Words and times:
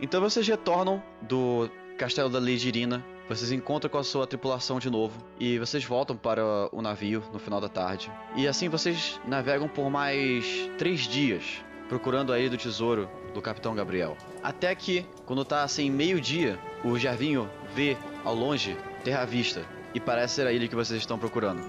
Então 0.00 0.20
vocês 0.20 0.46
retornam 0.46 1.02
do 1.22 1.70
castelo 1.96 2.28
da 2.28 2.38
Legirina. 2.38 3.04
Vocês 3.28 3.52
encontram 3.52 3.90
com 3.90 3.98
a 3.98 4.04
sua 4.04 4.26
tripulação 4.26 4.78
de 4.78 4.88
novo 4.88 5.22
e 5.38 5.58
vocês 5.58 5.84
voltam 5.84 6.16
para 6.16 6.42
o 6.72 6.80
navio 6.80 7.22
no 7.32 7.38
final 7.38 7.60
da 7.60 7.68
tarde. 7.68 8.10
E 8.34 8.48
assim 8.48 8.68
vocês 8.68 9.20
navegam 9.26 9.68
por 9.68 9.90
mais 9.90 10.70
três 10.78 11.00
dias 11.00 11.62
procurando 11.88 12.32
a 12.32 12.38
ilha 12.38 12.50
do 12.50 12.56
tesouro 12.56 13.08
do 13.34 13.42
Capitão 13.42 13.74
Gabriel. 13.74 14.16
Até 14.42 14.74
que, 14.74 15.06
quando 15.26 15.44
tá 15.44 15.62
assim 15.62 15.90
meio-dia, 15.90 16.58
o 16.84 16.98
Gervinho 16.98 17.50
vê 17.74 17.96
ao 18.24 18.34
longe 18.34 18.76
Terra 19.02 19.22
à 19.22 19.24
Vista 19.24 19.64
e 19.94 20.00
parece 20.00 20.34
ser 20.34 20.46
a 20.46 20.52
ilha 20.52 20.68
que 20.68 20.74
vocês 20.74 21.00
estão 21.00 21.18
procurando. 21.18 21.62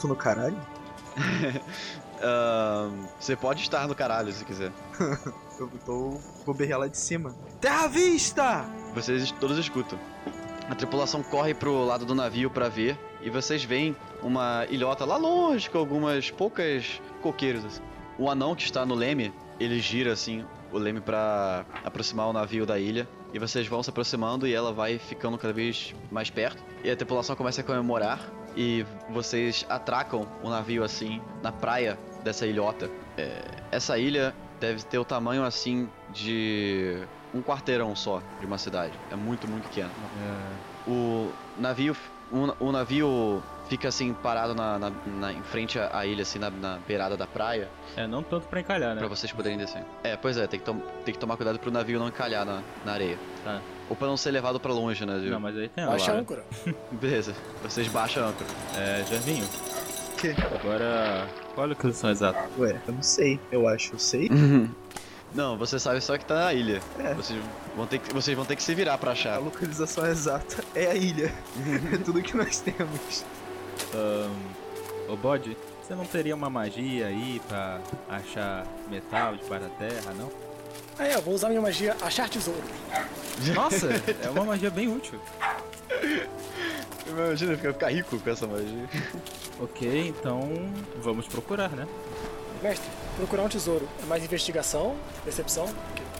Tô 0.00 0.06
no 0.06 0.16
caralho? 0.16 0.56
Você 3.18 3.36
pode 3.36 3.62
estar 3.62 3.86
no 3.88 3.94
caralho 3.94 4.32
se 4.32 4.44
quiser. 4.44 4.72
Eu 5.58 5.70
tô. 5.84 6.18
Vou 6.44 6.54
berrar 6.54 6.80
lá 6.80 6.88
de 6.88 6.98
cima. 6.98 7.34
Terra 7.60 7.84
à 7.84 7.88
vista! 7.88 8.64
Vocês 8.94 9.30
todos 9.32 9.56
escutam. 9.58 9.98
A 10.68 10.74
tripulação 10.74 11.22
corre 11.22 11.54
pro 11.54 11.84
lado 11.84 12.04
do 12.04 12.14
navio 12.14 12.50
pra 12.50 12.68
ver 12.68 12.98
e 13.20 13.30
vocês 13.30 13.62
veem 13.62 13.94
uma 14.22 14.66
ilhota 14.70 15.04
lá 15.04 15.16
longe 15.16 15.68
com 15.68 15.78
algumas 15.78 16.30
poucas 16.30 17.00
coqueiros. 17.22 17.64
assim. 17.64 17.82
O 18.18 18.30
anão 18.30 18.54
que 18.54 18.62
está 18.62 18.84
no 18.86 18.94
leme, 18.94 19.32
ele 19.60 19.78
gira 19.78 20.12
assim 20.12 20.44
o 20.72 20.78
leme 20.78 21.00
pra 21.00 21.64
aproximar 21.84 22.28
o 22.28 22.32
navio 22.32 22.66
da 22.66 22.78
ilha 22.78 23.06
e 23.32 23.38
vocês 23.38 23.66
vão 23.66 23.82
se 23.82 23.90
aproximando 23.90 24.46
e 24.46 24.54
ela 24.54 24.72
vai 24.72 24.98
ficando 24.98 25.36
cada 25.38 25.52
vez 25.52 25.94
mais 26.10 26.30
perto 26.30 26.62
e 26.82 26.90
a 26.90 26.96
tripulação 26.96 27.36
começa 27.36 27.60
a 27.60 27.64
comemorar 27.64 28.20
e 28.56 28.84
vocês 29.10 29.66
atracam 29.68 30.26
o 30.42 30.48
navio 30.48 30.82
assim 30.82 31.20
na 31.42 31.52
praia 31.52 31.98
dessa 32.24 32.46
ilhota. 32.46 32.90
É, 33.16 33.42
essa 33.70 33.96
ilha 33.98 34.34
deve 34.58 34.82
ter 34.82 34.98
o 34.98 35.04
tamanho 35.04 35.44
assim 35.44 35.88
de 36.12 36.96
um 37.34 37.42
quarteirão 37.42 37.94
só 37.94 38.22
de 38.40 38.46
uma 38.46 38.58
cidade. 38.58 38.92
É 39.12 39.14
muito, 39.16 39.46
muito 39.46 39.64
pequeno. 39.68 39.90
O 40.86 41.30
navio, 41.58 41.96
o, 42.32 42.66
o 42.66 42.72
navio 42.72 43.42
fica 43.68 43.88
assim 43.88 44.12
parado 44.12 44.54
na, 44.54 44.78
na- 44.78 44.92
na- 45.06 45.32
em 45.32 45.42
frente 45.42 45.78
à, 45.78 46.04
ilha, 46.04 46.22
assim 46.22 46.38
na, 46.38 46.50
na 46.50 46.78
beirada 46.86 47.16
da 47.16 47.26
praia, 47.26 47.68
É, 47.96 48.06
não 48.06 48.22
tanto 48.22 48.46
pra 48.48 48.60
encalhar, 48.60 48.94
né? 48.94 48.98
pra 49.00 49.08
vocês 49.08 49.32
poderem 49.32 49.56
descer. 49.56 49.82
É, 50.02 50.16
pois 50.16 50.36
é, 50.36 50.46
tem 50.46 50.60
que, 50.60 50.66
tem 51.04 51.14
que 51.14 51.18
tomar 51.18 51.36
cuidado 51.36 51.58
pro 51.58 51.70
navio 51.70 51.98
não 51.98 52.08
encalhar 52.08 52.44
na, 52.44 52.60
na 52.84 52.92
areia. 52.92 53.18
Tá. 53.42 53.60
Ou 53.88 53.96
pra 53.96 54.06
não 54.06 54.16
ser 54.16 54.30
levado 54.30 54.58
pra 54.60 54.72
longe, 54.72 55.04
né? 55.06 55.18
Gil? 55.20 55.30
Não, 55.30 55.40
mas 55.40 55.56
aí 55.56 55.68
tem 55.68 55.84
Baixa 55.86 56.12
a 56.12 56.16
âncora. 56.16 56.44
Beleza, 56.92 57.34
vocês 57.62 57.88
baixam 57.88 58.24
a 58.24 58.28
âncora. 58.28 58.48
É, 58.76 59.04
Javinho. 59.10 59.46
Que? 60.24 60.30
Agora, 60.54 61.28
qual 61.54 61.66
a 61.66 61.68
localização 61.68 62.10
exata? 62.10 62.48
Ué, 62.58 62.80
eu 62.88 62.94
não 62.94 63.02
sei. 63.02 63.38
Eu 63.52 63.68
acho. 63.68 63.92
Eu 63.92 63.98
sei. 63.98 64.30
Não, 65.34 65.58
você 65.58 65.78
sabe 65.78 66.00
só 66.00 66.16
que 66.16 66.24
tá 66.24 66.34
na 66.46 66.54
ilha. 66.54 66.80
É. 66.98 67.12
Vocês, 67.12 67.38
vão 67.76 67.86
ter 67.86 67.98
que, 67.98 68.14
vocês 68.14 68.34
vão 68.34 68.46
ter 68.46 68.56
que 68.56 68.62
se 68.62 68.74
virar 68.74 68.96
pra 68.96 69.10
A 69.10 69.12
achar. 69.12 69.38
localização 69.38 70.06
exata 70.06 70.64
é 70.74 70.86
a 70.86 70.94
ilha. 70.94 71.30
é 71.92 71.98
tudo 71.98 72.22
que 72.22 72.34
nós 72.36 72.58
temos. 72.60 73.22
Ahn, 73.92 75.12
ô 75.12 75.16
Bode, 75.16 75.54
você 75.82 75.94
não 75.94 76.06
teria 76.06 76.34
uma 76.34 76.48
magia 76.48 77.08
aí 77.08 77.42
pra 77.46 77.80
achar 78.08 78.66
metal 78.88 79.36
debaixo 79.36 79.64
da 79.68 79.70
terra, 79.74 80.14
não? 80.16 80.30
Aí, 80.98 81.12
eu 81.12 81.20
vou 81.20 81.34
usar 81.34 81.48
minha 81.50 81.60
magia 81.60 81.94
achar 82.00 82.30
tesouro. 82.30 82.62
Nossa, 83.54 83.88
é 84.24 84.30
uma 84.30 84.44
magia 84.44 84.70
bem 84.70 84.88
útil. 84.88 85.20
Imagina 87.06 87.56
ficar, 87.56 87.72
ficar 87.72 87.88
rico 87.92 88.18
com 88.18 88.30
essa 88.30 88.46
magia. 88.46 88.88
Ok, 89.60 90.08
então 90.08 90.50
vamos 91.00 91.28
procurar, 91.28 91.70
né? 91.70 91.86
Mestre, 92.60 92.90
procurar 93.16 93.44
um 93.44 93.48
tesouro 93.48 93.88
é 94.02 94.06
mais 94.06 94.24
investigação, 94.24 94.96
decepção? 95.24 95.72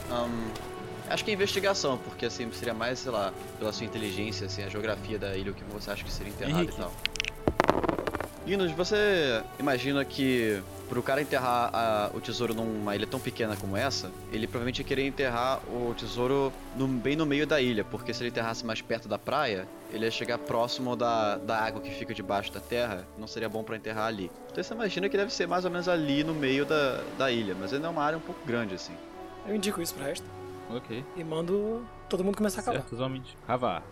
Ahn, 0.09 0.51
acho 1.09 1.25
que 1.25 1.31
é 1.31 1.33
investigação, 1.33 1.97
porque 1.97 2.25
assim 2.25 2.49
seria 2.53 2.73
mais, 2.73 2.99
sei 2.99 3.11
lá, 3.11 3.33
pela 3.59 3.73
sua 3.73 3.85
inteligência, 3.85 4.45
assim, 4.45 4.63
a 4.63 4.69
geografia 4.69 5.19
da 5.19 5.35
ilha, 5.35 5.51
o 5.51 5.53
que 5.53 5.63
você 5.65 5.91
acha 5.91 6.03
que 6.03 6.11
seria 6.11 6.31
enterrado 6.31 6.55
Henrique. 6.55 6.73
e 6.75 6.77
tal. 6.77 6.93
Linus, 8.47 8.71
você 8.71 9.43
imagina 9.59 10.05
que 10.05 10.63
pro 10.89 11.01
cara 11.01 11.21
enterrar 11.21 11.69
a- 11.73 12.11
o 12.13 12.21
tesouro 12.21 12.53
numa 12.53 12.95
ilha 12.95 13.07
tão 13.07 13.19
pequena 13.19 13.55
como 13.55 13.75
essa, 13.75 14.11
ele 14.31 14.45
provavelmente 14.47 14.79
ia 14.79 14.85
querer 14.85 15.05
enterrar 15.07 15.59
o 15.67 15.93
tesouro 15.95 16.51
no- 16.75 16.87
bem 16.87 17.15
no 17.15 17.25
meio 17.25 17.47
da 17.47 17.59
ilha, 17.59 17.83
porque 17.83 18.13
se 18.13 18.21
ele 18.21 18.29
enterrasse 18.29 18.65
mais 18.65 18.81
perto 18.81 19.07
da 19.07 19.17
praia, 19.17 19.67
ele 19.91 20.05
ia 20.05 20.11
chegar 20.11 20.37
próximo 20.37 20.95
da, 20.95 21.37
da 21.37 21.57
água 21.57 21.81
que 21.81 21.89
fica 21.91 22.13
debaixo 22.13 22.51
da 22.51 22.59
terra, 22.59 23.07
não 23.17 23.27
seria 23.27 23.49
bom 23.49 23.63
pra 23.63 23.75
enterrar 23.75 24.05
ali. 24.07 24.31
Então 24.51 24.63
você 24.63 24.73
imagina 24.73 25.09
que 25.09 25.17
deve 25.17 25.33
ser 25.33 25.47
mais 25.47 25.65
ou 25.65 25.71
menos 25.71 25.87
ali 25.89 26.23
no 26.23 26.33
meio 26.33 26.65
da, 26.65 27.01
da 27.17 27.31
ilha, 27.31 27.55
mas 27.59 27.73
ainda 27.73 27.87
é 27.87 27.89
uma 27.89 28.03
área 28.03 28.17
um 28.17 28.21
pouco 28.21 28.39
grande 28.45 28.75
assim. 28.75 28.93
Eu 29.47 29.55
indico 29.55 29.81
isso 29.81 29.93
pro 29.95 30.03
resto 30.05 30.25
Ok. 30.69 31.03
e 31.15 31.23
mando 31.23 31.85
todo 32.09 32.23
mundo 32.23 32.37
começar 32.37 32.61
a 32.61 32.63
cavar. 32.63 32.81
Certos 32.81 32.99
homens. 32.99 33.25
Cavar. 33.47 33.83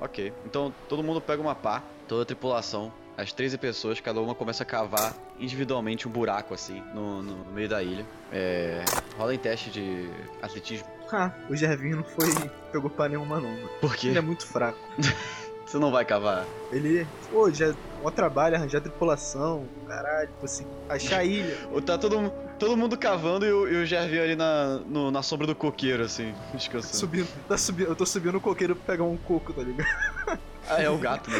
Ok, 0.00 0.32
então 0.44 0.74
todo 0.88 1.02
mundo 1.02 1.20
pega 1.20 1.40
uma 1.40 1.54
pá, 1.54 1.82
toda 2.08 2.22
a 2.22 2.26
tripulação, 2.26 2.92
as 3.16 3.32
13 3.32 3.58
pessoas, 3.58 4.00
cada 4.00 4.20
uma 4.20 4.34
começa 4.34 4.62
a 4.62 4.66
cavar 4.66 5.14
individualmente 5.38 6.08
um 6.08 6.10
buraco 6.10 6.54
assim 6.54 6.82
no, 6.94 7.22
no 7.22 7.44
meio 7.52 7.68
da 7.68 7.82
ilha. 7.82 8.06
É. 8.32 8.84
Rola 9.18 9.34
em 9.34 9.38
teste 9.38 9.70
de 9.70 10.08
atletismo. 10.40 10.86
Ah, 11.12 11.30
o 11.50 11.54
Gervinho 11.54 11.96
não 11.96 12.04
foi. 12.04 12.26
pegou 12.72 12.88
pra 12.88 13.08
nenhuma 13.08 13.38
não. 13.38 13.50
mano. 13.50 13.68
Por 13.80 13.94
quê? 13.96 14.08
Ele 14.08 14.18
é 14.18 14.22
muito 14.22 14.46
fraco. 14.46 14.78
Você 15.66 15.78
não 15.78 15.90
vai 15.90 16.04
cavar. 16.04 16.44
Ele. 16.70 17.06
Pô, 17.30 17.50
já. 17.50 17.74
Mó 18.02 18.10
trabalho, 18.10 18.56
arranjar 18.56 18.80
tripulação. 18.80 19.66
Caralho, 19.86 20.28
tipo 20.28 20.44
assim. 20.44 20.66
Achar 20.88 21.18
a 21.18 21.24
ilha. 21.24 21.56
Tá 21.86 21.96
todo, 21.96 22.30
todo 22.58 22.76
mundo 22.76 22.96
cavando 22.98 23.46
e 23.46 23.52
o, 23.52 23.68
e 23.68 23.82
o 23.82 23.86
Gervinho 23.86 24.22
ali 24.22 24.36
na, 24.36 24.80
no- 24.86 25.10
na 25.10 25.22
sombra 25.22 25.46
do 25.46 25.54
coqueiro, 25.54 26.02
assim, 26.02 26.34
descansando. 26.52 26.96
Subindo. 26.96 27.28
Tá 27.48 27.56
subindo. 27.56 27.88
Eu 27.88 27.96
tô 27.96 28.04
subindo 28.04 28.36
o 28.36 28.40
coqueiro 28.40 28.74
pra 28.76 28.92
pegar 28.94 29.04
um 29.04 29.16
coco, 29.16 29.52
tá 29.52 29.62
ligado? 29.62 29.86
Ah, 30.68 30.82
é 30.82 30.88
o 30.88 30.98
gato, 30.98 31.30
né? 31.30 31.38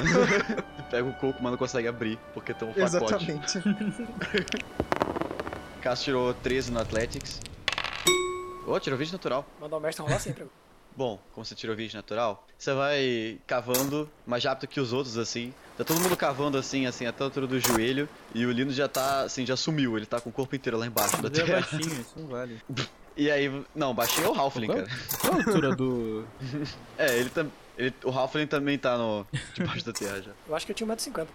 Pega 0.90 1.08
o 1.08 1.12
coco, 1.14 1.38
mas 1.42 1.52
não 1.52 1.58
consegue 1.58 1.88
abrir, 1.88 2.18
porque 2.34 2.52
tem 2.52 2.68
um 2.68 2.72
pacote. 2.72 2.96
Exatamente. 2.96 3.62
Cássio 5.80 6.04
tirou 6.04 6.34
13 6.34 6.70
no 6.70 6.80
Athletics. 6.80 7.40
Ô, 8.66 8.78
tirou 8.78 8.98
20 8.98 9.12
natural. 9.12 9.46
Mandar 9.60 9.76
o 9.76 9.80
mestre 9.80 10.04
rolar 10.04 10.20
sempre. 10.20 10.46
Bom, 10.94 11.18
como 11.32 11.44
você 11.44 11.54
tirou 11.54 11.74
20 11.74 11.94
natural, 11.94 12.46
você 12.56 12.72
vai 12.74 13.38
cavando 13.46 14.08
mais 14.26 14.44
rápido 14.44 14.68
que 14.68 14.78
os 14.78 14.92
outros, 14.92 15.18
assim. 15.18 15.52
Tá 15.76 15.84
todo 15.84 16.00
mundo 16.00 16.16
cavando 16.16 16.58
assim, 16.58 16.86
assim, 16.86 17.06
até 17.06 17.24
a 17.24 17.26
altura 17.26 17.46
do 17.46 17.58
joelho. 17.58 18.08
E 18.34 18.44
o 18.44 18.52
Lino 18.52 18.70
já 18.70 18.86
tá, 18.86 19.22
assim, 19.22 19.46
já 19.46 19.56
sumiu. 19.56 19.96
Ele 19.96 20.06
tá 20.06 20.20
com 20.20 20.28
o 20.28 20.32
corpo 20.32 20.54
inteiro 20.54 20.78
lá 20.78 20.86
embaixo 20.86 21.20
da 21.20 21.28
é 21.28 21.30
terra. 21.30 21.60
baixinho, 21.60 22.00
isso 22.00 22.14
não 22.16 22.26
vale. 22.26 22.60
E 23.14 23.30
aí, 23.30 23.62
não, 23.74 23.94
baixinho 23.94 24.28
é 24.28 24.30
o 24.30 24.34
Halfling, 24.34 24.68
cara. 24.68 24.86
Qual 25.20 25.34
a 25.34 25.36
altura 25.36 25.76
do. 25.76 26.24
É, 26.96 27.18
ele 27.18 27.28
também. 27.28 27.52
O 28.04 28.10
Halfling 28.10 28.46
também 28.46 28.78
tá 28.78 28.96
no, 28.96 29.26
debaixo 29.54 29.84
da 29.84 29.92
terra 29.92 30.20
já. 30.22 30.32
Eu 30.48 30.54
acho 30.54 30.66
que 30.66 30.72
eu 30.72 30.76
tinha 30.76 30.88
1,50m. 30.88 31.26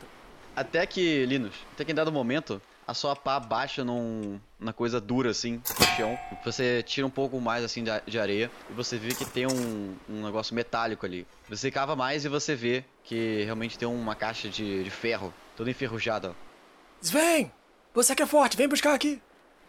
Até 0.56 0.86
que, 0.86 1.25
Linus, 1.25 1.53
até 1.74 1.86
que 1.86 1.92
em 1.92 1.96
dado 1.96 2.12
momento, 2.12 2.59
a 2.88 2.94
sua 2.94 3.16
pá 3.16 3.40
baixa 3.40 3.84
num, 3.84 4.40
na 4.59 4.72
coisa 4.72 5.00
dura, 5.02 5.30
assim, 5.30 5.62
no 5.80 5.86
chão. 5.96 6.18
Você 6.46 6.81
tira 6.81 7.06
um 7.06 7.12
pouco 7.12 7.40
mais, 7.40 7.64
assim, 7.64 7.84
de, 7.84 7.92
de 8.08 8.18
areia 8.18 8.50
e 8.70 8.74
você 8.74 8.98
vê 8.98 9.14
que 9.14 9.25
tem 9.25 9.46
um, 9.46 9.96
um 10.09 10.24
negócio 10.25 10.56
metálico 10.56 11.06
ali. 11.06 11.28
Você 11.50 11.70
cava 11.70 11.96
mais 11.96 12.24
e 12.24 12.30
você 12.30 12.56
vê 12.56 12.84
que 13.04 13.44
realmente 13.44 13.78
tem 13.78 13.88
uma 13.88 14.16
caixa 14.16 14.50
de, 14.50 14.84
de 14.84 14.90
ferro, 14.90 15.34
toda 15.56 15.69
enferrujada. 15.69 16.34
Sven! 17.02 17.52
Você 17.94 18.16
que 18.16 18.24
é 18.24 18.25
forte, 18.25 18.56
vem 18.56 18.68
buscar 18.68 18.94
aqui! 18.94 19.22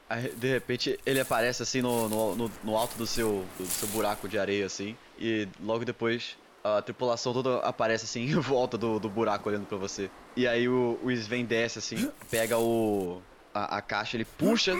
Aí, 0.08 0.30
de 0.32 0.48
repente, 0.48 0.98
ele 1.04 1.20
aparece, 1.20 1.62
assim, 1.62 1.82
no, 1.82 2.08
no, 2.08 2.34
no, 2.34 2.52
no 2.64 2.76
alto 2.76 2.96
do 2.96 3.06
seu, 3.06 3.44
do 3.58 3.66
seu 3.66 3.88
buraco 3.88 4.26
de 4.28 4.38
areia, 4.38 4.64
assim, 4.64 4.96
e 5.18 5.48
logo 5.60 5.84
depois... 5.84 6.36
A 6.64 6.82
tripulação 6.82 7.32
toda 7.32 7.58
aparece 7.60 8.04
assim 8.04 8.22
em 8.28 8.34
volta 8.34 8.76
do, 8.76 8.98
do 8.98 9.08
buraco 9.08 9.48
olhando 9.48 9.66
pra 9.66 9.78
você. 9.78 10.10
E 10.36 10.46
aí 10.46 10.68
o, 10.68 10.98
o 11.02 11.10
Sven 11.10 11.44
desce 11.44 11.78
assim, 11.78 12.10
pega 12.30 12.58
o. 12.58 13.20
A, 13.54 13.78
a 13.78 13.82
caixa, 13.82 14.16
ele 14.16 14.24
puxa. 14.24 14.72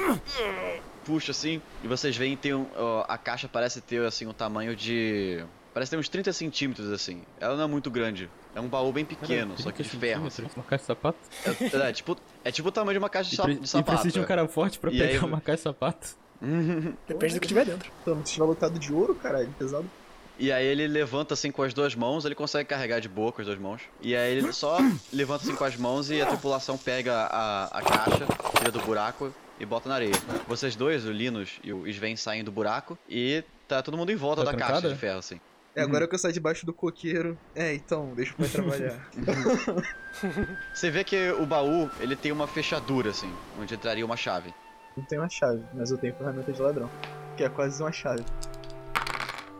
Puxa 1.05 1.31
assim. 1.33 1.61
E 1.83 1.89
vocês 1.89 2.17
veem 2.17 2.37
tem 2.37 2.55
um. 2.55 2.67
ó, 2.77 3.05
a 3.09 3.17
caixa 3.17 3.49
parece 3.49 3.81
ter 3.81 4.05
assim 4.05 4.27
um 4.27 4.33
tamanho 4.33 4.77
de. 4.77 5.43
Parece 5.73 5.91
ter 5.91 5.97
uns 5.97 6.09
30 6.09 6.33
centímetros 6.33 6.91
assim. 6.93 7.23
Ela 7.41 7.57
não 7.57 7.65
é 7.65 7.67
muito 7.67 7.91
grande. 7.91 8.29
É 8.55 8.61
um 8.61 8.69
baú 8.69 8.93
bem 8.93 9.05
pequeno, 9.05 9.57
só 9.59 9.71
que 9.71 9.83
de 9.83 9.89
ferro. 9.89 10.27
Assim. 10.27 10.43
Uma 10.57 10.65
caixa 10.65 10.83
de 10.83 10.87
sapato? 10.87 11.19
É, 11.45 11.89
é, 11.89 11.93
tipo, 11.93 12.17
é 12.45 12.51
tipo 12.51 12.69
o 12.69 12.73
tamanho 12.73 12.95
de 12.95 12.99
uma 12.99 13.09
caixa 13.09 13.31
de, 13.31 13.35
E, 13.35 13.37
sa- 13.37 13.47
de 13.47 13.65
e 13.65 13.67
sapato. 13.69 13.91
precisa 13.93 14.13
de 14.15 14.21
um 14.21 14.25
é. 14.25 14.27
cara 14.27 14.49
forte 14.49 14.79
pra 14.79 14.91
E 14.91 14.99
pegar 14.99 15.11
aí- 15.13 15.19
uma 15.19 15.41
caixa 15.41 15.57
de 15.59 15.63
sapato. 15.63 16.09
Depende 17.07 17.35
do 17.35 17.41
que 17.41 17.47
tiver 17.49 17.65
dentro. 17.65 17.91
Então, 18.03 18.25
se 18.27 18.33
tiver 18.35 18.45
lotado 18.45 18.79
de 18.79 18.93
ouro, 18.93 19.15
caralho, 19.15 19.49
pesado. 19.59 19.89
E 20.39 20.53
aí 20.53 20.65
ele 20.65 20.87
levanta 20.87 21.35
assim 21.35 21.51
com 21.51 21.63
as 21.63 21.75
duas 21.75 21.95
mãos, 21.97 22.25
ele 22.25 22.35
consegue 22.35 22.69
carregar 22.69 23.01
de 23.01 23.09
boa 23.09 23.33
com 23.33 23.41
as 23.41 23.47
duas 23.47 23.59
mãos. 23.59 23.83
E 24.01 24.15
aí 24.15 24.37
ele 24.37 24.53
só 24.53 24.79
levanta 25.13 25.43
assim 25.45 25.55
com 25.57 25.65
as 25.65 25.77
mãos 25.77 26.11
e 26.11 26.23
a 26.23 26.27
tripulação 26.27 26.79
pega 26.79 27.13
a, 27.31 27.65
a 27.79 27.83
caixa, 27.83 28.27
tira 28.57 28.71
do 28.71 28.81
buraco 28.81 29.35
e 29.59 29.67
bota 29.67 29.89
na 29.89 29.97
areia. 29.97 30.15
Vocês 30.47 30.77
dois, 30.77 31.05
o 31.05 31.11
Linus 31.11 31.59
e 31.65 31.73
o 31.73 31.87
Sven, 31.89 32.15
saem 32.17 32.45
do 32.45 32.53
buraco 32.53 32.97
e 33.09 33.43
tá 33.67 33.83
todo 33.83 33.97
mundo 33.97 34.13
em 34.13 34.17
volta 34.17 34.45
Tá 34.45 34.53
da 34.53 34.57
caixa 34.57 34.73
trancada? 34.75 34.95
de 34.95 35.01
ferro, 35.01 35.19
assim. 35.19 35.41
É, 35.75 35.83
agora 35.83 36.09
que 36.09 36.15
eu 36.15 36.19
saio 36.19 36.33
debaixo 36.35 36.65
do 36.67 36.73
coqueiro. 36.73 37.39
É, 37.55 37.75
então, 37.75 38.13
deixa 38.15 38.33
o 38.33 38.37
pai 38.37 38.49
trabalhar. 38.49 39.09
Você 40.75 40.91
vê 40.91 41.05
que 41.05 41.31
o 41.33 41.47
baú, 41.47 41.91
ele 42.01 42.17
tem 42.17 42.33
uma 42.33 42.47
fechadura, 42.47 43.11
assim, 43.11 43.33
onde 43.61 43.75
entraria 43.75 44.05
uma 44.05 44.17
chave. 44.17 44.53
Não 44.97 45.05
tenho 45.05 45.23
uma 45.23 45.29
chave, 45.29 45.63
mas 45.75 45.91
eu 45.91 45.99
tenho 45.99 46.15
ferramenta 46.15 46.53
de 46.53 46.61
ladrão. 46.61 46.91
Que 47.37 47.45
é 47.45 47.49
quase 47.49 47.81
uma 47.83 47.93
chave. 47.93 48.25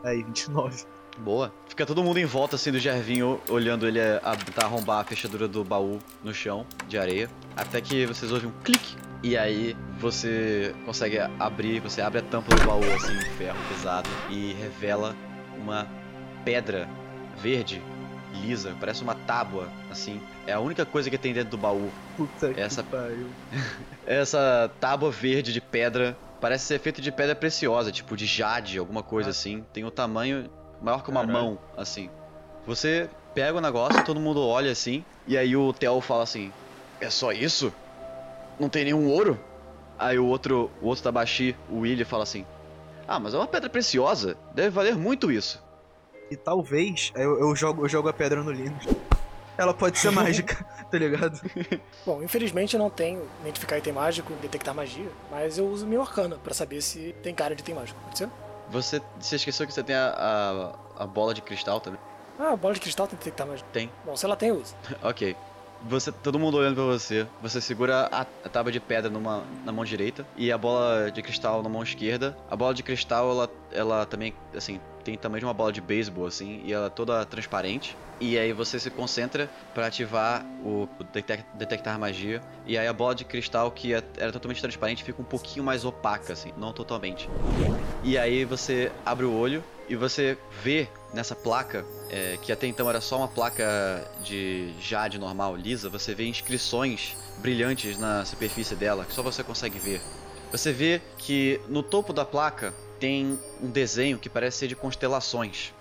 Aí, 0.03 0.23
29. 0.23 0.83
Boa. 1.17 1.51
Fica 1.67 1.85
todo 1.85 2.01
mundo 2.03 2.17
em 2.17 2.25
volta 2.25 2.55
assim 2.55 2.71
do 2.71 2.79
Gervinho, 2.79 3.41
olhando 3.49 3.85
ele 3.87 3.99
a, 3.99 4.17
a 4.23 4.35
tentar 4.37 4.65
arrombar 4.65 4.99
a 5.01 5.03
fechadura 5.03 5.47
do 5.47 5.63
baú 5.65 5.99
no 6.23 6.33
chão 6.33 6.65
de 6.87 6.97
areia. 6.97 7.29
Até 7.57 7.81
que 7.81 8.05
vocês 8.05 8.31
ouvem 8.31 8.49
um 8.49 8.53
clique. 8.63 8.95
E 9.21 9.37
aí 9.37 9.75
você 9.99 10.73
consegue 10.85 11.19
abrir, 11.37 11.81
você 11.81 12.01
abre 12.01 12.19
a 12.19 12.21
tampa 12.21 12.55
do 12.55 12.65
baú 12.65 12.83
assim 12.95 13.17
de 13.17 13.29
ferro 13.31 13.57
pesado 13.67 14.09
e 14.29 14.53
revela 14.53 15.13
uma 15.57 15.85
pedra 16.45 16.87
verde, 17.41 17.81
lisa, 18.41 18.73
parece 18.79 19.03
uma 19.03 19.13
tábua, 19.15 19.67
assim. 19.91 20.21
É 20.47 20.53
a 20.53 20.59
única 20.61 20.85
coisa 20.85 21.09
que 21.09 21.17
tem 21.17 21.33
dentro 21.33 21.51
do 21.51 21.57
baú. 21.57 21.89
Puta 22.15 22.53
Essa- 22.55 22.81
que 22.81 22.89
pariu. 22.91 23.27
Essa 24.07 24.71
tábua 24.79 25.11
verde 25.11 25.51
de 25.51 25.59
pedra 25.59 26.17
parece 26.39 26.65
ser 26.65 26.79
feita 26.79 27.01
de 27.01 27.11
pedra 27.11 27.35
preciosa, 27.35 27.91
tipo 27.91 28.15
de 28.15 28.25
jade, 28.25 28.77
alguma 28.79 29.03
coisa 29.03 29.29
Ah. 29.29 29.31
assim. 29.31 29.63
Tem 29.73 29.83
o 29.85 29.91
tamanho 29.91 30.49
maior 30.81 31.03
que 31.03 31.09
uma 31.09 31.21
Caralho. 31.25 31.33
mão, 31.45 31.59
assim. 31.77 32.09
Você 32.65 33.09
pega 33.33 33.57
o 33.57 33.61
negócio, 33.61 34.03
todo 34.03 34.19
mundo 34.19 34.41
olha 34.45 34.71
assim, 34.71 35.03
e 35.27 35.37
aí 35.37 35.55
o 35.55 35.71
Theo 35.73 35.99
fala 36.01 36.23
assim: 36.23 36.51
É 37.01 37.09
só 37.09 37.31
isso? 37.31 37.73
Não 38.59 38.69
tem 38.69 38.83
nenhum 38.85 39.07
ouro? 39.09 39.39
Aí 39.97 40.17
o 40.19 40.25
outro, 40.25 40.69
o 40.81 40.87
outro 40.87 41.03
Tabaxi, 41.03 41.55
o 41.69 41.79
Willy, 41.79 42.03
fala 42.05 42.23
assim: 42.23 42.45
Ah, 43.07 43.19
mas 43.19 43.33
é 43.33 43.37
uma 43.37 43.47
pedra 43.47 43.69
preciosa, 43.69 44.37
deve 44.53 44.69
valer 44.69 44.95
muito 44.95 45.31
isso. 45.31 45.61
E 46.31 46.35
talvez 46.37 47.11
aí 47.15 47.23
eu, 47.23 47.39
eu 47.39 47.55
jogo, 47.55 47.85
eu 47.85 47.89
jogo 47.89 48.07
a 48.09 48.13
pedra 48.13 48.43
no 48.43 48.51
Linus. 48.51 48.85
Ela 49.59 49.73
pode 49.73 49.99
ser 49.99 50.09
mágica, 50.11 50.65
tá 50.89 50.97
ligado? 50.97 51.41
Bom, 52.05 52.23
infelizmente 52.23 52.75
eu 52.75 52.79
não 52.79 52.89
tenho 52.89 53.27
identificar 53.41 53.77
item 53.77 53.91
mágico, 53.91 54.31
detectar 54.41 54.73
magia, 54.73 55.11
mas 55.29 55.57
eu 55.57 55.67
uso 55.67 55.85
meu 55.85 56.01
arcana 56.01 56.37
pra 56.41 56.53
saber 56.53 56.81
se 56.81 57.13
tem 57.21 57.35
cara 57.35 57.53
de 57.53 57.61
item 57.61 57.75
mágico. 57.75 57.99
Pode 58.05 58.17
ser? 58.17 58.29
Você, 58.69 59.01
você 59.19 59.35
esqueceu 59.35 59.67
que 59.67 59.73
você 59.73 59.83
tem 59.83 59.95
a, 59.97 60.73
a, 60.97 61.03
a 61.03 61.05
bola 61.05 61.33
de 61.33 61.41
cristal 61.41 61.81
também? 61.81 61.99
Ah, 62.39 62.55
bola 62.55 62.73
de 62.73 62.79
cristal 62.79 63.05
tem 63.05 63.17
detectar 63.19 63.45
magia. 63.45 63.65
Tem. 63.73 63.91
Bom, 64.05 64.15
se 64.15 64.25
ela 64.25 64.37
tem, 64.37 64.47
eu 64.47 64.55
uso. 64.55 64.73
Ok. 65.03 65.35
Você, 65.87 66.11
todo 66.11 66.37
mundo 66.37 66.57
olhando 66.57 66.75
pra 66.75 66.83
você. 66.83 67.25
Você 67.41 67.61
segura 67.61 68.09
a, 68.11 68.21
a 68.21 68.49
tábua 68.49 68.71
de 68.71 68.79
pedra 68.79 69.09
numa, 69.09 69.43
na 69.63 69.71
mão 69.71 69.85
direita 69.85 70.25
e 70.35 70.51
a 70.51 70.57
bola 70.57 71.09
de 71.09 71.21
cristal 71.21 71.63
na 71.63 71.69
mão 71.69 71.81
esquerda. 71.81 72.35
A 72.49 72.55
bola 72.55 72.73
de 72.73 72.83
cristal, 72.83 73.31
ela, 73.31 73.49
ela 73.71 74.05
também, 74.05 74.33
assim, 74.55 74.79
tem 75.05 75.17
tamanho 75.17 75.39
de 75.39 75.45
uma 75.45 75.53
bola 75.53 75.71
de 75.71 75.79
beisebol, 75.79 76.27
assim, 76.27 76.61
e 76.65 76.73
ela 76.73 76.87
é 76.87 76.89
toda 76.89 77.25
transparente. 77.25 77.95
E 78.19 78.37
aí 78.37 78.51
você 78.51 78.77
se 78.77 78.89
concentra 78.89 79.49
pra 79.73 79.87
ativar 79.87 80.45
o, 80.61 80.89
o 80.99 81.03
detec- 81.13 81.45
detectar 81.53 81.97
magia. 81.97 82.41
E 82.65 82.77
aí 82.77 82.85
a 82.85 82.91
bola 82.93 83.15
de 83.15 83.23
cristal, 83.23 83.71
que 83.71 83.93
é- 83.93 84.03
era 84.17 84.33
totalmente 84.33 84.61
transparente, 84.61 85.03
fica 85.05 85.21
um 85.21 85.25
pouquinho 85.25 85.63
mais 85.63 85.85
opaca, 85.85 86.33
assim, 86.33 86.51
não 86.57 86.73
totalmente. 86.73 87.29
E 88.03 88.17
aí 88.17 88.43
você 88.43 88.91
abre 89.05 89.25
o 89.25 89.33
olho 89.33 89.63
e 89.87 89.95
você 89.95 90.37
vê 90.61 90.89
nessa 91.13 91.33
placa, 91.35 91.85
é, 92.09 92.37
que 92.41 92.51
até 92.51 92.67
então 92.67 92.89
era 92.89 93.01
só 93.01 93.17
uma 93.17 93.27
placa 93.27 94.05
de 94.23 94.73
jade 94.81 95.19
normal, 95.19 95.55
lisa, 95.55 95.89
você 95.89 96.15
vê 96.15 96.25
inscrições 96.25 97.15
brilhantes 97.37 97.97
na 97.97 98.25
superfície 98.25 98.75
dela, 98.75 99.05
que 99.05 99.13
só 99.13 99.21
você 99.21 99.43
consegue 99.43 99.79
ver. 99.79 100.01
Você 100.51 100.71
vê 100.71 101.01
que 101.17 101.61
no 101.67 101.83
topo 101.83 102.11
da 102.11 102.25
placa 102.25 102.73
tem 102.99 103.39
um 103.61 103.69
desenho 103.69 104.17
que 104.17 104.29
parece 104.29 104.57
ser 104.57 104.67
de 104.67 104.75
constelações. 104.75 105.73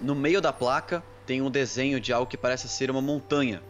No 0.00 0.14
meio 0.14 0.40
da 0.40 0.52
placa 0.52 1.02
tem 1.26 1.42
um 1.42 1.50
desenho 1.50 2.00
de 2.00 2.12
algo 2.12 2.30
que 2.30 2.36
parece 2.36 2.68
ser 2.68 2.90
uma 2.90 3.02
montanha. 3.02 3.62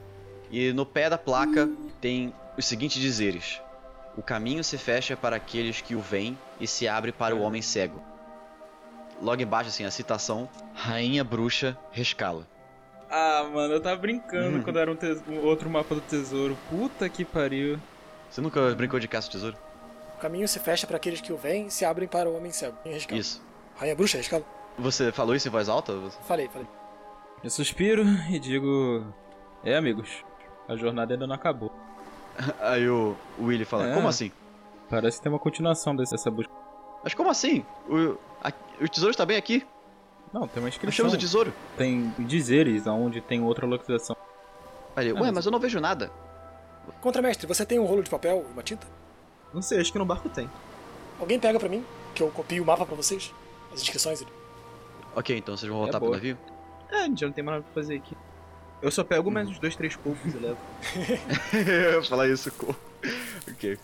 E 0.51 0.73
no 0.73 0.85
pé 0.85 1.09
da 1.09 1.19
placa 1.19 1.71
tem 2.01 2.35
os 2.57 2.67
seguintes 2.67 3.01
dizeres: 3.01 3.61
O 4.17 4.23
caminho 4.23 4.63
se 4.63 4.77
fecha 4.77 5.17
para 5.17 5.37
aqueles 5.37 5.81
que 5.81 5.95
o 5.95 6.01
veem 6.01 6.39
e 6.61 6.67
se 6.67 6.87
abre 6.87 7.13
para 7.13 7.35
o 7.35 7.41
homem 7.41 7.63
cego. 7.63 8.12
Logo 9.23 9.41
embaixo, 9.41 9.69
assim, 9.69 9.85
a 9.85 9.91
citação: 9.91 10.49
Rainha 10.75 11.23
Bruxa 11.23 11.77
Rescala. 11.93 12.47
Ah, 13.11 13.49
mano, 13.53 13.75
eu 13.75 13.81
tava 13.81 13.97
brincando 13.97 14.57
Uhum. 14.57 14.63
quando 14.63 14.79
era 14.79 14.91
um, 14.91 14.97
tes- 14.97 15.23
um 15.29 15.39
outro 15.47 15.69
mapa 15.71 15.95
do 15.95 16.01
tesouro. 16.01 16.57
Puta 16.69 17.09
que 17.09 17.25
pariu. 17.25 17.79
Você 18.31 18.41
nunca 18.41 18.75
brincou 18.75 18.99
de 18.99 19.07
caça 19.07 19.31
tesouro? 19.31 19.57
O 20.17 20.21
caminho 20.21 20.49
se 20.49 20.59
fecha 20.59 20.87
pra 20.87 20.97
aqueles 20.97 21.21
que 21.21 21.33
o 21.33 21.37
veem 21.37 21.67
e 21.67 21.71
se 21.71 21.85
abrem 21.85 22.09
para 22.09 22.29
o 22.29 22.37
homem 22.37 22.51
cego. 22.51 22.77
Rescala. 22.85 23.21
Isso. 23.21 23.43
Rainha 23.77 23.95
bruxa, 23.95 24.17
rescala. 24.17 24.45
Você 24.79 25.13
falou 25.13 25.35
isso 25.35 25.47
em 25.47 25.51
voz 25.51 25.69
alta? 25.69 25.93
Falei, 26.27 26.49
falei. 26.49 26.67
Eu 27.45 27.51
suspiro 27.51 28.03
e 28.31 28.39
digo: 28.39 29.05
É, 29.63 29.77
amigos, 29.77 30.09
a 30.67 30.75
jornada 30.75 31.13
ainda 31.13 31.27
não 31.27 31.35
acabou. 31.35 31.71
Aí 32.61 32.89
o 32.89 33.15
Willy 33.39 33.65
fala: 33.67 33.89
É. 33.91 33.95
Como 33.95 34.09
assim? 34.09 34.33
Parece 34.89 35.19
que 35.19 35.23
tem 35.25 35.33
uma 35.33 35.39
continuação 35.39 35.95
dessa 35.95 36.31
busca. 36.31 36.53
Mas 37.03 37.15
como 37.15 37.31
assim? 37.31 37.65
O, 37.89 38.17
a- 38.43 38.53
o 38.81 38.89
tesouro 38.89 39.11
está 39.11 39.25
bem 39.27 39.37
aqui. 39.37 39.67
Não, 40.33 40.47
tem 40.49 40.63
uma 40.63 40.69
inscrição. 40.69 40.89
Achamos 41.07 41.13
o 41.15 41.19
tesouro. 41.19 41.53
Tem 41.77 42.13
dizeres 42.19 42.87
aonde 42.87 43.21
tem 43.21 43.43
outra 43.43 43.67
localização. 43.67 44.17
Aí 44.97 45.11
Ah, 45.11 45.15
Ué, 45.15 45.21
mas- 45.21 45.33
mas 45.33 45.47
eu 45.47 45.53
não 45.53 45.59
vejo 45.59 45.81
nada. 45.81 46.11
Contramestre, 47.01 47.47
você 47.47 47.65
tem 47.67 47.79
um 47.79 47.85
rolo 47.85 48.03
de 48.03 48.11
papel 48.11 48.45
e 48.49 48.53
uma 48.53 48.63
tinta? 48.63 48.87
Não 49.53 49.63
sei, 49.63 49.81
acho 49.81 49.93
que 49.93 49.99
no 49.99 50.05
barco 50.05 50.29
tem. 50.29 50.51
Alguém 51.21 51.39
pega 51.39 51.59
pra 51.59 51.69
mim, 51.69 51.85
que 52.15 52.23
eu 52.23 52.31
copio 52.31 52.63
o 52.63 52.67
mapa 52.67 52.85
pra 52.87 52.97
vocês? 52.97 53.33
As 53.73 53.81
inscrições 53.83 54.23
ali. 54.23 54.31
Ok, 55.15 55.37
então 55.37 55.57
vocês 55.57 55.71
vão 55.71 55.81
voltar 55.81 55.99
É 55.99 56.01
pro 56.01 56.11
navio? 56.11 56.39
É, 56.91 57.05
já 57.17 57.27
não 57.27 57.33
tem 57.33 57.45
mais 57.45 57.59
nada 57.59 57.65
pra 57.65 57.83
fazer 57.83 57.97
aqui. 57.97 58.17
Eu 58.81 58.91
só 58.91 59.05
pego 59.05 59.31
mais 59.31 59.49
uns 59.49 59.59
dois, 59.59 59.77
três 59.77 59.95
poucos 59.95 60.35
e 60.35 60.39
levo. 60.39 60.59
Eu 61.55 62.01
ia 62.01 62.03
falar 62.03 62.29
isso 62.29 62.51
com. 62.53 62.75
ok. 63.49 63.79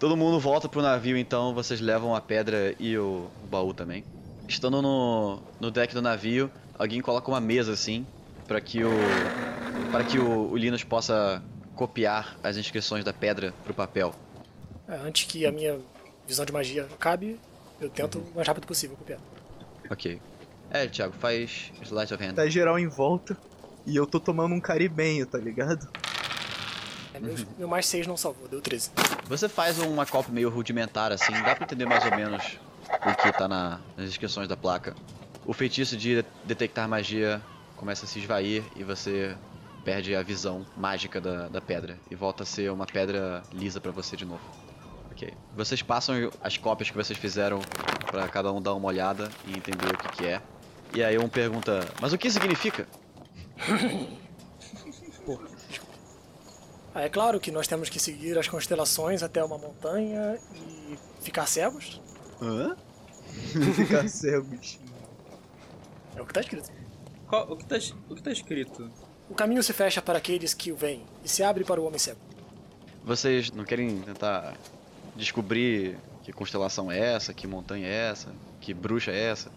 Todo 0.00 0.16
mundo 0.16 0.40
volta 0.40 0.66
pro 0.66 0.80
navio, 0.80 1.14
então 1.18 1.52
vocês 1.52 1.78
levam 1.78 2.16
a 2.16 2.22
pedra 2.22 2.74
e 2.80 2.96
o, 2.96 3.30
o 3.44 3.46
baú 3.46 3.74
também. 3.74 4.02
Estando 4.48 4.80
no, 4.80 5.42
no 5.60 5.70
deck 5.70 5.92
do 5.92 6.00
navio, 6.00 6.50
alguém 6.78 7.02
coloca 7.02 7.30
uma 7.30 7.38
mesa 7.38 7.74
assim 7.74 8.06
para 8.48 8.62
que 8.62 8.82
o 8.82 8.90
para 9.92 10.02
que 10.02 10.18
o, 10.18 10.52
o 10.52 10.56
Linus 10.56 10.82
possa 10.82 11.42
copiar 11.74 12.38
as 12.42 12.56
inscrições 12.56 13.04
da 13.04 13.12
pedra 13.12 13.52
pro 13.62 13.74
papel. 13.74 14.14
É, 14.88 14.94
antes 14.94 15.26
que 15.26 15.44
a 15.44 15.52
minha 15.52 15.78
visão 16.26 16.46
de 16.46 16.52
magia 16.52 16.84
acabe, 16.84 17.38
eu 17.78 17.90
tento 17.90 18.20
o 18.20 18.34
mais 18.34 18.48
rápido 18.48 18.66
possível 18.66 18.96
copiar. 18.96 19.20
Ok. 19.90 20.18
É, 20.70 20.86
Thiago, 20.86 21.12
faz 21.12 21.72
Sleight 21.82 22.14
of 22.14 22.24
Hand. 22.24 22.32
Tá 22.36 22.48
geral 22.48 22.78
em 22.78 22.88
volta 22.88 23.36
e 23.86 23.96
eu 23.96 24.06
tô 24.06 24.18
tomando 24.18 24.54
um 24.54 24.60
caribenho, 24.60 25.26
tá 25.26 25.36
ligado? 25.36 25.86
É, 27.14 27.18
meu, 27.18 27.34
meu 27.58 27.68
mais 27.68 27.86
6 27.86 28.06
não 28.06 28.16
salvou, 28.16 28.46
deu 28.48 28.60
13. 28.60 28.90
Você 29.26 29.48
faz 29.48 29.78
uma 29.78 30.06
cópia 30.06 30.32
meio 30.32 30.48
rudimentar 30.48 31.10
assim, 31.12 31.32
dá 31.42 31.54
pra 31.56 31.64
entender 31.64 31.86
mais 31.86 32.04
ou 32.04 32.16
menos 32.16 32.58
o 32.88 33.14
que 33.22 33.32
tá 33.32 33.48
na- 33.48 33.80
nas 33.96 34.08
inscrições 34.08 34.46
da 34.48 34.56
placa. 34.56 34.94
O 35.44 35.52
feitiço 35.52 35.96
de 35.96 36.24
detectar 36.44 36.88
magia 36.88 37.40
começa 37.76 38.04
a 38.04 38.08
se 38.08 38.18
esvair 38.20 38.62
e 38.76 38.84
você 38.84 39.34
perde 39.84 40.14
a 40.14 40.22
visão 40.22 40.64
mágica 40.76 41.20
da, 41.20 41.48
da 41.48 41.60
pedra 41.60 41.98
e 42.10 42.14
volta 42.14 42.42
a 42.42 42.46
ser 42.46 42.70
uma 42.70 42.86
pedra 42.86 43.42
lisa 43.52 43.80
pra 43.80 43.90
você 43.90 44.16
de 44.16 44.24
novo. 44.24 44.42
Ok. 45.10 45.32
Vocês 45.56 45.82
passam 45.82 46.30
as 46.42 46.56
cópias 46.58 46.90
que 46.90 46.96
vocês 46.96 47.18
fizeram 47.18 47.60
pra 48.06 48.28
cada 48.28 48.52
um 48.52 48.60
dar 48.62 48.74
uma 48.74 48.86
olhada 48.88 49.30
e 49.46 49.52
entender 49.56 49.86
o 49.92 49.96
que, 49.96 50.08
que 50.18 50.26
é. 50.26 50.40
E 50.94 51.02
aí 51.02 51.18
um 51.18 51.28
pergunta, 51.28 51.86
mas 52.00 52.12
o 52.12 52.18
que 52.18 52.30
significa? 52.30 52.86
Ah, 56.94 57.02
é 57.02 57.08
claro 57.08 57.38
que 57.38 57.50
nós 57.52 57.66
temos 57.68 57.88
que 57.88 57.98
seguir 58.00 58.36
as 58.38 58.48
constelações 58.48 59.22
até 59.22 59.42
uma 59.44 59.56
montanha 59.58 60.38
e 60.54 60.98
ficar 61.20 61.46
cegos. 61.46 62.00
Hã? 62.42 62.76
Ficar 63.76 64.08
cego, 64.08 64.44
bichinho. 64.46 64.90
É 66.16 66.20
o 66.22 66.26
que 66.26 66.32
tá 66.34 66.40
escrito. 66.40 66.68
Qual- 67.28 67.48
o, 67.52 67.56
que 67.56 67.64
tá, 67.64 67.76
es- 67.76 67.94
o 68.08 68.14
que 68.16 68.22
tá 68.22 68.32
escrito? 68.32 68.90
O 69.28 69.34
caminho 69.34 69.62
se 69.62 69.72
fecha 69.72 70.02
para 70.02 70.18
aqueles 70.18 70.52
que 70.52 70.72
o 70.72 70.76
veem 70.76 71.04
e 71.24 71.28
se 71.28 71.44
abre 71.44 71.62
para 71.62 71.80
o 71.80 71.84
homem 71.86 71.98
cego. 71.98 72.18
Vocês 73.04 73.52
não 73.52 73.64
querem 73.64 74.00
tentar 74.00 74.54
descobrir 75.14 75.96
que 76.24 76.32
constelação 76.32 76.90
é 76.90 76.98
essa, 76.98 77.32
que 77.32 77.46
montanha 77.46 77.86
é 77.86 78.10
essa, 78.10 78.32
que 78.60 78.74
bruxa 78.74 79.12
é 79.12 79.30
essa? 79.30 79.52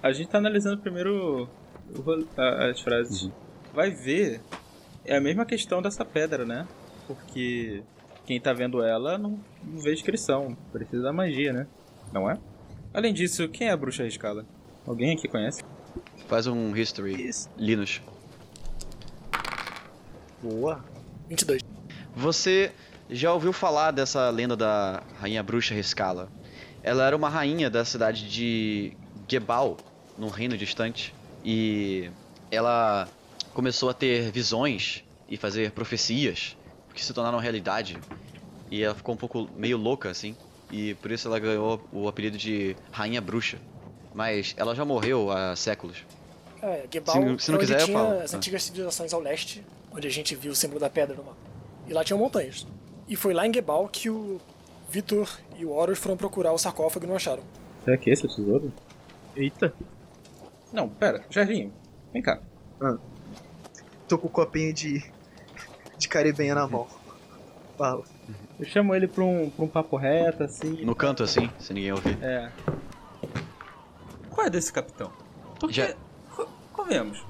A 0.00 0.12
gente 0.12 0.28
tá 0.28 0.38
analisando 0.38 0.78
primeiro 0.80 1.48
o 1.92 2.00
rolo- 2.02 2.28
a- 2.36 2.66
as 2.70 2.80
frases. 2.80 3.28
Vai 3.74 3.90
ver, 3.90 4.40
é 5.06 5.16
a 5.16 5.20
mesma 5.20 5.46
questão 5.46 5.80
dessa 5.80 6.04
pedra, 6.04 6.44
né? 6.44 6.66
Porque 7.06 7.82
quem 8.24 8.40
tá 8.40 8.52
vendo 8.52 8.82
ela 8.82 9.16
não, 9.16 9.38
não 9.62 9.80
vê 9.80 9.94
inscrição, 9.94 10.56
precisa 10.72 11.02
da 11.02 11.12
magia, 11.12 11.52
né? 11.52 11.66
Não 12.12 12.28
é? 12.28 12.38
Além 12.92 13.14
disso, 13.14 13.48
quem 13.48 13.68
é 13.68 13.70
a 13.70 13.76
bruxa 13.76 14.02
Rescala? 14.02 14.44
Alguém 14.86 15.14
aqui 15.14 15.28
conhece? 15.28 15.62
Faz 16.28 16.46
um 16.46 16.74
history, 16.74 17.28
Isso. 17.28 17.48
Linus. 17.56 18.02
Boa. 20.42 20.84
22. 21.28 21.62
Você 22.14 22.72
já 23.08 23.32
ouviu 23.32 23.52
falar 23.52 23.90
dessa 23.92 24.28
lenda 24.30 24.56
da 24.56 25.02
rainha 25.18 25.42
bruxa 25.42 25.74
Rescala? 25.74 26.28
Ela 26.82 27.06
era 27.06 27.16
uma 27.16 27.28
rainha 27.28 27.70
da 27.70 27.84
cidade 27.84 28.28
de 28.28 28.92
Gebal, 29.28 29.76
num 30.16 30.28
reino 30.28 30.56
distante, 30.56 31.14
e 31.44 32.10
ela 32.50 33.08
começou 33.56 33.88
a 33.88 33.94
ter 33.94 34.30
visões 34.30 35.02
e 35.26 35.38
fazer 35.38 35.70
profecias 35.70 36.54
que 36.94 37.02
se 37.02 37.14
tornaram 37.14 37.38
realidade. 37.38 37.96
E 38.70 38.82
ela 38.82 38.94
ficou 38.94 39.14
um 39.14 39.18
pouco 39.18 39.48
meio 39.56 39.78
louca 39.78 40.10
assim. 40.10 40.36
e 40.70 40.94
por 40.94 41.10
isso 41.12 41.26
ela 41.28 41.38
ganhou 41.38 41.80
o 41.92 42.06
apelido 42.08 42.36
de 42.36 42.76
Rainha 42.92 43.20
Bruxa. 43.20 43.56
Mas 44.12 44.52
ela 44.58 44.74
já 44.74 44.84
morreu 44.84 45.30
há 45.30 45.54
séculos. 45.56 46.04
É, 46.60 46.84
Gebal 46.92 47.14
Se- 47.38 47.44
se 47.46 47.50
não 47.52 47.58
é 47.58 47.60
quiser, 47.60 47.80
eu 47.80 47.84
tinha 47.86 47.98
falo. 47.98 48.20
as 48.20 48.34
Ah. 48.34 48.36
antigas 48.36 48.62
civilizações 48.64 49.14
ao 49.14 49.20
leste, 49.20 49.64
onde 49.92 50.06
a 50.06 50.10
gente 50.10 50.34
viu 50.34 50.50
o 50.52 50.54
símbolo 50.56 50.80
da 50.80 50.90
pedra 50.90 51.14
no 51.16 51.22
mapa. 51.24 51.36
E 51.86 51.92
lá 51.94 52.02
tinham 52.04 52.18
montanhas. 52.18 52.66
E 53.08 53.14
foi 53.16 53.32
lá 53.32 53.46
em 53.46 53.54
Gebal 53.54 53.88
que 53.88 54.10
o 54.10 54.38
Vitor 54.90 55.30
e 55.56 55.64
o 55.64 55.70
Horus 55.70 55.98
foram 55.98 56.16
procurar 56.16 56.52
o 56.52 56.58
sarcófago 56.58 57.06
e 57.06 57.08
não 57.08 57.14
acharam. 57.16 57.42
Será 57.84 57.96
que 57.96 58.10
esse 58.10 58.26
é 58.26 58.28
o 58.28 58.34
tesouro? 58.34 58.72
Eita, 59.36 59.72
Não, 60.72 60.88
pera, 60.88 61.24
Jardim, 61.30 61.72
vem 62.12 62.20
cá. 62.22 62.40
Tô 64.08 64.18
com 64.18 64.26
o 64.26 64.30
copinho 64.30 64.72
de. 64.72 65.02
de 65.98 66.08
caribenha 66.08 66.54
na 66.54 66.66
mão. 66.66 66.86
Fala. 67.78 68.02
Eu 68.58 68.64
chamo 68.66 68.94
ele 68.94 69.06
pra 69.06 69.22
um, 69.22 69.50
pra 69.50 69.64
um 69.64 69.68
papo 69.68 69.96
reto, 69.96 70.42
assim. 70.42 70.84
No 70.84 70.94
canto 70.94 71.22
assim, 71.22 71.50
se 71.58 71.72
ninguém 71.74 71.92
ouvir. 71.92 72.16
É. 72.22 72.50
Qual 74.30 74.46
é 74.46 74.50
desse 74.50 74.72
capitão? 74.72 75.12
Porque, 75.60 75.74
Já- 75.74 75.94
co- 76.34 76.48
convenhamos, 76.72 77.24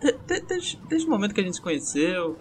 de- 0.00 0.12
de- 0.12 0.40
desde, 0.40 0.76
desde 0.88 1.06
o 1.06 1.10
momento 1.10 1.34
que 1.34 1.40
a 1.40 1.44
gente 1.44 1.54
se 1.56 1.62
conheceu, 1.62 2.36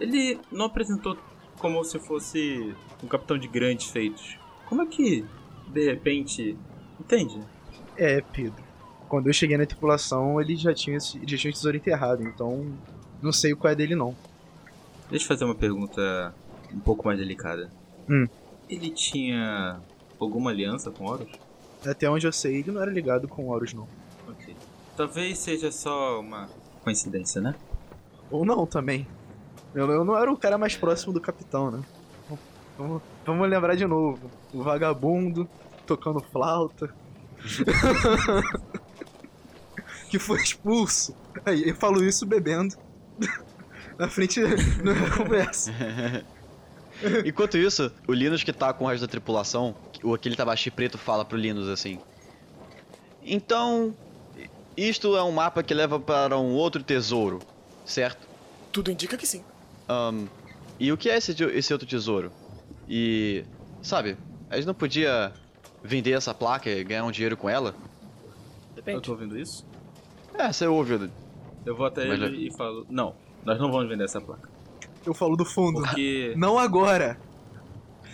ele 0.00 0.38
não 0.50 0.66
apresentou 0.66 1.16
como 1.58 1.82
se 1.84 1.98
fosse 1.98 2.74
um 3.02 3.06
capitão 3.06 3.38
de 3.38 3.48
grandes 3.48 3.88
feitos. 3.90 4.38
Como 4.66 4.82
é 4.82 4.86
que, 4.86 5.24
de 5.68 5.86
repente, 5.90 6.56
entende? 7.00 7.40
É, 7.96 8.20
Pedro. 8.20 8.64
Quando 9.08 9.28
eu 9.28 9.32
cheguei 9.32 9.56
na 9.56 9.64
tripulação, 9.64 10.40
ele 10.40 10.56
já 10.56 10.74
tinha, 10.74 10.96
esse- 10.96 11.20
já 11.26 11.36
tinha 11.38 11.50
o 11.50 11.54
tesouro 11.54 11.76
enterrado, 11.76 12.22
então. 12.22 12.66
Não 13.22 13.32
sei 13.32 13.54
qual 13.54 13.72
é 13.72 13.74
dele 13.74 13.94
não. 13.94 14.14
Deixa 15.10 15.24
eu 15.24 15.28
fazer 15.28 15.44
uma 15.44 15.54
pergunta 15.54 16.34
um 16.72 16.80
pouco 16.80 17.06
mais 17.06 17.18
delicada. 17.18 17.70
Hum. 18.08 18.26
Ele 18.68 18.90
tinha 18.90 19.80
alguma 20.18 20.50
aliança 20.50 20.90
com 20.90 21.06
Horus? 21.06 21.30
Até 21.84 22.10
onde 22.10 22.26
eu 22.26 22.32
sei, 22.32 22.56
ele 22.56 22.72
não 22.72 22.82
era 22.82 22.90
ligado 22.90 23.28
com 23.28 23.48
Horus, 23.48 23.72
não. 23.72 23.88
Ok. 24.28 24.56
Talvez 24.96 25.38
seja 25.38 25.70
só 25.70 26.20
uma 26.20 26.48
coincidência, 26.82 27.40
né? 27.40 27.54
Ou 28.30 28.44
não 28.44 28.66
também. 28.66 29.06
Eu, 29.74 29.90
eu 29.90 30.04
não 30.04 30.16
era 30.16 30.32
o 30.32 30.36
cara 30.36 30.58
mais 30.58 30.76
próximo 30.76 31.12
do 31.12 31.20
capitão, 31.20 31.70
né? 31.70 31.82
Vamos, 32.76 33.02
vamos 33.24 33.48
lembrar 33.48 33.74
de 33.74 33.86
novo. 33.86 34.30
O 34.52 34.62
vagabundo 34.62 35.48
tocando 35.86 36.20
flauta. 36.20 36.92
que 40.08 40.18
foi 40.18 40.40
expulso. 40.42 41.14
Aí 41.44 41.68
eu 41.68 41.74
falo 41.76 42.02
isso 42.04 42.26
bebendo. 42.26 42.76
Na 43.98 44.08
frente 44.08 44.40
da 44.42 45.16
conversa. 45.16 45.72
Enquanto 47.24 47.58
isso, 47.58 47.92
o 48.06 48.12
Linus 48.12 48.42
que 48.42 48.52
tá 48.52 48.72
com 48.72 48.84
o 48.84 48.88
resto 48.88 49.02
da 49.02 49.08
tripulação, 49.08 49.74
o 50.02 50.14
aquele 50.14 50.36
tabaxi 50.36 50.70
preto 50.70 50.96
fala 50.96 51.24
pro 51.24 51.36
Linus 51.36 51.68
assim. 51.68 51.98
Então, 53.22 53.94
isto 54.76 55.16
é 55.16 55.22
um 55.22 55.32
mapa 55.32 55.62
que 55.62 55.74
leva 55.74 55.98
para 55.98 56.38
um 56.38 56.54
outro 56.54 56.82
tesouro, 56.82 57.40
certo? 57.84 58.26
Tudo 58.72 58.90
indica 58.90 59.16
que 59.16 59.26
sim. 59.26 59.42
Ahn, 59.88 60.26
e 60.78 60.92
o 60.92 60.96
que 60.96 61.08
é 61.08 61.16
esse, 61.16 61.32
esse 61.54 61.72
outro 61.72 61.88
tesouro? 61.88 62.30
E, 62.88 63.44
sabe, 63.82 64.16
a 64.50 64.56
gente 64.56 64.66
não 64.66 64.74
podia 64.74 65.32
vender 65.82 66.12
essa 66.12 66.34
placa 66.34 66.70
e 66.70 66.84
ganhar 66.84 67.04
um 67.04 67.10
dinheiro 67.10 67.36
com 67.36 67.48
ela? 67.48 67.74
Eu 68.70 68.76
Depende. 68.76 69.02
tô 69.02 69.12
ouvindo 69.12 69.38
isso? 69.38 69.66
É, 70.34 70.52
você 70.52 70.66
ouviu. 70.66 71.10
Eu 71.66 71.76
vou 71.76 71.84
até 71.84 72.06
Mas 72.06 72.22
ele 72.22 72.46
e 72.46 72.56
falo: 72.56 72.86
Não, 72.88 73.14
nós 73.44 73.58
não 73.58 73.70
vamos 73.70 73.88
vender 73.88 74.04
essa 74.04 74.20
placa. 74.20 74.48
Eu 75.04 75.12
falo 75.12 75.36
do 75.36 75.44
fundo. 75.44 75.82
Porque. 75.82 76.32
Não 76.38 76.58
agora. 76.58 77.18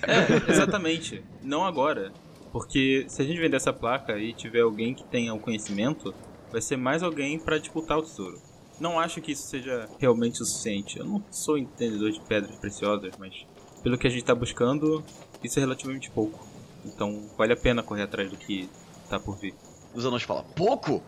É, 0.02 0.50
exatamente. 0.50 1.22
Não 1.42 1.64
agora. 1.64 2.12
Porque 2.50 3.06
se 3.08 3.22
a 3.22 3.24
gente 3.24 3.40
vender 3.40 3.56
essa 3.56 3.72
placa 3.72 4.18
e 4.18 4.34
tiver 4.34 4.60
alguém 4.60 4.94
que 4.94 5.04
tenha 5.04 5.32
o 5.32 5.38
conhecimento, 5.38 6.14
vai 6.50 6.60
ser 6.60 6.76
mais 6.76 7.02
alguém 7.02 7.38
pra 7.38 7.56
disputar 7.56 7.98
o 7.98 8.02
tesouro. 8.02 8.38
Não 8.78 8.98
acho 8.98 9.20
que 9.22 9.32
isso 9.32 9.46
seja 9.46 9.88
realmente 9.98 10.42
o 10.42 10.44
suficiente. 10.44 10.98
Eu 10.98 11.06
não 11.06 11.24
sou 11.30 11.56
entendedor 11.56 12.10
de 12.10 12.20
pedras 12.20 12.56
preciosas, 12.56 13.14
mas 13.18 13.46
pelo 13.82 13.96
que 13.96 14.06
a 14.06 14.10
gente 14.10 14.24
tá 14.24 14.34
buscando, 14.34 15.02
isso 15.42 15.58
é 15.58 15.62
relativamente 15.62 16.10
pouco. 16.10 16.46
Então 16.84 17.30
vale 17.38 17.52
a 17.52 17.56
pena 17.56 17.82
correr 17.82 18.02
atrás 18.02 18.30
do 18.30 18.36
que 18.36 18.68
tá 19.08 19.18
por 19.18 19.38
vir. 19.38 19.54
Os 19.94 20.04
anões 20.04 20.22
falam, 20.24 20.44
pouco? 20.56 21.02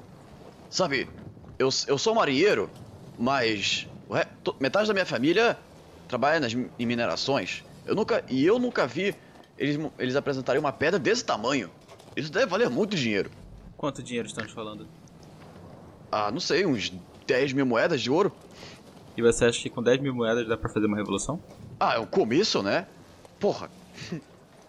Sabe, 0.70 1.08
eu, 1.58 1.68
eu 1.86 1.98
sou 1.98 2.14
marinheiro, 2.14 2.68
mas 3.18 3.86
re- 4.10 4.26
metade 4.60 4.88
da 4.88 4.92
minha 4.94 5.06
família 5.06 5.58
trabalha 6.08 6.40
nas, 6.40 6.52
em 6.52 6.86
minerações. 6.86 7.64
Eu 7.86 7.94
nunca, 7.94 8.24
e 8.28 8.44
eu 8.44 8.58
nunca 8.58 8.86
vi 8.86 9.14
eles, 9.58 9.78
eles 9.98 10.16
apresentarem 10.16 10.60
uma 10.60 10.72
pedra 10.72 10.98
desse 10.98 11.24
tamanho. 11.24 11.70
Isso 12.16 12.30
deve 12.32 12.46
valer 12.46 12.68
muito 12.70 12.96
dinheiro. 12.96 13.30
Quanto 13.76 14.02
dinheiro 14.02 14.26
estamos 14.28 14.52
falando? 14.52 14.86
Ah, 16.10 16.30
não 16.30 16.40
sei, 16.40 16.64
uns 16.64 16.92
10 17.26 17.52
mil 17.52 17.66
moedas 17.66 18.00
de 18.00 18.10
ouro? 18.10 18.32
E 19.16 19.22
você 19.22 19.44
acha 19.44 19.60
que 19.60 19.70
com 19.70 19.82
10 19.82 20.00
mil 20.00 20.14
moedas 20.14 20.46
dá 20.48 20.56
pra 20.56 20.68
fazer 20.68 20.86
uma 20.86 20.96
revolução? 20.96 21.40
Ah, 21.78 21.94
é 21.94 21.98
um 21.98 22.06
começo, 22.06 22.62
né? 22.62 22.86
Porra, 23.38 23.68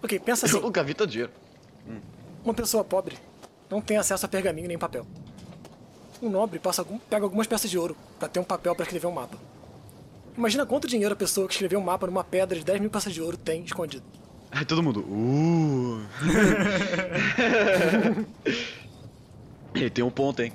Ok, 0.04 0.20
pensa 0.20 0.46
eu 0.48 0.50
assim: 0.50 0.62
nunca 0.62 0.84
vi 0.84 0.94
tanto 0.94 1.10
dinheiro. 1.12 1.32
uma 2.44 2.54
pessoa 2.54 2.84
pobre 2.84 3.18
não 3.70 3.82
tem 3.82 3.98
acesso 3.98 4.26
a 4.26 4.30
pergaminho 4.30 4.68
nem 4.68 4.78
papel. 4.78 5.06
Um 6.22 6.30
nobre 6.30 6.60
passa 6.60 6.82
algum- 6.82 6.98
pega 7.00 7.26
algumas 7.26 7.48
peças 7.48 7.70
de 7.70 7.78
ouro 7.78 7.96
pra 8.20 8.28
ter 8.28 8.40
um 8.40 8.44
papel 8.44 8.74
pra 8.76 8.84
escrever 8.84 9.08
um 9.08 9.12
mapa. 9.12 9.38
Imagina 10.38 10.66
quanto 10.66 10.88
dinheiro 10.88 11.14
a 11.14 11.18
pessoa 11.18 11.48
que 11.48 11.54
escreveu 11.54 11.80
um 11.80 11.84
mapa 11.84 12.06
numa 12.08 12.24
pedra 12.24 12.58
de 12.58 12.64
10 12.66 12.80
mil 12.82 12.90
peças 12.90 13.14
de 13.14 13.22
ouro 13.22 13.38
tem 13.38 13.64
escondido. 13.64 14.04
Aí 14.52 14.64
todo 14.66 14.82
mundo, 14.84 15.02
uh. 15.02 16.02
Ele 19.74 19.90
tem 19.90 20.04
um 20.04 20.10
ponto, 20.12 20.42
hein? 20.42 20.54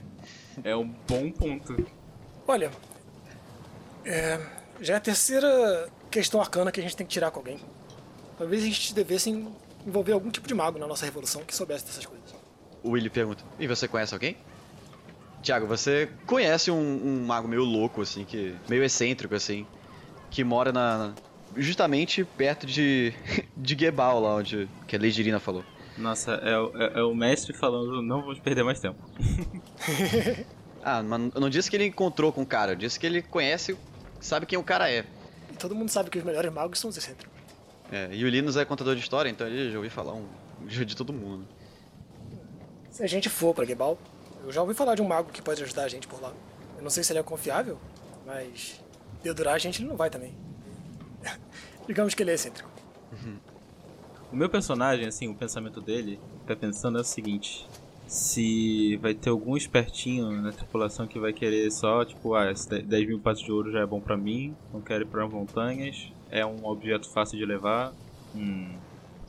É 0.64 0.74
um 0.74 0.86
bom 1.08 1.30
ponto. 1.30 1.86
Olha, 2.46 2.70
é, 4.04 4.40
já 4.80 4.94
é 4.94 4.96
a 4.96 5.00
terceira 5.00 5.88
questão 6.10 6.40
arcana 6.40 6.72
que 6.72 6.80
a 6.80 6.82
gente 6.82 6.96
tem 6.96 7.06
que 7.06 7.12
tirar 7.12 7.30
com 7.30 7.40
alguém. 7.40 7.58
Talvez 8.38 8.62
a 8.62 8.66
gente 8.66 8.94
devesse 8.94 9.30
envolver 9.86 10.12
algum 10.12 10.30
tipo 10.30 10.48
de 10.48 10.54
mago 10.54 10.78
na 10.78 10.86
nossa 10.86 11.04
revolução 11.04 11.42
que 11.44 11.54
soubesse 11.54 11.84
dessas 11.84 12.06
coisas. 12.06 12.34
O 12.82 12.90
Willy 12.90 13.10
pergunta: 13.10 13.44
E 13.58 13.66
você 13.66 13.86
conhece 13.86 14.14
alguém? 14.14 14.36
Tiago, 15.42 15.66
você 15.66 16.08
conhece 16.26 16.70
um, 16.70 16.76
um 16.76 17.24
mago 17.26 17.48
meio 17.48 17.64
louco, 17.64 18.02
assim, 18.02 18.24
que. 18.24 18.54
meio 18.68 18.84
excêntrico, 18.84 19.34
assim, 19.34 19.66
que 20.30 20.44
mora 20.44 20.72
na. 20.72 21.12
justamente 21.56 22.24
perto 22.24 22.66
de. 22.66 23.12
de 23.56 23.76
Gebal, 23.78 24.20
lá 24.20 24.34
onde. 24.36 24.68
que 24.86 24.96
a 24.96 24.98
Lady 24.98 25.20
Irina 25.20 25.40
falou. 25.40 25.64
Nossa, 25.98 26.32
é, 26.32 26.58
o- 26.58 26.72
é- 26.82 27.00
é 27.00 27.02
o 27.02 27.14
mestre 27.14 27.52
falando, 27.54 28.00
não 28.02 28.20
vamos 28.22 28.38
perder 28.38 28.62
mais 28.64 28.80
tempo. 28.80 28.98
Ah, 30.82 31.02
mas 31.02 31.30
eu 31.34 31.40
não 31.42 31.50
disse 31.50 31.68
que 31.68 31.76
ele 31.76 31.84
encontrou 31.84 32.32
com 32.32 32.40
o 32.40 32.46
cara, 32.46 32.72
eu 32.72 32.76
disse 32.76 32.98
que 32.98 33.04
ele 33.06 33.20
conhece, 33.20 33.76
sabe 34.18 34.46
quem 34.46 34.58
o 34.58 34.62
cara 34.62 34.90
é. 34.90 35.04
E 35.52 35.56
todo 35.58 35.74
mundo 35.74 35.90
sabe 35.90 36.08
que 36.08 36.16
os 36.18 36.24
melhores 36.24 36.50
magos 36.50 36.78
são 36.78 36.88
os 36.88 36.96
excêntricos. 36.96 37.36
É, 37.92 38.08
e 38.12 38.24
o 38.24 38.28
Linus 38.30 38.56
é 38.56 38.64
contador 38.64 38.94
de 38.94 39.02
história, 39.02 39.28
então 39.28 39.46
ele 39.46 39.70
já 39.70 39.76
ouviu 39.76 39.90
falar 39.90 40.14
um, 40.14 40.24
de 40.66 40.96
todo 40.96 41.12
mundo. 41.12 41.46
Se 42.90 43.02
a 43.02 43.06
gente 43.06 43.28
for 43.28 43.54
pra 43.54 43.66
Gebal, 43.66 43.98
eu 44.44 44.52
já 44.52 44.60
ouvi 44.62 44.74
falar 44.74 44.94
de 44.94 45.02
um 45.02 45.08
mago 45.08 45.30
que 45.30 45.42
pode 45.42 45.62
ajudar 45.62 45.84
a 45.84 45.88
gente 45.88 46.06
por 46.06 46.20
lá. 46.20 46.32
Eu 46.76 46.82
não 46.82 46.90
sei 46.90 47.04
se 47.04 47.12
ele 47.12 47.18
é 47.18 47.22
confiável, 47.22 47.78
mas 48.26 48.80
dedurar 49.22 49.54
a 49.54 49.58
gente 49.58 49.82
ele 49.82 49.88
não 49.88 49.96
vai 49.96 50.10
também. 50.10 50.34
Digamos 51.86 52.14
que 52.14 52.22
ele 52.22 52.30
é 52.30 52.34
excêntrico. 52.34 52.70
O 54.32 54.36
meu 54.36 54.48
personagem, 54.48 55.06
assim, 55.06 55.28
o 55.28 55.34
pensamento 55.34 55.80
dele, 55.80 56.20
tá 56.46 56.54
pensando 56.54 56.98
é 56.98 57.00
o 57.00 57.04
seguinte: 57.04 57.66
se 58.06 58.96
vai 58.96 59.12
ter 59.14 59.30
algum 59.30 59.56
espertinho 59.56 60.30
na 60.40 60.52
tripulação 60.52 61.06
que 61.06 61.18
vai 61.18 61.32
querer 61.32 61.70
só, 61.70 62.04
tipo, 62.04 62.34
ah, 62.34 62.50
esse 62.50 62.68
10 62.82 63.08
mil 63.08 63.20
passos 63.20 63.44
de 63.44 63.50
ouro 63.50 63.72
já 63.72 63.80
é 63.80 63.86
bom 63.86 64.00
pra 64.00 64.16
mim, 64.16 64.56
não 64.72 64.80
quero 64.80 65.04
ir 65.04 65.06
pra 65.06 65.26
montanhas, 65.28 66.12
é 66.30 66.46
um 66.46 66.64
objeto 66.64 67.10
fácil 67.10 67.38
de 67.38 67.44
levar. 67.44 67.92
Hum. 68.34 68.76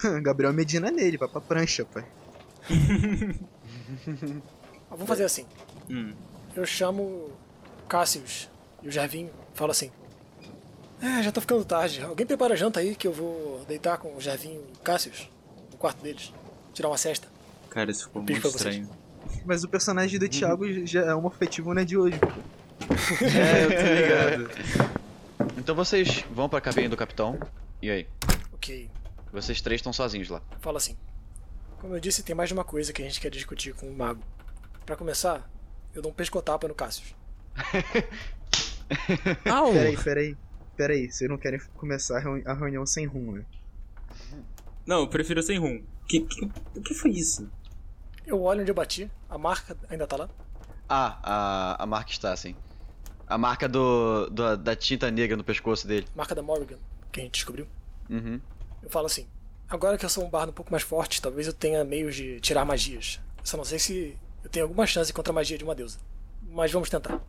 Gabriel 0.21 0.53
Medina 0.53 0.91
nele, 0.91 1.17
vai 1.17 1.27
pra 1.27 1.41
prancha, 1.41 1.85
pai. 1.85 2.05
Vamos 4.91 5.07
fazer 5.07 5.23
assim. 5.23 5.45
Hum. 5.89 6.13
Eu 6.55 6.65
chamo 6.65 7.31
Cassius 7.87 8.49
e 8.83 8.87
o 8.87 8.91
Jarvinho 8.91 9.31
falo 9.53 9.71
assim. 9.71 9.91
É, 11.01 11.23
já 11.23 11.31
tá 11.31 11.41
ficando 11.41 11.65
tarde. 11.65 12.01
Alguém 12.01 12.27
prepara 12.27 12.53
a 12.53 12.57
janta 12.57 12.79
aí 12.79 12.95
que 12.95 13.07
eu 13.07 13.13
vou 13.13 13.65
deitar 13.67 13.97
com 13.97 14.15
o 14.15 14.21
Jarvinho 14.21 14.61
e 14.69 14.77
o 14.77 14.79
Cassius 14.79 15.29
no 15.71 15.77
quarto 15.77 16.03
deles. 16.03 16.31
Tirar 16.73 16.89
uma 16.89 16.97
cesta. 16.97 17.27
Cara, 17.69 17.89
isso 17.89 18.05
ficou 18.05 18.21
muito 18.21 18.47
estranho. 18.47 18.87
Mas 19.45 19.63
o 19.63 19.69
personagem 19.69 20.19
do 20.19 20.29
Thiago 20.29 20.85
já 20.85 21.01
é 21.01 21.15
homofetivo, 21.15 21.73
não 21.73 21.81
é 21.81 21.85
de 21.85 21.97
hoje. 21.97 22.19
É, 23.21 23.65
eu 23.65 23.69
tô 23.69 24.45
ligado. 24.45 25.01
Então 25.57 25.75
vocês 25.75 26.23
vão 26.31 26.49
pra 26.49 26.59
cabine 26.59 26.87
do 26.87 26.97
capitão, 26.97 27.39
e 27.81 27.89
aí? 27.89 28.07
Ok. 28.53 28.89
Vocês 29.31 29.61
três 29.61 29.79
estão 29.79 29.93
sozinhos 29.93 30.29
lá. 30.29 30.41
Fala 30.59 30.77
assim. 30.77 30.97
Como 31.79 31.95
eu 31.95 31.99
disse, 31.99 32.23
tem 32.23 32.35
mais 32.35 32.49
de 32.49 32.53
uma 32.53 32.63
coisa 32.63 32.91
que 32.91 33.01
a 33.01 33.05
gente 33.05 33.19
quer 33.19 33.29
discutir 33.29 33.73
com 33.73 33.87
o 33.87 33.95
mago. 33.95 34.21
Pra 34.85 34.95
começar, 34.95 35.49
eu 35.93 36.01
dou 36.01 36.11
um 36.11 36.15
pescotapa 36.15 36.67
no 36.67 36.75
Cassius. 36.75 37.13
Au! 39.49 39.71
Peraí, 39.73 39.97
peraí. 39.97 40.37
Peraí, 40.75 41.11
vocês 41.11 41.29
não 41.29 41.37
querem 41.37 41.59
começar 41.75 42.17
a 42.17 42.19
reuni- 42.19 42.43
a 42.45 42.53
reunião 42.53 42.85
sem 42.85 43.05
rumo, 43.05 43.33
né? 43.33 43.45
Não, 44.85 45.01
eu 45.01 45.07
prefiro 45.07 45.41
sem 45.43 45.59
rum. 45.59 45.83
Que, 46.07 46.21
que, 46.21 46.45
o 46.75 46.81
que 46.81 46.93
foi 46.93 47.11
isso? 47.11 47.49
Eu 48.25 48.41
olho 48.41 48.61
onde 48.61 48.71
eu 48.71 48.75
bati, 48.75 49.09
a 49.29 49.37
marca 49.37 49.77
ainda 49.89 50.07
tá 50.07 50.15
lá. 50.17 50.29
Ah, 50.89 51.19
a, 51.23 51.83
a 51.83 51.85
marca 51.85 52.11
está 52.11 52.33
assim. 52.33 52.55
A 53.27 53.37
marca 53.37 53.69
do, 53.69 54.29
do- 54.29 54.57
da 54.57 54.75
tinta 54.75 55.09
negra 55.11 55.37
no 55.37 55.43
pescoço 55.43 55.87
dele. 55.87 56.07
Marca 56.15 56.33
da 56.35 56.41
Morrigan, 56.41 56.77
que 57.11 57.19
a 57.21 57.23
gente 57.23 57.33
descobriu. 57.35 57.67
Uhum. 58.09 58.41
Eu 58.81 58.89
falo 58.89 59.05
assim: 59.05 59.27
agora 59.69 59.97
que 59.97 60.03
eu 60.05 60.09
sou 60.09 60.25
um 60.25 60.29
bardo 60.29 60.49
um 60.49 60.53
pouco 60.53 60.71
mais 60.71 60.83
forte, 60.83 61.21
talvez 61.21 61.47
eu 61.47 61.53
tenha 61.53 61.83
meios 61.83 62.15
de 62.15 62.39
tirar 62.41 62.65
magias. 62.65 63.19
Eu 63.39 63.45
só 63.45 63.55
não 63.57 63.63
sei 63.63 63.79
se 63.79 64.17
eu 64.43 64.49
tenho 64.49 64.65
alguma 64.65 64.85
chance 64.85 65.11
contra 65.13 65.31
a 65.31 65.35
magia 65.35 65.57
de 65.57 65.63
uma 65.63 65.75
deusa. 65.75 65.99
Mas 66.41 66.71
vamos 66.71 66.89
tentar. 66.89 67.21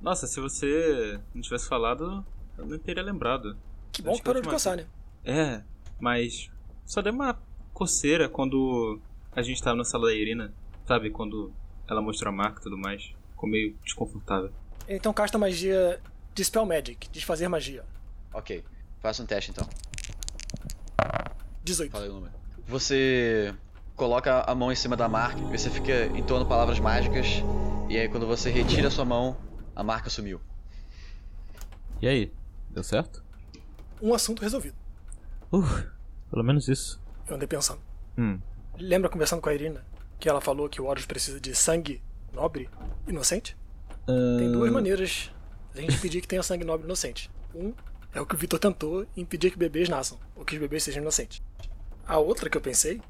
Nossa, 0.00 0.26
se 0.26 0.40
você 0.40 1.18
não 1.34 1.42
tivesse 1.42 1.68
falado, 1.68 2.24
eu 2.56 2.66
não 2.66 2.78
teria 2.78 3.02
lembrado. 3.02 3.56
Que 3.92 4.02
bom 4.02 4.12
Acho 4.12 4.20
que 4.20 4.24
parou 4.26 4.42
de 4.42 4.48
coçar, 4.48 4.76
né? 4.76 4.86
É, 5.24 5.62
mas 5.98 6.50
só 6.86 7.02
deu 7.02 7.12
uma 7.12 7.38
coceira 7.74 8.28
quando 8.28 9.00
a 9.32 9.42
gente 9.42 9.62
tava 9.62 9.76
na 9.76 9.84
sala 9.84 10.06
da 10.06 10.14
Irina. 10.14 10.52
Sabe, 10.86 11.10
quando 11.10 11.52
ela 11.88 12.00
mostrou 12.00 12.32
a 12.32 12.36
marca 12.36 12.60
e 12.60 12.62
tudo 12.62 12.78
mais. 12.78 13.12
Ficou 13.30 13.48
meio 13.48 13.76
desconfortável. 13.84 14.50
Então 14.88 15.12
casta 15.12 15.36
magia 15.38 16.00
de 16.34 16.44
Spell 16.44 16.64
Magic, 16.64 17.08
desfazer 17.10 17.48
magia. 17.48 17.84
Ok. 18.32 18.64
Faça 19.00 19.22
um 19.22 19.26
teste 19.26 19.50
então. 19.50 19.68
18. 21.62 21.90
Fala 21.90 22.04
aí 22.04 22.10
o 22.10 22.14
número. 22.14 22.32
Você 22.66 23.54
coloca 23.98 24.44
a 24.46 24.54
mão 24.54 24.70
em 24.70 24.76
cima 24.76 24.96
da 24.96 25.08
marca 25.08 25.40
e 25.40 25.58
você 25.58 25.68
fica 25.68 26.06
entoando 26.16 26.46
palavras 26.46 26.78
mágicas. 26.78 27.42
E 27.88 27.98
aí 27.98 28.08
quando 28.08 28.26
você 28.26 28.48
retira 28.48 28.88
a 28.88 28.90
sua 28.90 29.04
mão, 29.04 29.36
a 29.74 29.82
marca 29.82 30.08
sumiu. 30.08 30.40
E 32.00 32.06
aí? 32.06 32.32
Deu 32.70 32.84
certo? 32.84 33.24
Um 34.00 34.14
assunto 34.14 34.40
resolvido. 34.40 34.76
Uh, 35.52 35.84
pelo 36.30 36.44
menos 36.44 36.68
isso. 36.68 37.02
Eu 37.26 37.34
andei 37.34 37.48
pensando. 37.48 37.80
Hum. 38.16 38.38
Lembra 38.78 39.10
conversando 39.10 39.42
com 39.42 39.48
a 39.48 39.54
Irina 39.54 39.84
que 40.20 40.28
ela 40.28 40.40
falou 40.40 40.68
que 40.68 40.80
o 40.80 40.86
Horus 40.86 41.04
precisa 41.04 41.40
de 41.40 41.54
sangue 41.54 42.00
nobre 42.32 42.70
inocente? 43.06 43.56
Tem 44.06 44.52
duas 44.52 44.70
maneiras 44.72 45.30
da 45.74 45.80
gente 45.80 45.96
impedir 45.96 46.20
que 46.20 46.28
tenha 46.28 46.42
sangue 46.42 46.64
nobre 46.64 46.86
inocente. 46.86 47.30
Um 47.54 47.74
é 48.14 48.20
o 48.20 48.26
que 48.26 48.34
o 48.34 48.38
Vitor 48.38 48.58
tentou 48.58 49.06
impedir 49.16 49.50
que 49.50 49.58
bebês 49.58 49.88
nasçam, 49.88 50.18
ou 50.36 50.44
que 50.44 50.54
os 50.54 50.60
bebês 50.60 50.82
sejam 50.82 51.02
inocentes. 51.02 51.42
A 52.06 52.18
outra 52.18 52.48
que 52.48 52.56
eu 52.56 52.60
pensei, 52.60 53.02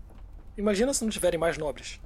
imagina 0.59 0.93
se 0.93 1.03
não 1.03 1.11
tiverem 1.11 1.38
mais 1.41 1.57
nobres. 1.57 2.00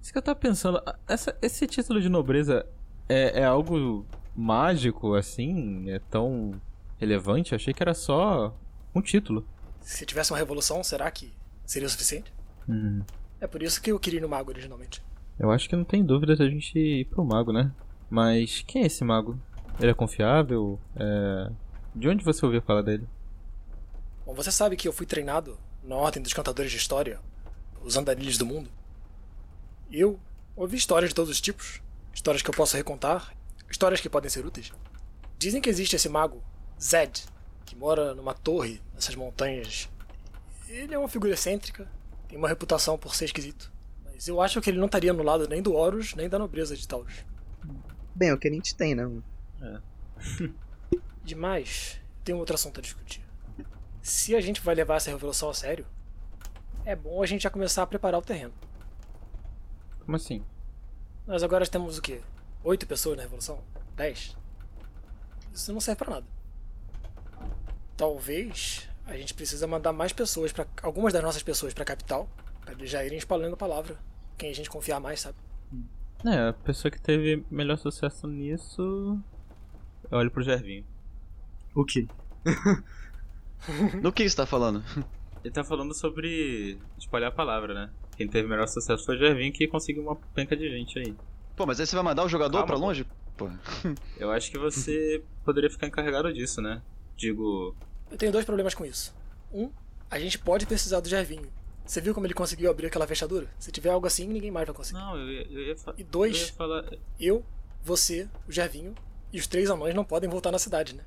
Isso 0.00 0.12
que 0.12 0.18
eu 0.18 0.22
tava 0.22 0.38
pensando, 0.38 0.78
a- 0.86 0.96
essa- 1.08 1.36
esse 1.42 1.66
título 1.66 2.00
de 2.00 2.08
nobreza 2.08 2.64
é, 3.08 3.40
é 3.40 3.44
algo 3.44 4.06
mágico, 4.36 5.14
assim? 5.14 5.90
É 5.90 5.98
tão 5.98 6.60
relevante? 6.98 7.52
Eu 7.52 7.56
achei 7.56 7.74
que 7.74 7.82
era 7.82 7.94
só 7.94 8.54
um 8.94 9.02
título. 9.02 9.46
Se 9.80 10.06
tivesse 10.06 10.32
uma 10.32 10.38
revolução, 10.38 10.82
será 10.84 11.10
que 11.10 11.32
seria 11.66 11.86
o 11.86 11.90
suficiente? 11.90 12.32
Hum. 12.68 13.02
É 13.40 13.46
por 13.46 13.62
isso 13.62 13.80
que 13.82 13.90
eu 13.90 13.98
queria 13.98 14.18
ir 14.18 14.22
no 14.22 14.28
mago 14.28 14.50
originalmente. 14.50 15.02
Eu 15.38 15.50
acho 15.50 15.68
que 15.68 15.74
não 15.76 15.84
tem 15.84 16.04
dúvida 16.04 16.36
da 16.36 16.48
gente 16.48 16.78
ir 16.78 17.06
pro 17.06 17.24
mago, 17.24 17.52
né? 17.52 17.72
Mas 18.08 18.62
quem 18.66 18.82
é 18.82 18.86
esse 18.86 19.02
mago? 19.04 19.38
Ele 19.80 19.90
é 19.90 19.94
confiável? 19.94 20.78
É... 20.96 21.50
De 21.94 22.08
onde 22.08 22.22
você 22.24 22.44
ouviu 22.44 22.60
falar 22.62 22.82
dele? 22.82 23.08
Bom, 24.26 24.34
você 24.34 24.52
sabe 24.52 24.76
que 24.76 24.86
eu 24.86 24.92
fui 24.92 25.06
treinado 25.06 25.58
na 25.82 25.96
Ordem 25.96 26.22
dos 26.22 26.32
Cantadores 26.34 26.70
de 26.70 26.76
História, 26.76 27.18
os 27.82 27.96
andarilhos 27.96 28.38
do 28.38 28.46
mundo. 28.46 28.70
Eu 29.90 30.20
ouvi 30.54 30.76
histórias 30.76 31.10
de 31.10 31.14
todos 31.14 31.30
os 31.30 31.40
tipos, 31.40 31.80
histórias 32.12 32.42
que 32.42 32.50
eu 32.50 32.54
posso 32.54 32.76
recontar, 32.76 33.34
histórias 33.70 34.00
que 34.00 34.08
podem 34.08 34.30
ser 34.30 34.44
úteis. 34.44 34.72
Dizem 35.38 35.60
que 35.60 35.70
existe 35.70 35.96
esse 35.96 36.08
mago, 36.08 36.42
Zed, 36.80 37.24
que 37.64 37.74
mora 37.74 38.14
numa 38.14 38.34
torre 38.34 38.80
nessas 38.94 39.14
montanhas. 39.14 39.88
Ele 40.68 40.94
é 40.94 40.98
uma 40.98 41.08
figura 41.08 41.32
excêntrica, 41.32 41.88
tem 42.28 42.38
uma 42.38 42.48
reputação 42.48 42.98
por 42.98 43.14
ser 43.14 43.24
esquisito. 43.24 43.72
Mas 44.04 44.28
eu 44.28 44.40
acho 44.40 44.60
que 44.60 44.70
ele 44.70 44.78
não 44.78 44.86
estaria 44.86 45.12
no 45.12 45.22
lado 45.22 45.48
nem 45.48 45.62
do 45.62 45.74
Horus, 45.74 46.14
nem 46.14 46.28
da 46.28 46.38
nobreza 46.38 46.76
de 46.76 46.86
Taurus. 46.86 47.24
Bem, 48.14 48.28
é 48.28 48.34
o 48.34 48.38
que 48.38 48.48
a 48.48 48.52
gente 48.52 48.74
tem, 48.74 48.94
né? 48.94 49.08
Demais, 51.24 52.00
tem 52.22 52.34
um 52.34 52.38
outro 52.38 52.54
assunto 52.54 52.78
a 52.78 52.82
discutir. 52.82 53.22
Se 54.02 54.34
a 54.34 54.40
gente 54.40 54.60
vai 54.60 54.74
levar 54.74 54.96
essa 54.96 55.10
revolução 55.10 55.50
a 55.50 55.54
sério, 55.54 55.86
é 56.90 56.96
bom 56.96 57.22
a 57.22 57.26
gente 57.26 57.42
já 57.42 57.50
começar 57.50 57.84
a 57.84 57.86
preparar 57.86 58.18
o 58.18 58.22
terreno. 58.22 58.52
Como 60.04 60.16
assim? 60.16 60.42
Nós 61.24 61.40
agora 61.40 61.64
temos 61.64 61.98
o 61.98 62.02
quê? 62.02 62.20
Oito 62.64 62.84
pessoas 62.84 63.16
na 63.16 63.22
revolução? 63.22 63.60
Dez? 63.94 64.36
Isso 65.54 65.72
não 65.72 65.80
serve 65.80 66.00
pra 66.04 66.14
nada. 66.14 66.26
Talvez 67.96 68.88
a 69.06 69.16
gente 69.16 69.34
precisa 69.34 69.68
mandar 69.68 69.92
mais 69.92 70.12
pessoas 70.12 70.52
para 70.52 70.66
algumas 70.82 71.12
das 71.12 71.22
nossas 71.22 71.44
pessoas 71.44 71.72
pra 71.72 71.84
capital, 71.84 72.28
pra 72.62 72.72
eles 72.72 72.90
já 72.90 73.04
irem 73.04 73.18
espalhando 73.18 73.54
a 73.54 73.56
palavra. 73.56 73.96
Quem 74.36 74.50
a 74.50 74.54
gente 74.54 74.68
confiar 74.68 74.98
mais, 74.98 75.20
sabe? 75.20 75.38
É, 76.26 76.48
a 76.48 76.52
pessoa 76.52 76.90
que 76.90 77.00
teve 77.00 77.46
melhor 77.48 77.78
sucesso 77.78 78.26
nisso. 78.26 79.16
Eu 80.10 80.18
olho 80.18 80.30
pro 80.30 80.42
Gervinho. 80.42 80.84
O 81.72 81.84
quê? 81.84 82.08
Do 84.02 84.12
que 84.12 84.28
você 84.28 84.34
tá 84.34 84.44
falando? 84.44 84.82
Ele 85.44 85.52
tá 85.54 85.64
falando 85.64 85.94
sobre 85.94 86.78
espalhar 86.98 87.28
a 87.30 87.34
palavra, 87.34 87.72
né? 87.74 87.90
Quem 88.16 88.28
teve 88.28 88.46
melhor 88.48 88.66
sucesso 88.68 89.04
foi 89.04 89.16
o 89.16 89.18
Gervinho 89.18 89.52
que 89.52 89.66
conseguiu 89.66 90.02
uma 90.02 90.16
penca 90.34 90.56
de 90.56 90.68
gente 90.68 90.98
aí. 90.98 91.14
Pô, 91.56 91.64
mas 91.66 91.80
aí 91.80 91.86
você 91.86 91.96
vai 91.96 92.04
mandar 92.04 92.24
o 92.24 92.28
jogador 92.28 92.58
Calma, 92.58 92.66
pra 92.66 92.76
longe? 92.76 93.06
Pô. 93.36 93.48
Eu 94.18 94.30
acho 94.30 94.50
que 94.50 94.58
você 94.58 95.22
poderia 95.44 95.70
ficar 95.70 95.86
encarregado 95.86 96.32
disso, 96.32 96.60
né? 96.60 96.82
Digo, 97.16 97.74
Eu 98.10 98.18
tenho 98.18 98.32
dois 98.32 98.44
problemas 98.44 98.74
com 98.74 98.84
isso. 98.84 99.14
Um, 99.52 99.70
a 100.10 100.18
gente 100.18 100.38
pode 100.38 100.66
precisar 100.66 101.00
do 101.00 101.08
Gervinho. 101.08 101.48
Você 101.86 102.00
viu 102.00 102.14
como 102.14 102.26
ele 102.26 102.34
conseguiu 102.34 102.70
abrir 102.70 102.86
aquela 102.86 103.06
fechadura? 103.06 103.48
Se 103.58 103.72
tiver 103.72 103.90
algo 103.90 104.06
assim, 104.06 104.26
ninguém 104.28 104.50
mais 104.50 104.66
vai 104.66 104.74
conseguir. 104.76 104.98
não, 105.00 105.16
eu 105.16 105.28
ia, 105.30 105.46
eu 105.50 105.60
ia, 105.68 105.76
fa- 105.76 105.94
E 105.98 106.02
eu 106.02 106.06
dois, 106.06 106.48
ia 106.48 106.52
falar. 106.54 106.84
eu, 107.18 107.44
você, 107.82 108.28
o 108.46 108.52
Gervinho 108.52 108.94
e 109.32 109.38
os 109.38 109.46
três 109.46 109.70
anões 109.70 109.94
não 109.94 110.04
podem 110.04 110.28
voltar 110.30 110.52
na 110.52 110.58
cidade, 110.58 110.94
né? 110.94 111.02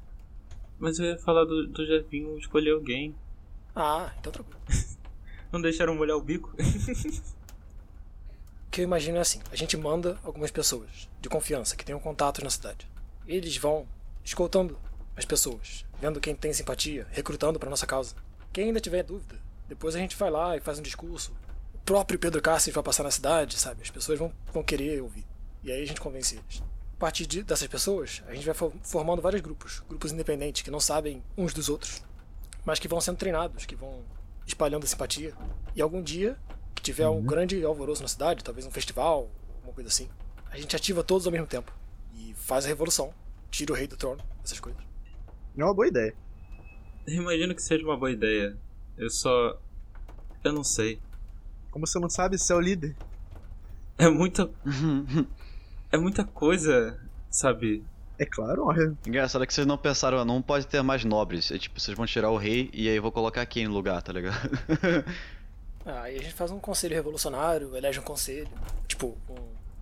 Mas 0.80 0.98
eu 1.00 1.06
ia 1.06 1.18
falar 1.20 1.46
do, 1.46 1.68
do 1.68 1.86
Gervinho 1.86 2.38
escolher 2.38 2.72
alguém. 2.72 3.16
Ah, 3.76 4.12
então 4.20 4.32
tranquilo. 4.32 4.60
Não 5.52 5.62
deixaram 5.62 5.96
molhar 5.96 6.18
o 6.18 6.22
bico? 6.22 6.52
O 6.52 6.56
que 8.72 8.82
eu 8.82 8.84
imagino 8.84 9.18
é 9.18 9.22
assim: 9.22 9.40
a 9.52 9.56
gente 9.56 9.78
manda 9.78 10.18
algumas 10.24 10.52
pessoas 10.52 11.10
de 11.22 11.30
confiança 11.30 11.76
que 11.76 11.86
tenham 11.86 12.00
contatos 12.00 12.44
na 12.44 12.50
cidade. 12.50 12.88
Eles 13.28 13.56
vão 13.58 13.88
escoltando 14.24 14.78
as 15.16 15.26
pessoas, 15.26 15.86
vendo 16.02 16.20
quem 16.20 16.36
tem 16.36 16.54
simpatia, 16.54 17.08
recrutando 17.12 17.60
para 17.60 17.70
nossa 17.70 17.86
causa. 17.86 18.16
Quem 18.52 18.66
ainda 18.66 18.80
tiver 18.80 19.04
dúvida, 19.04 19.40
depois 19.68 19.96
a 19.96 20.00
gente 20.00 20.16
vai 20.16 20.30
lá 20.30 20.58
e 20.58 20.60
faz 20.60 20.80
um 20.80 20.84
discurso. 20.84 21.34
O 21.74 21.78
próprio 21.80 22.18
Pedro 22.20 22.42
Cáceres 22.42 22.74
vai 22.74 22.84
passar 22.84 23.04
na 23.04 23.12
cidade, 23.12 23.58
sabe? 23.60 23.82
As 23.84 23.90
pessoas 23.90 24.18
vão, 24.18 24.32
vão 24.54 24.64
querer 24.64 25.02
ouvir. 25.02 25.26
E 25.64 25.72
aí 25.72 25.82
a 25.82 25.86
gente 25.86 26.00
convence 26.02 26.36
eles. 26.36 26.64
A 26.96 27.00
partir 27.00 27.26
de- 27.26 27.44
dessas 27.44 27.68
pessoas, 27.68 28.24
a 28.28 28.34
gente 28.34 28.46
vai 28.46 28.54
fo- 28.56 28.72
formando 28.82 29.22
vários 29.22 29.42
grupos, 29.42 29.84
grupos 29.90 30.12
independentes 30.12 30.62
que 30.62 30.72
não 30.72 30.80
sabem 30.80 31.22
uns 31.38 31.54
dos 31.54 31.68
outros, 31.70 32.02
mas 32.66 32.80
que 32.80 32.88
vão 32.88 33.02
sendo 33.02 33.18
treinados, 33.18 33.66
que 33.66 33.76
vão 33.76 34.04
espalhando 34.46 34.86
simpatia. 34.88 35.34
E 35.76 35.82
algum 35.82 36.02
dia 36.02 36.38
que 36.76 36.82
tiver 36.82 37.08
um 37.08 37.24
grande 37.24 37.64
alvoroço 37.64 38.02
na 38.02 38.08
cidade, 38.08 38.44
talvez 38.44 38.66
um 38.66 38.72
festival, 38.72 39.30
alguma 39.56 39.74
coisa 39.74 39.90
assim, 39.90 40.10
a 40.50 40.58
gente 40.58 40.76
ativa 40.76 41.04
todos 41.04 41.26
ao 41.26 41.32
mesmo 41.32 41.48
tempo 41.48 41.72
e 42.14 42.34
faz 42.36 42.66
a 42.66 42.68
revolução, 42.68 43.14
tira 43.50 43.74
o 43.74 43.76
rei 43.76 43.88
do 43.88 43.98
trono, 43.98 44.24
essas 44.44 44.60
coisas. 44.60 44.82
É 45.58 45.64
uma 45.64 45.74
boa 45.74 45.88
ideia. 45.88 46.16
Eu 47.06 47.16
imagino 47.16 47.54
que 47.54 47.62
seja 47.62 47.84
uma 47.84 47.98
boa 47.98 48.12
ideia. 48.12 48.58
Eu 48.98 49.10
só. 49.10 49.60
Eu 50.44 50.54
não 50.54 50.64
sei. 50.64 51.00
Como 51.70 51.86
você 51.86 52.00
não 52.00 52.10
sabe, 52.10 52.38
você 52.38 52.54
é 52.54 52.56
o 52.56 52.60
líder. 52.60 52.96
É 53.98 54.10
muita. 54.10 54.50
É 55.92 55.98
muita 55.98 56.24
coisa, 56.24 57.00
sabe? 57.30 57.86
É 58.18 58.26
claro, 58.26 58.66
olha. 58.66 58.96
Engraçado 59.06 59.44
é 59.44 59.48
que 59.48 59.54
vocês 59.54 59.66
não 59.66 59.78
pensaram, 59.78 60.24
não 60.24 60.42
pode 60.42 60.68
ter 60.68 60.82
mais 60.82 61.04
nobres. 61.04 61.52
É 61.52 61.58
tipo, 61.58 61.80
vocês 61.80 61.98
vão 61.98 62.06
tirar 62.06 62.30
o 62.30 62.38
rei 62.38 62.70
e 62.74 62.88
aí 62.88 62.96
eu 62.96 63.02
vou 63.02 63.12
colocar 63.12 63.46
quem 63.46 63.68
no 63.68 63.74
lugar, 63.74 64.02
tá 64.02 64.14
ligado? 64.14 64.38
Ah, 65.86 66.10
e 66.10 66.18
a 66.18 66.22
gente 66.22 66.34
faz 66.34 66.50
um 66.50 66.60
conselho 66.60 66.96
revolucionário, 66.96 67.76
elege 67.76 68.00
um 68.00 68.04
conselho, 68.04 68.48
tipo, 68.88 69.18
um 69.30 69.36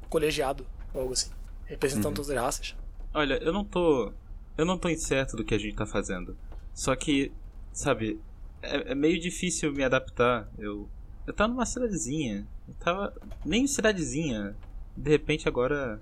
colegiado, 0.09 0.65
ou 0.93 1.01
algo 1.01 1.13
assim, 1.13 1.29
representando 1.65 2.15
todas 2.15 2.31
as 2.31 2.37
raças. 2.37 2.75
Olha, 3.13 3.35
eu 3.35 3.53
não 3.53 3.63
tô. 3.63 4.11
Eu 4.57 4.65
não 4.65 4.77
tô 4.77 4.89
incerto 4.89 5.37
do 5.37 5.43
que 5.43 5.53
a 5.53 5.59
gente 5.59 5.75
tá 5.75 5.85
fazendo. 5.85 6.35
Só 6.73 6.95
que, 6.95 7.31
sabe, 7.71 8.19
é, 8.61 8.91
é 8.91 8.95
meio 8.95 9.19
difícil 9.19 9.71
me 9.71 9.83
adaptar. 9.83 10.49
Eu. 10.57 10.89
Eu 11.27 11.33
tava 11.33 11.53
numa 11.53 11.65
cidadezinha. 11.65 12.47
Eu 12.67 12.73
tava. 12.75 13.13
Nem 13.45 13.67
cidadezinha. 13.67 14.55
De 14.95 15.09
repente 15.09 15.47
agora. 15.47 16.01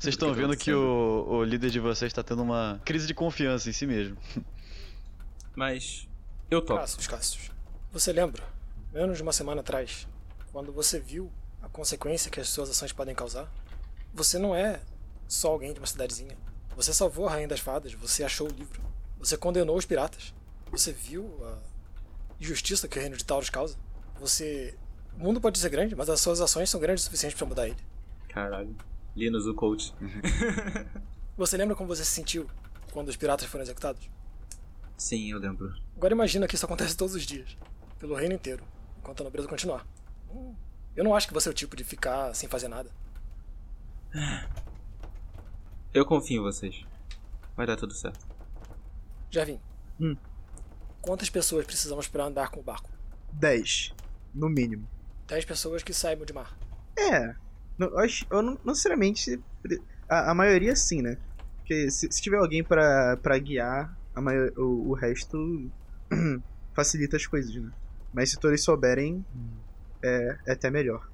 Vocês 0.00 0.14
estão 0.14 0.32
vendo 0.32 0.56
que 0.56 0.72
o, 0.72 1.26
o 1.28 1.44
líder 1.44 1.68
de 1.68 1.78
vocês 1.78 2.10
tá 2.10 2.22
tendo 2.22 2.42
uma 2.42 2.80
crise 2.86 3.06
de 3.06 3.12
confiança 3.12 3.68
em 3.68 3.72
si 3.74 3.86
mesmo. 3.86 4.16
Mas. 5.54 6.08
Eu 6.50 6.62
topo. 6.62 6.80
Cassius, 6.80 7.06
Cassius. 7.06 7.50
Você 7.92 8.10
lembra, 8.10 8.42
menos 8.94 9.18
de 9.18 9.22
uma 9.22 9.32
semana 9.32 9.60
atrás, 9.60 10.08
quando 10.52 10.72
você 10.72 10.98
viu 10.98 11.30
a 11.60 11.68
consequência 11.68 12.30
que 12.30 12.40
as 12.40 12.48
suas 12.48 12.70
ações 12.70 12.92
podem 12.92 13.14
causar? 13.14 13.46
Você 14.14 14.38
não 14.38 14.54
é 14.54 14.80
só 15.28 15.48
alguém 15.48 15.74
de 15.74 15.80
uma 15.80 15.86
cidadezinha. 15.86 16.34
Você 16.74 16.94
salvou 16.94 17.28
a 17.28 17.32
Rainha 17.32 17.48
das 17.48 17.60
Fadas, 17.60 17.92
você 17.92 18.24
achou 18.24 18.48
o 18.48 18.50
livro. 18.50 18.80
Você 19.18 19.36
condenou 19.36 19.76
os 19.76 19.84
piratas. 19.84 20.32
Você 20.70 20.92
viu 20.92 21.30
a 21.44 21.58
injustiça 22.40 22.88
que 22.88 22.98
o 22.98 23.02
reino 23.02 23.18
de 23.18 23.24
Taurus 23.24 23.50
causa. 23.50 23.76
Você. 24.18 24.74
O 25.14 25.22
mundo 25.22 25.42
pode 25.42 25.58
ser 25.58 25.68
grande, 25.68 25.94
mas 25.94 26.08
as 26.08 26.22
suas 26.22 26.40
ações 26.40 26.70
são 26.70 26.80
grandes 26.80 27.04
o 27.04 27.06
suficiente 27.06 27.36
pra 27.36 27.46
mudar 27.46 27.66
ele. 27.66 27.76
Caralho. 28.28 28.74
Linus, 29.16 29.46
o 29.46 29.54
coach. 29.54 29.94
Você 31.36 31.56
lembra 31.56 31.74
como 31.74 31.88
você 31.88 32.04
se 32.04 32.10
sentiu 32.10 32.46
quando 32.92 33.08
os 33.08 33.16
piratas 33.16 33.46
foram 33.46 33.62
executados? 33.62 34.10
Sim, 34.98 35.30
eu 35.30 35.38
lembro. 35.38 35.74
Agora 35.96 36.12
imagina 36.12 36.46
que 36.46 36.54
isso 36.54 36.66
acontece 36.66 36.94
todos 36.94 37.14
os 37.14 37.24
dias, 37.24 37.56
pelo 37.98 38.14
reino 38.14 38.34
inteiro, 38.34 38.62
enquanto 38.98 39.22
a 39.22 39.24
nobreza 39.24 39.48
continuar. 39.48 39.86
Eu 40.94 41.02
não 41.02 41.14
acho 41.14 41.26
que 41.26 41.32
você 41.32 41.48
é 41.48 41.52
o 41.52 41.54
tipo 41.54 41.74
de 41.74 41.82
ficar 41.82 42.34
sem 42.34 42.46
fazer 42.46 42.68
nada. 42.68 42.90
Eu 45.94 46.04
confio 46.04 46.40
em 46.40 46.44
vocês. 46.44 46.84
Vai 47.56 47.66
dar 47.66 47.76
tudo 47.76 47.94
certo. 47.94 48.28
Já 49.30 49.44
vim. 49.44 49.58
Hum. 49.98 50.16
Quantas 51.00 51.30
pessoas 51.30 51.64
precisamos 51.64 52.06
para 52.06 52.24
andar 52.24 52.50
com 52.50 52.60
o 52.60 52.62
barco? 52.62 52.90
10, 53.32 53.94
no 54.34 54.48
mínimo. 54.48 54.88
10 55.26 55.44
pessoas 55.46 55.82
que 55.82 55.94
saibam 55.94 56.26
de 56.26 56.32
mar. 56.32 56.56
É. 56.96 57.34
Não, 57.80 57.88
eu, 57.88 57.98
acho, 58.00 58.26
eu 58.30 58.42
não, 58.42 58.52
não 58.62 58.72
necessariamente. 58.72 59.40
A, 60.06 60.32
a 60.32 60.34
maioria 60.34 60.76
sim, 60.76 61.00
né? 61.00 61.16
Porque 61.56 61.90
se, 61.90 62.12
se 62.12 62.20
tiver 62.20 62.36
alguém 62.36 62.62
pra, 62.62 63.16
pra 63.22 63.38
guiar, 63.38 63.96
a 64.14 64.20
maio- 64.20 64.52
o, 64.58 64.90
o 64.90 64.92
resto 64.92 65.38
facilita 66.76 67.16
as 67.16 67.26
coisas, 67.26 67.54
né? 67.54 67.70
Mas 68.12 68.30
se 68.30 68.38
todos 68.38 68.62
souberem, 68.62 69.24
é, 70.02 70.36
é 70.48 70.52
até 70.52 70.70
melhor. 70.70 71.08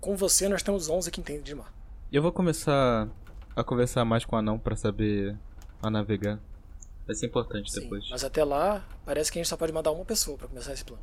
Com 0.00 0.16
você, 0.16 0.48
nós 0.48 0.62
temos 0.64 0.88
11 0.88 1.10
que 1.12 1.20
entendem 1.20 1.42
de 1.42 1.54
mar. 1.54 1.72
Eu 2.10 2.22
vou 2.22 2.32
começar 2.32 3.08
a 3.54 3.62
conversar 3.62 4.04
mais 4.04 4.24
com 4.24 4.34
o 4.34 4.38
anão 4.38 4.58
pra 4.58 4.74
saber 4.74 5.36
a 5.80 5.88
navegar. 5.90 6.40
Vai 7.06 7.14
ser 7.14 7.26
importante 7.26 7.70
Sim, 7.70 7.82
depois. 7.82 8.08
mas 8.10 8.24
até 8.24 8.42
lá, 8.42 8.84
parece 9.04 9.30
que 9.30 9.38
a 9.38 9.42
gente 9.42 9.48
só 9.48 9.56
pode 9.56 9.72
mandar 9.72 9.92
uma 9.92 10.04
pessoa 10.04 10.36
pra 10.36 10.48
começar 10.48 10.72
esse 10.72 10.84
plano. 10.84 11.02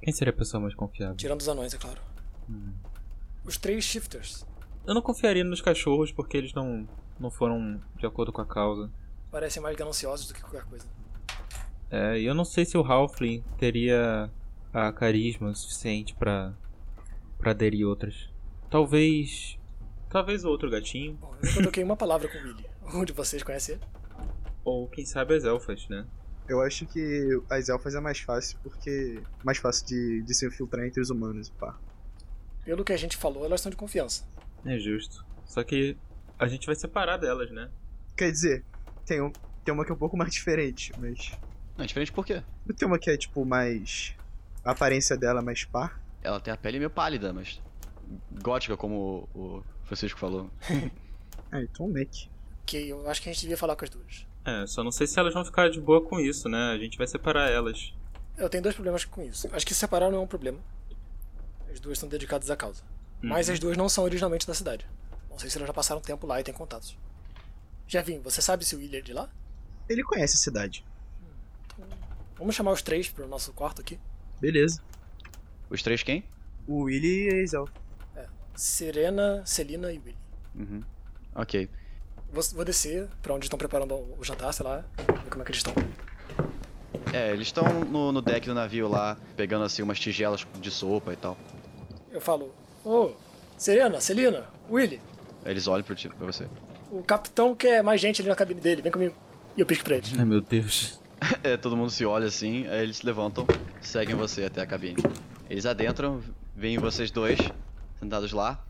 Quem 0.00 0.12
seria 0.12 0.32
a 0.32 0.36
pessoa 0.36 0.60
mais 0.60 0.74
confiável? 0.74 1.14
Tirando 1.16 1.40
os 1.40 1.48
anões, 1.48 1.72
é 1.74 1.78
claro. 1.78 2.00
Os 3.44 3.56
três 3.56 3.84
shifters. 3.84 4.46
Eu 4.86 4.94
não 4.94 5.02
confiaria 5.02 5.44
nos 5.44 5.60
cachorros 5.60 6.10
porque 6.12 6.36
eles 6.36 6.52
não, 6.54 6.88
não 7.18 7.30
foram 7.30 7.80
de 7.96 8.06
acordo 8.06 8.32
com 8.32 8.40
a 8.40 8.46
causa. 8.46 8.90
Parecem 9.30 9.62
mais 9.62 9.76
gananciosos 9.76 10.28
do 10.28 10.34
que 10.34 10.40
qualquer 10.40 10.64
coisa. 10.64 10.86
É, 11.90 12.18
e 12.18 12.24
eu 12.24 12.34
não 12.34 12.44
sei 12.44 12.64
se 12.64 12.76
o 12.76 12.82
Halfling 12.82 13.44
teria 13.58 14.30
a 14.72 14.92
carisma 14.92 15.54
suficiente 15.54 16.14
pra, 16.14 16.54
pra 17.38 17.50
aderir 17.50 17.86
outras. 17.86 18.30
Talvez. 18.70 19.58
Talvez 20.08 20.44
o 20.44 20.48
outro 20.48 20.70
gatinho. 20.70 21.14
Bom, 21.14 21.34
eu 21.42 21.48
nunca 21.48 21.62
toquei 21.64 21.84
uma 21.84 21.96
palavra 21.96 22.28
com 22.28 22.38
o 22.38 22.42
Willy. 22.42 22.66
Um 22.94 23.04
de 23.04 23.12
vocês 23.12 23.42
conhece 23.42 23.72
ele? 23.72 23.80
Ou 24.64 24.88
quem 24.88 25.06
sabe 25.06 25.34
as 25.34 25.44
elfas, 25.44 25.88
né? 25.88 26.04
Eu 26.48 26.60
acho 26.60 26.84
que 26.86 27.40
as 27.48 27.68
elfas 27.68 27.94
é 27.94 28.00
mais 28.00 28.18
fácil, 28.18 28.58
porque. 28.62 29.22
Mais 29.44 29.58
fácil 29.58 29.86
de, 29.86 30.22
de 30.22 30.34
se 30.34 30.46
infiltrar 30.46 30.84
entre 30.86 31.00
os 31.00 31.08
humanos, 31.08 31.48
pá. 31.50 31.78
Pelo 32.64 32.84
que 32.84 32.92
a 32.92 32.96
gente 32.96 33.16
falou, 33.16 33.44
elas 33.44 33.60
são 33.60 33.70
de 33.70 33.76
confiança. 33.76 34.24
É 34.64 34.78
justo. 34.78 35.24
Só 35.44 35.62
que 35.64 35.96
a 36.38 36.46
gente 36.46 36.66
vai 36.66 36.74
separar 36.74 37.16
delas, 37.16 37.50
né? 37.50 37.70
Quer 38.16 38.30
dizer, 38.30 38.64
tem, 39.04 39.20
um, 39.20 39.32
tem 39.64 39.74
uma 39.74 39.84
que 39.84 39.90
é 39.90 39.94
um 39.94 39.98
pouco 39.98 40.16
mais 40.16 40.32
diferente, 40.32 40.92
mas. 40.98 41.32
Não, 41.76 41.84
diferente 41.84 42.12
por 42.12 42.24
quê? 42.24 42.42
Não 42.66 42.74
tem 42.74 42.86
uma 42.86 42.98
que 42.98 43.10
é, 43.10 43.16
tipo, 43.16 43.44
mais. 43.44 44.14
A 44.64 44.70
aparência 44.72 45.16
dela 45.16 45.40
é 45.40 45.42
mais 45.42 45.64
pá. 45.64 45.98
Ela 46.22 46.40
tem 46.40 46.52
a 46.52 46.56
pele 46.56 46.78
meio 46.78 46.90
pálida, 46.90 47.32
mas. 47.32 47.60
gótica, 48.40 48.76
como 48.76 49.28
o 49.34 49.64
o 49.82 49.86
Francisco 49.86 50.18
falou. 50.18 50.50
Ah, 51.54 51.60
então 51.60 51.86
Mac. 51.86 52.08
Que 52.64 52.88
eu 52.88 53.06
acho 53.10 53.20
que 53.20 53.28
a 53.28 53.32
gente 53.32 53.42
devia 53.42 53.58
falar 53.58 53.76
com 53.76 53.84
as 53.84 53.90
duas. 53.90 54.26
É, 54.42 54.66
só 54.66 54.82
não 54.82 54.90
sei 54.90 55.06
se 55.06 55.18
elas 55.18 55.34
vão 55.34 55.44
ficar 55.44 55.68
de 55.68 55.78
boa 55.78 56.02
com 56.02 56.18
isso, 56.18 56.48
né? 56.48 56.72
A 56.72 56.78
gente 56.78 56.96
vai 56.96 57.06
separar 57.06 57.50
elas. 57.50 57.92
Eu 58.38 58.48
tenho 58.48 58.62
dois 58.62 58.74
problemas 58.74 59.04
com 59.04 59.22
isso. 59.22 59.50
Acho 59.52 59.66
que 59.66 59.74
separar 59.74 60.10
não 60.10 60.16
é 60.16 60.20
um 60.22 60.26
problema. 60.26 60.58
As 61.72 61.80
duas 61.80 61.96
estão 61.96 62.08
dedicadas 62.08 62.50
à 62.50 62.56
causa. 62.56 62.82
Mas 63.20 63.48
as 63.48 63.58
duas 63.58 63.76
não 63.76 63.88
são 63.88 64.04
originalmente 64.04 64.46
da 64.46 64.54
cidade. 64.54 64.86
Não 65.30 65.38
sei 65.38 65.48
se 65.48 65.56
elas 65.56 65.68
já 65.68 65.72
passaram 65.72 66.00
tempo 66.00 66.26
lá 66.26 66.40
e 66.40 66.44
têm 66.44 66.52
contatos. 66.52 66.96
Já 67.86 68.02
vim, 68.02 68.20
você 68.20 68.42
sabe 68.42 68.64
se 68.64 68.74
o 68.74 68.78
William 68.78 68.98
é 68.98 69.02
de 69.02 69.12
lá? 69.12 69.30
Ele 69.88 70.02
conhece 70.02 70.36
a 70.36 70.38
cidade. 70.38 70.84
Vamos 72.36 72.54
chamar 72.54 72.72
os 72.72 72.82
três 72.82 73.08
pro 73.08 73.28
nosso 73.28 73.52
quarto 73.52 73.80
aqui. 73.80 73.98
Beleza. 74.40 74.82
Os 75.70 75.82
três 75.82 76.02
quem? 76.02 76.24
O 76.66 76.82
Willy 76.82 77.28
e 77.28 77.34
a 77.34 77.42
Isel. 77.42 77.68
Serena, 78.54 79.42
Celina 79.46 79.92
e 79.92 79.98
Willy. 79.98 80.16
Uhum. 80.54 80.82
Ok. 81.34 81.68
Vou, 82.30 82.42
vou 82.54 82.64
descer 82.64 83.08
pra 83.22 83.34
onde 83.34 83.46
estão 83.46 83.58
preparando 83.58 83.94
o 83.94 84.24
jantar, 84.24 84.52
sei 84.52 84.64
lá, 84.64 84.84
ver 84.96 85.30
como 85.30 85.42
é 85.42 85.44
que 85.44 85.52
eles 85.52 85.58
estão. 85.58 85.74
É, 87.12 87.30
eles 87.32 87.48
estão 87.48 87.84
no, 87.84 88.10
no 88.10 88.22
deck 88.22 88.46
do 88.46 88.54
navio 88.54 88.88
lá, 88.88 89.16
pegando 89.36 89.64
assim 89.64 89.82
umas 89.82 89.98
tigelas 89.98 90.46
de 90.60 90.70
sopa 90.70 91.12
e 91.12 91.16
tal. 91.16 91.36
Eu 92.12 92.20
falo, 92.20 92.52
ô, 92.84 93.10
Serena, 93.56 94.00
Celina, 94.00 94.44
Willy, 94.70 95.00
Eles 95.44 95.66
olham 95.66 95.82
pro 95.84 95.94
ti, 95.94 96.08
pra 96.08 96.26
você. 96.26 96.46
o 96.90 97.02
capitão 97.02 97.54
quer 97.54 97.82
mais 97.82 98.00
gente 98.00 98.20
ali 98.20 98.28
na 98.28 98.36
cabine 98.36 98.60
dele, 98.60 98.82
vem 98.82 98.92
comigo. 98.92 99.14
E 99.56 99.60
eu 99.60 99.66
pisco 99.66 99.84
pra 99.84 99.96
eles. 99.96 100.12
Ai 100.18 100.24
meu 100.24 100.40
Deus. 100.40 101.00
É, 101.44 101.56
todo 101.56 101.76
mundo 101.76 101.90
se 101.90 102.04
olha 102.04 102.26
assim, 102.26 102.66
aí 102.66 102.82
eles 102.82 102.96
se 102.96 103.06
levantam, 103.06 103.46
seguem 103.80 104.16
você 104.16 104.44
até 104.44 104.60
a 104.60 104.66
cabine. 104.66 104.96
Eles 105.48 105.64
adentram, 105.66 106.20
veem 106.56 106.78
vocês 106.78 107.12
dois, 107.12 107.38
sentados 108.00 108.32
lá. 108.32 108.60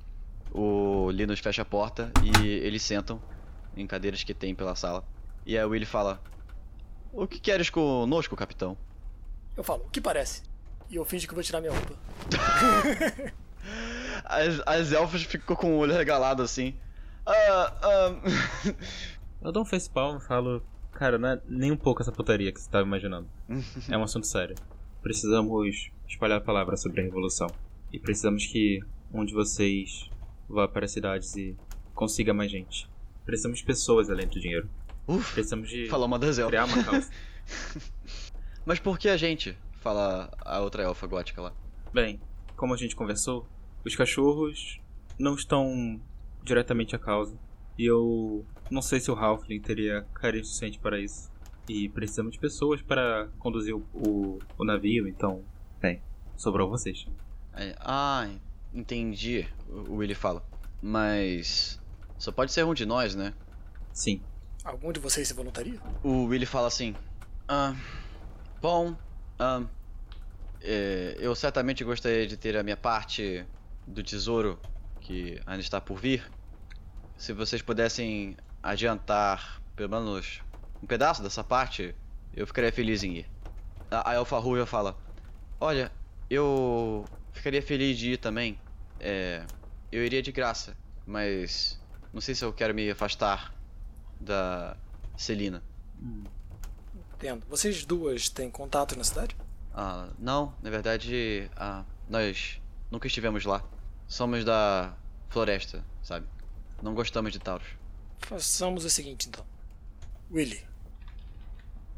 O 0.52 1.10
Linus 1.10 1.40
fecha 1.40 1.62
a 1.62 1.64
porta 1.64 2.12
e 2.22 2.46
eles 2.46 2.82
sentam 2.82 3.18
em 3.74 3.86
cadeiras 3.86 4.22
que 4.22 4.34
tem 4.34 4.54
pela 4.54 4.74
sala. 4.74 5.02
E 5.46 5.56
aí 5.56 5.64
o 5.64 5.70
Willy 5.70 5.86
fala: 5.86 6.20
O 7.10 7.26
que 7.26 7.40
queres 7.40 7.70
conosco, 7.70 8.36
capitão? 8.36 8.76
Eu 9.56 9.64
falo, 9.64 9.84
o 9.86 9.88
que 9.88 9.98
parece? 10.00 10.42
E 10.92 10.96
eu 10.96 11.04
finge 11.06 11.26
que 11.26 11.34
vou 11.34 11.42
tirar 11.42 11.60
minha 11.60 11.72
roupa. 11.72 11.94
As, 14.24 14.60
as 14.66 14.92
elfas 14.92 15.22
ficam 15.24 15.56
com 15.56 15.74
o 15.74 15.78
olho 15.78 15.92
regalado 15.94 16.42
assim. 16.42 16.74
Ah, 17.26 17.74
ah. 17.82 18.74
Eu 19.42 19.50
dou 19.52 19.62
um 19.62 19.66
facepalm 19.66 20.18
e 20.18 20.20
falo, 20.20 20.62
cara, 20.92 21.18
não 21.18 21.28
é 21.30 21.40
nem 21.48 21.72
um 21.72 21.76
pouco 21.76 22.02
essa 22.02 22.12
putaria 22.12 22.52
que 22.52 22.60
você 22.60 22.70
tava 22.70 22.86
imaginando. 22.86 23.28
é 23.90 23.96
um 23.96 24.02
assunto 24.02 24.26
sério. 24.26 24.54
Precisamos 25.02 25.90
espalhar 26.08 26.38
a 26.38 26.40
palavra 26.40 26.76
sobre 26.76 27.00
a 27.00 27.04
revolução. 27.04 27.48
E 27.92 27.98
precisamos 27.98 28.46
que 28.46 28.80
um 29.12 29.24
de 29.24 29.32
vocês 29.34 30.08
vá 30.48 30.68
para 30.68 30.84
as 30.84 30.92
cidades 30.92 31.34
e 31.36 31.56
consiga 31.94 32.32
mais 32.32 32.50
gente. 32.50 32.88
Precisamos 33.24 33.58
de 33.58 33.64
pessoas 33.64 34.10
além 34.10 34.26
do 34.28 34.40
dinheiro. 34.40 34.68
Uf, 35.06 35.32
Precisamos 35.34 35.68
de 35.68 35.88
falou 35.88 36.06
uma 36.06 36.18
das 36.18 36.38
elfas. 36.38 36.50
criar 36.50 36.64
uma 36.64 36.84
causa. 36.84 37.10
Mas 38.64 38.78
por 38.78 38.98
que 38.98 39.08
a 39.08 39.16
gente? 39.16 39.56
Fala 39.82 40.30
a 40.40 40.60
outra 40.60 40.82
elfa 40.84 41.06
gótica 41.06 41.42
lá. 41.42 41.52
Bem, 41.92 42.20
como 42.56 42.72
a 42.72 42.76
gente 42.76 42.94
conversou, 42.94 43.46
os 43.84 43.96
cachorros 43.96 44.80
não 45.18 45.34
estão 45.34 46.00
diretamente 46.42 46.94
à 46.94 46.98
causa. 46.98 47.36
E 47.78 47.84
eu 47.84 48.46
não 48.70 48.80
sei 48.80 49.00
se 49.00 49.10
o 49.10 49.14
Halfling 49.14 49.60
teria 49.60 50.06
carinho 50.14 50.44
suficiente 50.44 50.78
para 50.78 51.00
isso. 51.00 51.30
E 51.68 51.88
precisamos 51.88 52.32
de 52.32 52.38
pessoas 52.38 52.80
para 52.80 53.28
conduzir 53.38 53.74
o, 53.74 53.84
o, 53.92 54.38
o 54.58 54.64
navio, 54.64 55.08
então, 55.08 55.44
bem, 55.80 56.02
sobrou 56.36 56.68
vocês. 56.68 57.06
Aí, 57.52 57.74
ah, 57.80 58.28
entendi. 58.72 59.48
O 59.68 59.92
o 59.92 59.96
Willy 59.96 60.14
fala. 60.14 60.44
Mas. 60.80 61.80
Só 62.18 62.30
pode 62.30 62.52
ser 62.52 62.64
um 62.64 62.74
de 62.74 62.86
nós, 62.86 63.14
né? 63.14 63.34
Sim, 63.92 64.22
Algum 64.64 64.92
de 64.92 65.00
vocês 65.00 65.26
se 65.26 65.34
voluntaria? 65.34 65.80
O 66.04 66.26
Willy 66.26 66.46
fala 66.46 66.68
assim: 66.68 66.94
Ah, 67.48 67.74
bom, 68.60 68.96
ah, 69.42 69.68
é, 70.60 71.16
eu 71.18 71.34
certamente 71.34 71.82
gostaria 71.82 72.26
de 72.26 72.36
ter 72.36 72.56
a 72.56 72.62
minha 72.62 72.76
parte 72.76 73.44
do 73.86 74.02
tesouro 74.02 74.58
que 75.00 75.40
ainda 75.44 75.60
está 75.60 75.80
por 75.80 75.96
vir. 75.96 76.30
Se 77.16 77.32
vocês 77.32 77.60
pudessem 77.60 78.36
adiantar 78.62 79.60
pelo 79.74 79.90
menos 79.90 80.40
um 80.80 80.86
pedaço 80.86 81.22
dessa 81.22 81.42
parte, 81.42 81.92
eu 82.32 82.46
ficaria 82.46 82.72
feliz 82.72 83.02
em 83.02 83.16
ir. 83.18 83.26
A, 83.90 84.10
a 84.10 84.14
Elfa 84.14 84.38
Ruiva 84.38 84.64
fala: 84.64 84.96
Olha, 85.60 85.90
eu 86.30 87.04
ficaria 87.32 87.62
feliz 87.62 87.98
de 87.98 88.12
ir 88.12 88.18
também. 88.18 88.56
É, 89.00 89.44
eu 89.90 90.04
iria 90.04 90.22
de 90.22 90.30
graça, 90.30 90.76
mas 91.04 91.80
não 92.12 92.20
sei 92.20 92.34
se 92.34 92.44
eu 92.44 92.52
quero 92.52 92.74
me 92.74 92.88
afastar 92.90 93.52
da 94.20 94.76
Celina. 95.16 95.62
Entendo. 97.22 97.46
Vocês 97.48 97.84
duas 97.84 98.28
têm 98.28 98.50
contato 98.50 98.98
na 98.98 99.04
cidade? 99.04 99.36
Ah, 99.72 100.08
não, 100.18 100.52
na 100.60 100.68
verdade, 100.70 101.48
ah, 101.54 101.84
nós 102.08 102.60
nunca 102.90 103.06
estivemos 103.06 103.44
lá. 103.44 103.62
Somos 104.08 104.44
da 104.44 104.92
floresta, 105.28 105.84
sabe? 106.02 106.26
Não 106.82 106.92
gostamos 106.96 107.32
de 107.32 107.38
Taurus. 107.38 107.68
Façamos 108.18 108.84
o 108.84 108.90
seguinte 108.90 109.28
então. 109.28 109.46
Willy, 110.32 110.66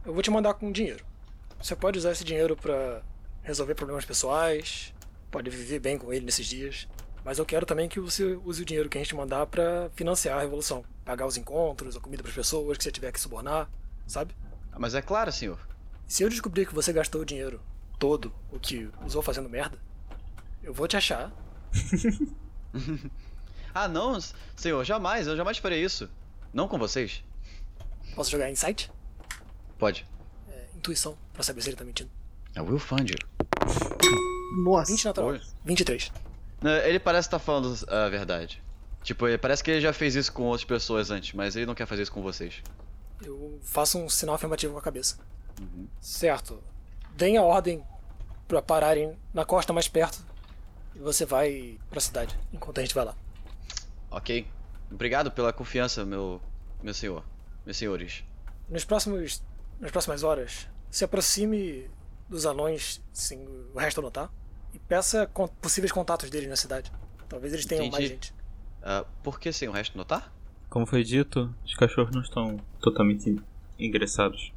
eu 0.04 0.12
vou 0.12 0.22
te 0.22 0.30
mandar 0.30 0.52
com 0.52 0.70
dinheiro. 0.70 1.02
Você 1.58 1.74
pode 1.74 1.98
usar 1.98 2.12
esse 2.12 2.22
dinheiro 2.22 2.54
pra 2.54 3.00
resolver 3.42 3.74
problemas 3.74 4.04
pessoais, 4.04 4.92
pode 5.30 5.48
viver 5.48 5.78
bem 5.78 5.96
com 5.96 6.12
ele 6.12 6.26
nesses 6.26 6.46
dias. 6.46 6.87
Mas 7.24 7.38
eu 7.38 7.46
quero 7.46 7.64
também 7.64 7.88
que 7.88 7.98
você 7.98 8.38
use 8.44 8.60
o 8.60 8.64
dinheiro 8.66 8.90
que 8.90 8.98
a 8.98 9.00
gente 9.00 9.14
mandar 9.14 9.46
pra 9.46 9.88
financiar 9.96 10.37
a 10.37 10.42
revolução. 10.42 10.84
Pagar 11.02 11.26
os 11.26 11.38
encontros, 11.38 11.96
a 11.96 12.00
comida 12.00 12.22
pras 12.22 12.34
pessoas 12.34 12.76
que 12.76 12.84
você 12.84 12.92
tiver 12.92 13.10
que 13.10 13.18
subornar, 13.18 13.70
sabe? 14.06 14.37
Mas 14.78 14.94
é 14.94 15.02
claro, 15.02 15.30
senhor. 15.32 15.58
Se 16.06 16.22
eu 16.22 16.28
descobrir 16.28 16.66
que 16.66 16.74
você 16.74 16.92
gastou 16.92 17.22
o 17.22 17.24
dinheiro 17.24 17.60
todo 17.98 18.32
o 18.50 18.58
que 18.58 18.90
usou 19.04 19.22
fazendo 19.22 19.48
merda, 19.48 19.78
eu 20.62 20.72
vou 20.72 20.87
te 20.88 20.96
achar. 20.96 21.32
Ah, 23.74 23.88
não, 23.88 24.16
senhor, 24.54 24.84
jamais, 24.84 25.26
eu 25.26 25.37
jamais 25.37 25.58
farei 25.58 25.82
isso. 25.82 26.08
Não 26.52 26.68
com 26.68 26.78
vocês. 26.78 27.24
Posso 28.14 28.30
jogar 28.30 28.48
Insight? 28.48 28.88
Pode. 29.76 30.06
É, 30.48 30.66
intuição, 30.76 31.18
pra 31.32 31.42
saber 31.42 31.60
se 31.60 31.70
ele 31.70 31.76
tá 31.76 31.82
mentindo. 31.84 32.08
I 32.56 32.60
will 32.60 32.78
find 32.78 33.10
you. 33.10 33.16
Nossa. 34.62 34.92
20 34.92 35.04
natural. 35.06 35.30
Oi. 35.30 35.40
23. 35.64 36.12
Não, 36.62 36.70
Ele 36.70 37.00
parece 37.00 37.26
estar 37.26 37.40
falando 37.40 37.76
a 37.88 38.08
verdade. 38.08 38.62
Tipo, 39.02 39.26
parece 39.40 39.64
que 39.64 39.72
ele 39.72 39.80
já 39.80 39.92
fez 39.92 40.14
isso 40.14 40.32
com 40.32 40.44
outras 40.44 40.64
pessoas 40.64 41.10
antes, 41.10 41.32
mas 41.34 41.56
ele 41.56 41.66
não 41.66 41.74
quer 41.74 41.87
fazer 41.87 42.02
isso 42.02 42.12
com 42.12 42.22
vocês. 42.22 42.62
Eu 43.22 43.59
faço 43.62 43.98
um 43.98 44.09
sinal 44.09 44.35
afirmativo 44.35 44.72
com 44.72 44.79
a 44.79 44.83
cabeça. 44.83 45.18
Uhum. 45.61 45.87
Certo. 46.00 46.62
Deem 47.16 47.37
a 47.37 47.42
ordem 47.42 47.85
pra 48.48 48.61
pararem 48.61 49.16
na 49.33 49.44
costa 49.44 49.72
mais 49.72 49.88
perto 49.88 50.24
e 50.94 50.98
você 50.98 51.24
vai 51.24 51.79
pra 51.90 52.00
cidade 52.00 52.38
enquanto 52.53 52.79
a 52.79 52.83
gente 52.83 52.94
vai 52.94 53.05
lá. 53.05 53.14
Ok. 54.11 54.46
Obrigado 54.90 55.31
pela 55.31 55.53
confiança, 55.53 56.05
meu, 56.05 56.40
meu 56.83 56.94
senhor. 56.94 57.24
Meus 57.64 57.77
senhores. 57.77 58.24
Nos 58.68 58.85
próximos, 58.85 59.42
nas 59.81 59.90
próximas 59.90 60.22
horas, 60.22 60.68
se 60.90 61.05
aproxime 61.05 61.90
dos 62.29 62.46
anões, 62.46 63.00
sem 63.12 63.46
o 63.74 63.79
resto 63.79 64.00
não 64.03 64.11
tá, 64.11 64.31
e 64.72 64.79
peça 64.79 65.31
possíveis 65.61 65.92
contatos 65.92 66.31
deles 66.31 66.48
na 66.48 66.57
cidade. 66.57 66.92
Talvez 67.29 67.53
eles 67.53 67.66
tenham 67.66 67.90
mais 67.90 68.05
Entendi. 68.05 68.14
gente. 68.14 68.35
Ah, 68.83 69.05
por 69.22 69.40
que 69.40 69.53
sem 69.53 69.68
o 69.68 69.72
resto 69.72 69.96
notar? 69.96 70.33
Como 70.74 70.87
foi 70.87 71.04
dito, 71.04 71.54
os 71.64 71.72
cachorros 71.74 72.12
não 72.12 72.20
estão 72.20 72.58
totalmente 72.80 73.40
ingressados. 73.78 74.52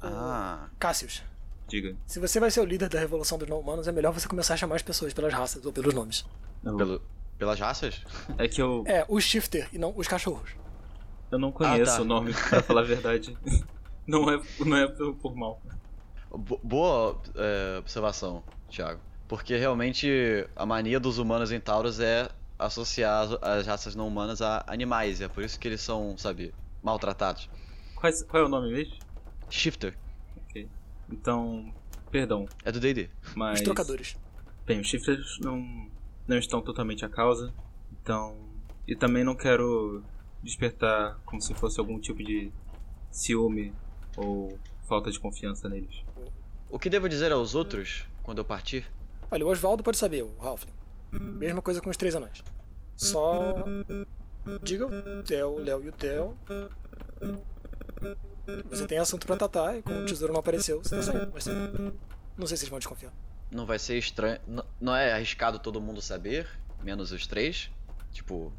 Ah. 0.00 0.68
Cassius, 0.78 1.20
Diga. 1.66 1.96
se 2.06 2.20
você 2.20 2.38
vai 2.38 2.48
ser 2.48 2.60
o 2.60 2.64
líder 2.64 2.88
da 2.88 3.00
revolução 3.00 3.36
dos 3.36 3.48
não-humanos, 3.48 3.88
é 3.88 3.92
melhor 3.92 4.12
você 4.12 4.28
começar 4.28 4.54
a 4.54 4.56
chamar 4.56 4.76
as 4.76 4.82
pessoas 4.82 5.12
pelas 5.12 5.32
raças 5.34 5.66
ou 5.66 5.72
pelos 5.72 5.92
nomes. 5.92 6.24
Eu- 6.64 6.76
Pelo, 6.76 7.02
pelas 7.36 7.58
raças? 7.58 8.04
É 8.38 8.46
que 8.46 8.62
eu, 8.62 8.84
É, 8.86 9.04
os 9.08 9.24
shifter 9.24 9.68
e 9.72 9.78
não 9.78 9.92
os 9.96 10.06
cachorros. 10.06 10.50
eu 11.32 11.40
não 11.40 11.50
conheço 11.50 11.90
Ah, 11.90 11.96
tá. 11.96 12.02
o 12.02 12.04
nome, 12.04 12.32
pra 12.34 12.62
falar 12.62 12.82
a 12.82 12.84
verdade. 12.84 13.36
Não 14.06 14.30
é, 14.30 14.40
não 14.64 14.76
é 14.76 14.86
por, 14.86 15.14
por 15.14 15.34
mal. 15.36 15.60
Bo- 16.30 16.60
boa 16.62 17.20
é, 17.36 17.78
observação, 17.80 18.44
Thiago. 18.68 19.00
Porque 19.28 19.56
realmente 19.56 20.08
a 20.54 20.64
mania 20.66 20.98
dos 21.00 21.18
humanos 21.18 21.50
em 21.52 21.58
Taurus 21.60 21.98
é 22.00 22.28
associar 22.64 23.22
as- 23.24 23.42
as 23.42 23.66
raças 23.66 23.94
não 23.94 24.06
humanas 24.08 24.40
a 24.42 24.64
animais. 24.66 25.20
É 25.20 25.28
por 25.28 25.42
isso 25.44 25.58
que 25.58 25.68
eles 25.68 25.80
são, 25.80 26.16
sabe, 26.18 26.54
maltratados. 26.82 27.48
Quais- 27.96 28.22
qual 28.22 28.42
é 28.42 28.46
o 28.46 28.48
nome 28.48 28.72
mesmo? 28.72 28.94
Shifter. 29.50 29.96
Ok. 30.48 30.68
Então, 31.10 31.72
perdão, 32.10 32.46
É 32.64 32.72
do 32.72 32.80
D&D. 32.80 33.08
mas... 33.36 33.58
Os 33.60 33.64
trocadores. 33.64 34.16
Bem, 34.66 34.80
os 34.80 34.86
chifres 34.88 35.38
não, 35.40 35.88
não 36.26 36.38
estão 36.38 36.60
totalmente 36.62 37.04
a 37.04 37.08
causa, 37.08 37.52
então... 38.00 38.36
E 38.86 38.96
também 38.96 39.22
não 39.22 39.34
quero 39.36 40.02
despertar 40.42 41.16
como 41.24 41.40
se 41.40 41.54
fosse 41.54 41.78
algum 41.78 42.00
tipo 42.00 42.22
de 42.22 42.50
ciúme 43.12 43.72
ou 44.16 44.58
falta 44.88 45.10
de 45.10 45.20
confiança 45.20 45.68
neles. 45.68 46.02
O 46.68 46.78
que 46.78 46.90
devo 46.90 47.08
dizer 47.08 47.30
aos 47.30 47.54
outros 47.54 48.04
quando 48.24 48.38
eu 48.38 48.44
partir? 48.44 48.84
Olha, 49.30 49.46
o 49.46 49.48
Oswaldo 49.48 49.82
pode 49.84 49.96
saber, 49.98 50.22
o 50.24 50.34
Halfling. 50.40 50.72
Mesma 51.12 51.60
coisa 51.62 51.80
com 51.80 51.90
os 51.90 51.96
três 51.96 52.14
anões. 52.14 52.42
Só. 52.96 53.64
Diga 54.62 54.86
o 54.86 55.22
Theo, 55.22 55.50
o 55.50 55.58
Léo 55.58 55.84
e 55.84 55.88
o 55.88 55.92
Theo. 55.92 56.36
Você 58.70 58.86
tem 58.86 58.98
assunto 58.98 59.26
pra 59.26 59.36
tratar 59.36 59.76
e 59.76 59.82
como 59.82 60.00
o 60.00 60.06
tesouro 60.06 60.32
não 60.32 60.40
apareceu, 60.40 60.82
você 60.82 60.96
tá 60.96 61.02
saindo. 61.02 61.30
Vai 61.30 61.40
ser. 61.40 61.52
Não 62.36 62.46
sei 62.46 62.56
se 62.56 62.64
eles 62.64 62.70
vão 62.70 62.78
desconfiar. 62.78 63.12
Não 63.50 63.66
vai 63.66 63.78
ser 63.78 63.98
estranho. 63.98 64.40
n- 64.48 64.62
Não 64.80 64.94
é 64.96 65.12
arriscado 65.12 65.58
todo 65.58 65.80
mundo 65.80 66.00
saber, 66.02 66.48
menos 66.82 67.12
os 67.12 67.26
três. 67.26 67.70
Tipo, 68.10 68.52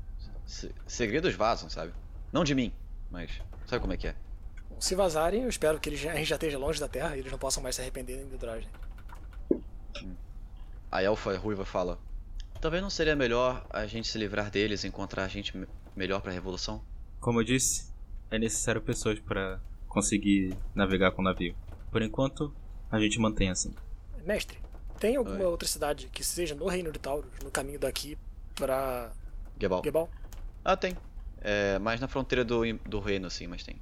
se- 0.46 0.74
segredos 0.88 1.34
vazam, 1.36 1.70
sabe? 1.70 1.94
Não 2.32 2.44
de 2.44 2.56
mim, 2.56 2.72
mas 3.12 3.32
sabe 3.68 3.82
como 3.82 3.94
é 3.94 3.98
que 3.98 4.08
é? 4.08 4.16
Bom, 4.70 4.80
se 4.80 4.96
vazarem, 4.96 5.44
eu 5.44 5.50
espero 5.50 5.80
que 5.80 5.90
eles 5.90 6.00
já, 6.00 6.12
a 6.12 6.16
gente 6.16 6.28
já 6.28 6.36
esteja 6.36 6.58
longe 6.58 6.80
da 6.80 6.88
Terra 6.88 7.16
e 7.16 7.20
eles 7.20 7.32
não 7.32 7.40
possam 7.40 7.62
mais 7.62 7.76
se 7.76 7.82
arrepender 7.82 8.18
nem 8.18 8.28
do 8.28 8.38
Dragem. 8.38 8.70
A 10.92 11.02
elfa 11.04 11.36
ruiva 11.38 11.66
fala: 11.66 12.00
Talvez 12.64 12.82
não 12.82 12.90
seria 12.90 13.14
melhor 13.14 13.68
a 13.70 13.86
gente 13.86 14.08
se 14.08 14.18
livrar 14.18 14.50
deles 14.50 14.86
e 14.86 14.88
encontrar 14.88 15.28
gente 15.28 15.58
me- 15.58 15.68
melhor 15.94 16.22
pra 16.22 16.32
revolução? 16.32 16.82
Como 17.20 17.42
eu 17.42 17.44
disse, 17.44 17.92
é 18.32 18.40
necessário 18.40 18.82
pessoas 18.82 19.20
para 19.20 19.60
conseguir 19.90 20.58
navegar 20.74 21.12
com 21.12 21.22
o 21.22 21.26
navio. 21.26 21.54
Por 21.92 22.02
enquanto, 22.02 22.56
a 22.90 22.98
gente 23.02 23.20
mantém 23.20 23.50
assim. 23.50 23.76
Mestre, 24.24 24.58
tem 24.98 25.18
alguma 25.18 25.40
Oi. 25.40 25.44
outra 25.44 25.68
cidade 25.68 26.08
que 26.08 26.24
seja 26.24 26.56
no 26.56 26.66
Reino 26.70 26.90
de 26.90 27.00
Taurus, 27.00 27.30
no 27.44 27.52
caminho 27.52 27.78
daqui 27.80 28.18
pra 28.56 29.12
Gebal. 29.60 29.84
Gebal? 29.84 30.10
Ah, 30.64 30.78
tem. 30.78 30.96
É, 31.42 31.78
mais 31.80 32.00
na 32.00 32.08
fronteira 32.08 32.46
do, 32.46 32.62
do 32.88 33.02
reino, 33.02 33.28
assim, 33.28 33.46
mas 33.46 33.62
tem. 33.62 33.76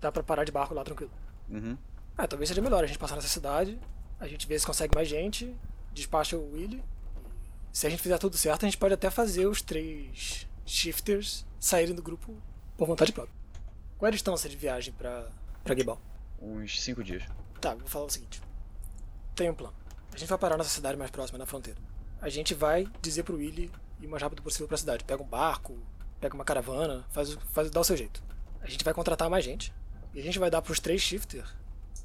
Dá 0.00 0.10
pra 0.10 0.22
parar 0.22 0.44
de 0.44 0.50
barco 0.50 0.72
lá 0.72 0.82
tranquilo. 0.82 1.12
Uhum. 1.50 1.76
Ah, 2.16 2.26
talvez 2.26 2.48
seja 2.48 2.62
melhor 2.62 2.82
a 2.82 2.86
gente 2.86 2.98
passar 2.98 3.16
nessa 3.16 3.28
cidade, 3.28 3.78
a 4.18 4.26
gente 4.26 4.46
vê 4.48 4.58
se 4.58 4.64
consegue 4.64 4.94
mais 4.94 5.08
gente, 5.08 5.54
despacha 5.92 6.38
o 6.38 6.52
Willy. 6.54 6.82
Se 7.74 7.88
a 7.88 7.90
gente 7.90 8.00
fizer 8.00 8.16
tudo 8.18 8.36
certo, 8.38 8.64
a 8.64 8.68
gente 8.68 8.78
pode 8.78 8.94
até 8.94 9.10
fazer 9.10 9.46
os 9.48 9.60
três 9.60 10.46
shifters 10.64 11.44
saírem 11.58 11.92
do 11.94 12.00
grupo 12.02 12.32
por 12.76 12.86
vontade 12.86 13.12
própria. 13.12 13.34
Qual 13.98 14.06
é 14.06 14.10
a 14.10 14.12
distância 14.12 14.48
de 14.48 14.56
viagem 14.56 14.94
pra, 14.94 15.28
pra 15.64 15.74
Gebal? 15.74 16.00
Uns 16.40 16.80
cinco 16.80 17.02
dias. 17.02 17.24
Tá, 17.60 17.74
vou 17.74 17.88
falar 17.88 18.04
o 18.04 18.10
seguinte. 18.10 18.40
Tem 19.34 19.50
um 19.50 19.54
plano. 19.54 19.74
A 20.12 20.16
gente 20.16 20.28
vai 20.28 20.38
parar 20.38 20.56
nessa 20.56 20.70
cidade 20.70 20.96
mais 20.96 21.10
próxima, 21.10 21.36
na 21.36 21.46
fronteira. 21.46 21.80
A 22.22 22.28
gente 22.28 22.54
vai 22.54 22.86
dizer 23.02 23.24
pro 23.24 23.36
Willy 23.36 23.72
ir 24.00 24.06
o 24.06 24.10
mais 24.10 24.22
rápido 24.22 24.40
possível 24.42 24.68
pra 24.68 24.76
cidade. 24.76 25.02
Pega 25.02 25.20
um 25.22 25.26
barco, 25.26 25.76
pega 26.20 26.34
uma 26.36 26.44
caravana, 26.44 27.04
faz, 27.10 27.34
o- 27.34 27.40
faz, 27.52 27.70
dá 27.70 27.80
o 27.80 27.84
seu 27.84 27.96
jeito. 27.96 28.22
A 28.60 28.68
gente 28.68 28.84
vai 28.84 28.94
contratar 28.94 29.28
mais 29.28 29.44
gente. 29.44 29.74
E 30.14 30.20
a 30.20 30.22
gente 30.22 30.38
vai 30.38 30.48
dar 30.48 30.62
pros 30.62 30.78
três 30.78 31.02
shifters 31.02 31.48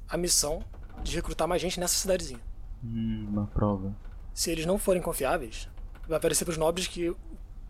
a 0.07 0.17
missão 0.17 0.63
de 1.03 1.13
recrutar 1.15 1.47
mais 1.47 1.61
gente 1.61 1.79
nessa 1.79 1.93
cidadezinha. 1.95 2.41
Hum, 2.83 3.27
uma 3.29 3.45
prova. 3.45 3.95
Se 4.39 4.49
eles 4.49 4.65
não 4.65 4.77
forem 4.77 5.01
confiáveis, 5.01 5.67
vai 6.07 6.17
aparecer 6.17 6.45
pros 6.45 6.55
nobres 6.55 6.87
que 6.87 7.09
o 7.09 7.17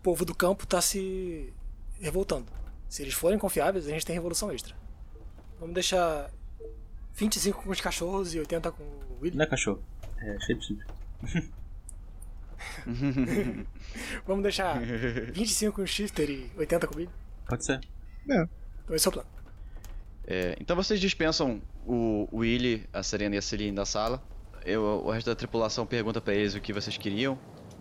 povo 0.04 0.24
do 0.24 0.32
campo 0.32 0.64
tá 0.64 0.80
se 0.80 1.52
revoltando. 2.00 2.46
Se 2.88 3.02
eles 3.02 3.12
forem 3.12 3.40
confiáveis, 3.40 3.88
a 3.88 3.90
gente 3.90 4.06
tem 4.06 4.14
revolução 4.14 4.52
extra. 4.52 4.76
Vamos 5.58 5.74
deixar 5.74 6.30
25 7.14 7.64
com 7.64 7.70
os 7.70 7.80
cachorros 7.80 8.36
e 8.36 8.38
80 8.38 8.70
com 8.70 8.84
o 8.84 9.18
Willy. 9.20 9.36
Não 9.36 9.42
é 9.42 9.48
cachorro, 9.48 9.82
é 10.18 10.38
shape 10.38 10.78
Vamos 14.24 14.44
deixar 14.44 14.80
25 14.80 15.74
com 15.74 15.82
o 15.82 15.86
Shifter 15.88 16.30
e 16.30 16.52
80 16.56 16.86
com 16.86 16.94
o 16.94 16.98
Willy. 16.98 17.10
Pode 17.48 17.64
ser. 17.64 17.80
Então 18.84 18.94
esse 18.94 19.08
é 19.08 19.10
o 19.10 19.12
plano. 19.12 19.28
É, 20.24 20.56
então 20.60 20.76
vocês 20.76 21.00
dispensam 21.00 21.60
o 21.84 22.28
o 22.30 22.36
Willy, 22.38 22.88
a 22.92 23.02
Serena 23.02 23.34
e 23.34 23.38
a 23.38 23.42
Celine 23.42 23.74
da 23.74 23.84
sala. 23.84 24.22
Eu, 24.64 25.02
o 25.04 25.10
resto 25.10 25.26
da 25.26 25.36
tripulação 25.36 25.86
pergunta 25.86 26.20
pra 26.20 26.34
eles 26.34 26.54
o 26.54 26.60
que 26.60 26.72
vocês 26.72 26.96
queriam, 26.96 27.38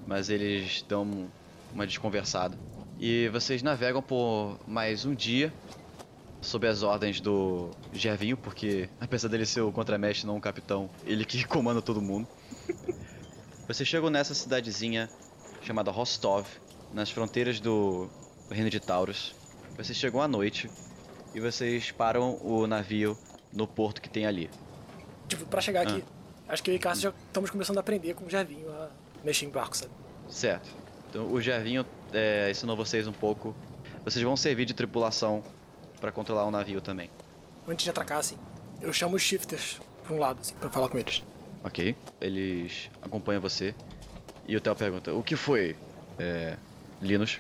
mas 0.07 0.29
eles 0.29 0.83
dão 0.87 1.29
uma 1.73 1.85
desconversada. 1.85 2.57
E 2.99 3.29
vocês 3.29 3.61
navegam 3.61 4.01
por 4.01 4.57
mais 4.67 5.05
um 5.05 5.13
dia, 5.13 5.53
sob 6.41 6.67
as 6.67 6.83
ordens 6.83 7.19
do 7.19 7.69
Gervinho, 7.93 8.37
porque 8.37 8.89
apesar 8.99 9.27
dele 9.27 9.45
ser 9.45 9.61
o 9.61 9.71
contramestre, 9.71 10.25
não 10.25 10.37
o 10.37 10.41
capitão, 10.41 10.89
ele 11.05 11.25
que 11.25 11.43
comanda 11.47 11.81
todo 11.81 12.01
mundo. 12.01 12.27
Vocês 13.67 13.87
chegam 13.87 14.09
nessa 14.09 14.33
cidadezinha 14.33 15.09
chamada 15.61 15.91
Rostov, 15.91 16.47
nas 16.93 17.11
fronteiras 17.11 17.59
do 17.59 18.09
Reino 18.49 18.69
de 18.69 18.79
Taurus. 18.79 19.35
Vocês 19.77 19.97
chegam 19.97 20.21
à 20.21 20.27
noite 20.27 20.69
e 21.35 21.39
vocês 21.39 21.91
param 21.91 22.39
o 22.41 22.65
navio 22.65 23.17
no 23.53 23.67
porto 23.67 24.01
que 24.01 24.09
tem 24.09 24.25
ali. 24.25 24.49
Tipo, 25.27 25.45
pra 25.45 25.61
chegar 25.61 25.81
aqui, 25.83 26.03
acho 26.49 26.63
que 26.63 26.71
eu 26.71 26.75
e 26.75 26.79
Cássio 26.79 27.03
já 27.03 27.13
estamos 27.27 27.49
começando 27.49 27.77
a 27.77 27.79
aprender 27.79 28.13
com 28.13 28.25
o 28.25 28.29
Gervinho 28.29 28.69
a 28.71 28.89
mexer 29.23 29.45
em 29.45 29.49
barco, 29.49 29.77
sabe? 29.77 29.91
Certo. 30.27 30.69
Então 31.09 31.31
o 31.31 31.39
Gervinho 31.39 31.85
é, 32.11 32.49
ensinou 32.49 32.75
vocês 32.75 33.07
um 33.07 33.13
pouco. 33.13 33.55
Vocês 34.03 34.23
vão 34.23 34.35
servir 34.35 34.65
de 34.65 34.73
tripulação 34.73 35.43
pra 36.01 36.11
controlar 36.11 36.45
o 36.45 36.51
navio 36.51 36.81
também. 36.81 37.09
Antes 37.67 37.83
de 37.83 37.89
atracar, 37.89 38.19
assim, 38.19 38.37
eu 38.81 38.91
chamo 38.91 39.15
os 39.15 39.21
Shifters 39.21 39.79
pra 40.03 40.15
um 40.15 40.19
lado, 40.19 40.39
assim, 40.41 40.55
pra 40.55 40.69
falar 40.69 40.89
com 40.89 40.97
eles. 40.97 41.23
Ok? 41.63 41.95
Eles 42.19 42.89
acompanham 43.01 43.41
você. 43.41 43.75
E 44.47 44.55
o 44.55 44.61
Theo 44.61 44.75
pergunta: 44.75 45.13
O 45.13 45.21
que 45.21 45.35
foi, 45.35 45.75
é, 46.17 46.57
Linus? 47.01 47.39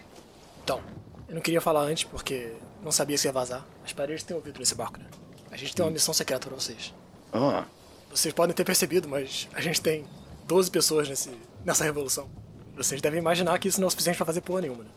Então, 0.63 0.81
eu 1.27 1.35
não 1.35 1.41
queria 1.41 1.61
falar 1.61 1.81
antes 1.81 2.03
porque 2.03 2.53
não 2.83 2.91
sabia 2.91 3.17
se 3.17 3.27
ia 3.27 3.31
vazar. 3.31 3.65
As 3.83 3.93
paredes 3.93 4.23
têm 4.23 4.35
ouvido 4.35 4.59
nesse 4.59 4.75
barco, 4.75 4.99
né? 4.99 5.05
A 5.49 5.57
gente 5.57 5.75
tem 5.75 5.83
uma 5.83 5.91
missão 5.91 6.13
secreta 6.13 6.47
pra 6.47 6.55
vocês. 6.55 6.93
Ah, 7.33 7.65
Vocês 8.09 8.33
podem 8.33 8.55
ter 8.55 8.63
percebido, 8.63 9.07
mas 9.07 9.47
a 9.53 9.61
gente 9.61 9.81
tem 9.81 10.05
12 10.47 10.71
pessoas 10.71 11.07
nesse, 11.07 11.31
nessa 11.63 11.83
revolução. 11.83 12.29
Vocês 12.75 13.01
devem 13.01 13.19
imaginar 13.19 13.57
que 13.59 13.67
isso 13.67 13.79
não 13.79 13.85
é 13.85 13.89
o 13.89 13.91
suficiente 13.91 14.17
pra 14.17 14.25
fazer 14.25 14.41
porra 14.41 14.61
nenhuma, 14.61 14.83
né? 14.83 14.89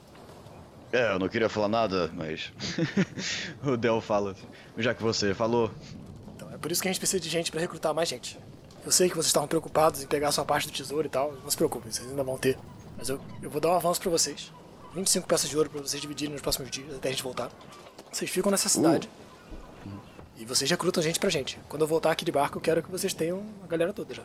é, 0.93 1.13
eu 1.13 1.19
não 1.19 1.29
queria 1.29 1.49
falar 1.49 1.69
nada, 1.69 2.11
mas. 2.15 2.53
o 3.65 3.77
Del 3.77 4.01
fala: 4.01 4.37
Já 4.77 4.95
que 4.95 5.03
você 5.03 5.35
falou. 5.35 5.71
Então 6.37 6.51
é 6.53 6.59
por 6.59 6.71
isso 6.71 6.83
que 6.83 6.89
a 6.89 6.93
gente 6.93 7.01
precisa 7.01 7.21
de 7.21 7.29
gente 7.29 7.51
pra 7.51 7.61
recrutar 7.61 7.95
mais 7.95 8.09
gente. 8.09 8.39
Eu 8.85 8.93
sei 8.93 9.09
que 9.09 9.15
vocês 9.15 9.27
estavam 9.27 9.49
preocupados 9.49 10.03
em 10.03 10.07
pegar 10.07 10.29
a 10.29 10.33
sua 10.33 10.45
parte 10.45 10.67
do 10.67 10.73
tesouro 10.73 11.07
e 11.07 11.11
tal. 11.11 11.33
Não 11.43 11.51
se 11.51 11.57
preocupem, 11.57 11.91
vocês 11.91 12.09
ainda 12.09 12.23
vão 12.23 12.37
ter. 12.37 12.59
Mas 12.99 13.09
eu, 13.09 13.21
eu 13.41 13.49
vou 13.49 13.61
dar 13.61 13.71
um 13.71 13.77
avanço 13.77 14.01
pra 14.01 14.11
vocês. 14.11 14.53
25 14.95 15.27
peças 15.27 15.49
de 15.49 15.57
ouro 15.57 15.71
pra 15.71 15.81
vocês 15.81 16.01
dividirem 16.01 16.33
nos 16.33 16.43
próximos 16.43 16.71
dias, 16.71 16.95
até 16.95 17.09
a 17.09 17.13
gente 17.13 17.23
voltar. 17.23 17.51
Vocês 18.13 18.31
ficam 18.31 18.51
nessa 18.51 18.69
cidade. 18.69 19.09
E 20.43 20.45
vocês 20.45 20.69
recrutam 20.69 21.01
gente 21.01 21.21
pra 21.21 21.31
gente. 21.31 21.57
Quando 21.69 21.83
eu 21.83 21.87
voltar 21.87 22.11
aqui 22.11 22.25
de 22.25 22.33
barco, 22.33 22.59
eu 22.59 22.61
quero 22.61 22.83
que 22.83 22.91
vocês 22.91 23.15
tenham 23.15 23.45
a 23.63 23.67
galera 23.69 23.93
toda 23.93 24.13
já. 24.13 24.25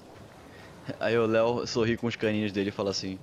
Aí 0.99 1.15
o 1.15 1.27
Léo 1.27 1.67
sorri 1.67 1.95
com 1.95 2.07
os 2.07 2.15
caninhos 2.15 2.51
dele 2.51 2.69
e 2.69 2.71
fala 2.71 2.89
assim: 2.89 3.19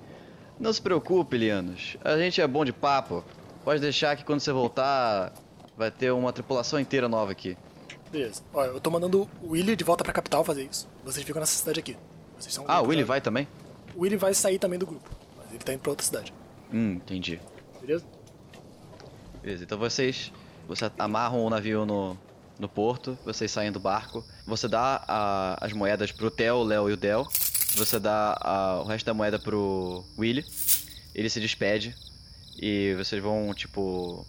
Não 0.61 0.73
se 0.73 0.81
preocupe, 0.81 1.37
Lianos. 1.37 1.97
A 2.05 2.17
gente 2.17 2.41
é 2.41 2.47
bom 2.47 2.65
de 2.65 2.73
papo. 2.73 3.25
Pode 3.65 3.81
deixar 3.81 4.15
que 4.17 4.23
quando 4.23 4.39
você 4.39 4.53
voltar, 4.53 5.33
vai 5.77 5.91
ter 5.91 6.13
uma 6.13 6.33
tripulação 6.33 6.79
inteira 6.79 7.09
nova 7.09 7.33
aqui. 7.33 7.57
Beleza. 8.13 8.43
Olha, 8.53 8.69
eu 8.69 8.81
tô 8.81 8.93
mandando 8.93 9.29
o 9.43 9.51
Willy 9.51 9.75
de 9.75 9.83
volta 9.83 10.05
pra 10.05 10.13
capital 10.13 10.45
fazer 10.45 10.63
isso. 10.63 10.89
Vocês 11.05 11.27
ficam 11.27 11.41
nessa 11.41 11.57
cidade 11.57 11.81
aqui. 11.81 11.97
Vocês 12.39 12.55
são 12.55 12.63
um 12.63 12.71
Ah, 12.71 12.81
o 12.81 12.87
Willy 12.87 13.03
vai 13.03 13.21
também? 13.21 13.49
O 13.97 14.03
Willy 14.03 14.17
vai 14.17 14.33
sair 14.35 14.61
também 14.61 14.79
do 14.79 14.87
grupo. 14.87 15.11
Mas 15.37 15.51
ele 15.51 15.59
tá 15.65 15.73
indo 15.73 15.81
pra 15.81 15.91
outra 15.91 16.07
cidade. 16.07 16.33
Hum, 16.73 16.93
entendi. 16.93 17.41
Beleza? 17.81 18.05
Beleza, 19.43 19.65
então 19.65 19.79
vocês. 19.79 20.33
Você 20.69 20.89
amarram 20.97 21.45
o 21.45 21.51
navio 21.51 21.85
no, 21.85 22.17
no 22.59 22.69
porto, 22.69 23.19
vocês 23.25 23.51
saem 23.51 23.73
do 23.73 23.81
barco. 23.81 24.25
Você 24.47 24.69
dá 24.69 25.03
a- 25.09 25.59
as 25.61 25.73
moedas 25.73 26.13
pro 26.13 26.31
Theo, 26.31 26.57
o 26.57 26.65
Léo 26.65 26.89
e 26.89 26.93
o 26.93 26.97
Del. 26.97 27.27
Você 27.77 27.99
dá 27.99 28.37
a- 28.41 28.81
o 28.83 28.85
resto 28.85 29.05
da 29.07 29.15
moeda 29.15 29.39
pro 29.39 30.05
Willy. 30.19 30.45
Ele 31.15 31.29
se 31.29 31.41
despede. 31.41 31.95
E 32.57 32.95
vocês 32.97 33.21
vão, 33.23 33.53
tipo. 33.55 34.25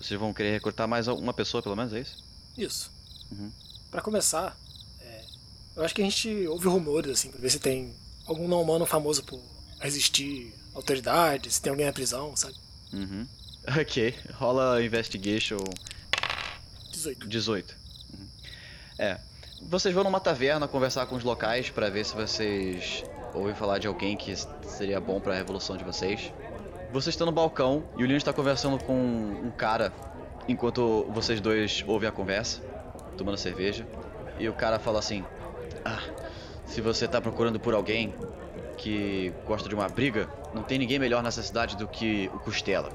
vocês- 0.00 0.18
vão 0.20 0.32
querer 0.32 0.52
recrutar 0.52 0.86
mais 0.86 1.08
uma 1.08 1.32
pessoa, 1.32 1.62
pelo 1.62 1.74
menos, 1.76 1.92
é 1.92 2.00
isso? 2.00 2.22
Isso. 2.56 2.90
Uhum. 3.32 3.50
Pra 3.90 4.00
começar, 4.00 4.56
é, 5.00 5.24
eu 5.76 5.84
acho 5.84 5.92
que 5.94 6.00
a 6.00 6.04
gente 6.04 6.46
ouve 6.46 6.68
rumores, 6.68 7.10
assim, 7.10 7.30
pra 7.30 7.40
ver 7.40 7.50
se 7.50 7.58
tem 7.58 7.92
algum 8.26 8.46
não 8.46 8.62
humano 8.62 8.86
famoso 8.86 9.24
por 9.24 9.40
resistir 9.80 10.52
à 10.74 10.78
autoridade, 10.78 11.50
se 11.50 11.60
tem 11.60 11.70
alguém 11.70 11.86
na 11.86 11.92
prisão, 11.92 12.36
sabe? 12.36 12.54
Uhum. 12.92 13.26
Ok, 13.80 14.14
rola 14.34 14.82
Investigation 14.84 15.56
18. 17.04 17.28
18. 17.28 17.76
Uhum. 18.12 18.26
É. 18.98 19.18
Vocês 19.62 19.94
vão 19.94 20.04
numa 20.04 20.20
taverna 20.20 20.66
conversar 20.66 21.06
com 21.06 21.16
os 21.16 21.24
locais 21.24 21.70
pra 21.70 21.88
ver 21.88 22.04
se 22.04 22.14
vocês 22.14 23.04
ouvem 23.34 23.54
falar 23.54 23.78
de 23.78 23.86
alguém 23.86 24.16
que 24.16 24.34
seria 24.66 25.00
bom 25.00 25.20
pra 25.20 25.34
revolução 25.34 25.76
de 25.76 25.84
vocês. 25.84 26.32
Vocês 26.92 27.14
estão 27.14 27.26
no 27.26 27.32
balcão 27.32 27.84
e 27.96 28.04
o 28.04 28.06
Leon 28.06 28.16
está 28.16 28.32
conversando 28.32 28.82
com 28.82 28.94
um 28.94 29.50
cara 29.50 29.92
enquanto 30.48 31.04
vocês 31.10 31.40
dois 31.40 31.84
ouvem 31.86 32.08
a 32.08 32.12
conversa, 32.12 32.60
tomando 33.16 33.36
cerveja. 33.36 33.86
E 34.38 34.48
o 34.48 34.52
cara 34.52 34.78
fala 34.78 34.98
assim: 34.98 35.24
Ah, 35.84 36.02
se 36.66 36.80
você 36.80 37.08
tá 37.08 37.20
procurando 37.20 37.58
por 37.58 37.74
alguém 37.74 38.14
que 38.76 39.32
gosta 39.46 39.68
de 39.68 39.74
uma 39.74 39.88
briga, 39.88 40.28
não 40.52 40.62
tem 40.62 40.78
ninguém 40.78 40.98
melhor 40.98 41.22
nessa 41.22 41.42
cidade 41.42 41.76
do 41.76 41.86
que 41.88 42.30
o 42.34 42.38
Costela. 42.38 42.90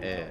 É. 0.00 0.26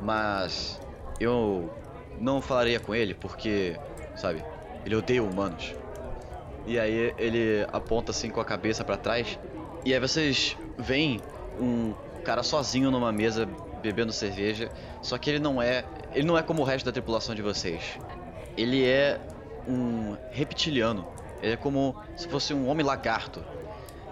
Mas 0.00 0.80
eu 1.20 1.72
não 2.20 2.40
falaria 2.40 2.78
com 2.80 2.94
ele 2.94 3.14
porque, 3.14 3.76
sabe, 4.14 4.44
ele 4.84 4.94
odeia 4.96 5.22
humanos. 5.22 5.74
E 6.66 6.78
aí 6.78 7.14
ele 7.18 7.66
aponta 7.72 8.10
assim 8.10 8.30
com 8.30 8.40
a 8.40 8.44
cabeça 8.44 8.84
pra 8.84 8.96
trás. 8.96 9.38
E 9.84 9.92
aí 9.92 10.00
vocês 10.00 10.56
veem 10.78 11.20
um 11.60 11.94
cara 12.24 12.42
sozinho 12.42 12.90
numa 12.90 13.12
mesa 13.12 13.46
bebendo 13.82 14.12
cerveja, 14.12 14.70
só 15.02 15.18
que 15.18 15.28
ele 15.28 15.38
não 15.38 15.60
é, 15.60 15.84
ele 16.14 16.26
não 16.26 16.38
é 16.38 16.42
como 16.42 16.62
o 16.62 16.64
resto 16.64 16.86
da 16.86 16.92
tripulação 16.92 17.34
de 17.34 17.42
vocês. 17.42 17.98
Ele 18.56 18.84
é 18.84 19.20
um 19.68 20.16
reptiliano. 20.30 21.06
Ele 21.42 21.52
é 21.52 21.56
como 21.56 21.94
se 22.16 22.26
fosse 22.28 22.54
um 22.54 22.66
homem 22.68 22.84
lagarto. 22.84 23.44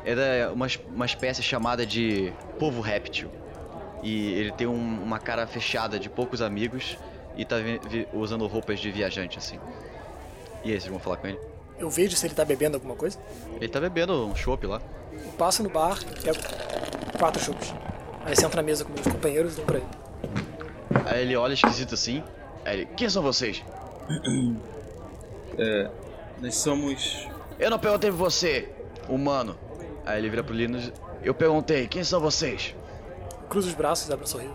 Ele 0.05 0.21
é 0.21 0.49
uma, 0.49 0.67
uma 0.95 1.07
espécie 1.07 1.43
chamada 1.43 1.87
de 1.87 2.33
povo 2.59 2.81
réptil. 2.83 3.31
E 4.03 4.33
ele 4.35 4.53
tem 4.53 4.67
um- 4.67 5.03
uma 5.03 5.19
cara 5.19 5.47
fechada 5.47 5.99
de 5.99 6.11
poucos 6.11 6.43
amigos 6.43 6.99
e 7.37 7.45
tá 7.45 7.57
usando 8.13 8.47
roupas 8.47 8.81
de 8.81 8.91
viajante 8.91 9.39
assim. 9.39 9.59
E 10.65 10.73
aí, 10.73 10.81
vocês 10.81 10.91
vão 10.91 10.99
falar 10.99 11.17
com 11.17 11.27
ele? 11.27 11.39
Eu 11.79 11.91
vejo 11.91 12.17
se 12.17 12.27
ele 12.27 12.35
tá 12.35 12.45
bebendo 12.45 12.77
alguma 12.77 12.95
coisa. 12.95 13.19
Ele 13.57 13.69
tá 13.69 13.81
bebendo 13.81 14.27
um 14.27 14.37
chopp 14.37 14.67
lá. 14.67 14.81
Eu 15.13 15.33
passo 15.33 15.63
no 15.63 15.69
bar 15.69 15.99
e 16.01 16.23
pego 16.23 16.39
quatro 17.19 17.43
chupos. 17.43 17.73
Aí 18.25 18.37
sento 18.37 18.55
na 18.55 18.63
mesa 18.63 18.85
com 18.85 18.93
meus 18.93 19.07
companheiros 19.07 19.55
e 19.55 19.57
dou 19.57 19.65
pra 19.65 19.79
ele. 19.79 19.87
Aí 21.07 21.23
ele 21.23 21.35
olha 21.35 21.55
esquisito 21.55 21.95
assim. 21.95 22.23
Aí 22.65 22.81
ele, 22.81 22.87
quem 22.97 23.09
são 23.09 23.23
vocês? 23.23 23.65
Nós 26.41 26.55
somos. 26.55 27.27
Eu 27.59 27.71
não 27.71 27.79
perguntei 27.79 28.11
por 28.11 28.19
você, 28.19 28.69
humano. 29.09 29.57
Aí 30.07 30.19
ele 30.19 30.31
vira 30.31 30.45
pro 30.45 30.55
Linus. 30.55 30.93
Eu 31.23 31.35
perguntei, 31.35 31.89
quem 31.89 32.05
são 32.05 32.21
vocês? 32.21 32.75
Eu 33.41 33.49
cruzo 33.49 33.69
os 33.69 33.75
braços 33.75 34.09
e 34.09 34.13
abro 34.13 34.25
um 34.25 34.29
sorriso. 34.29 34.55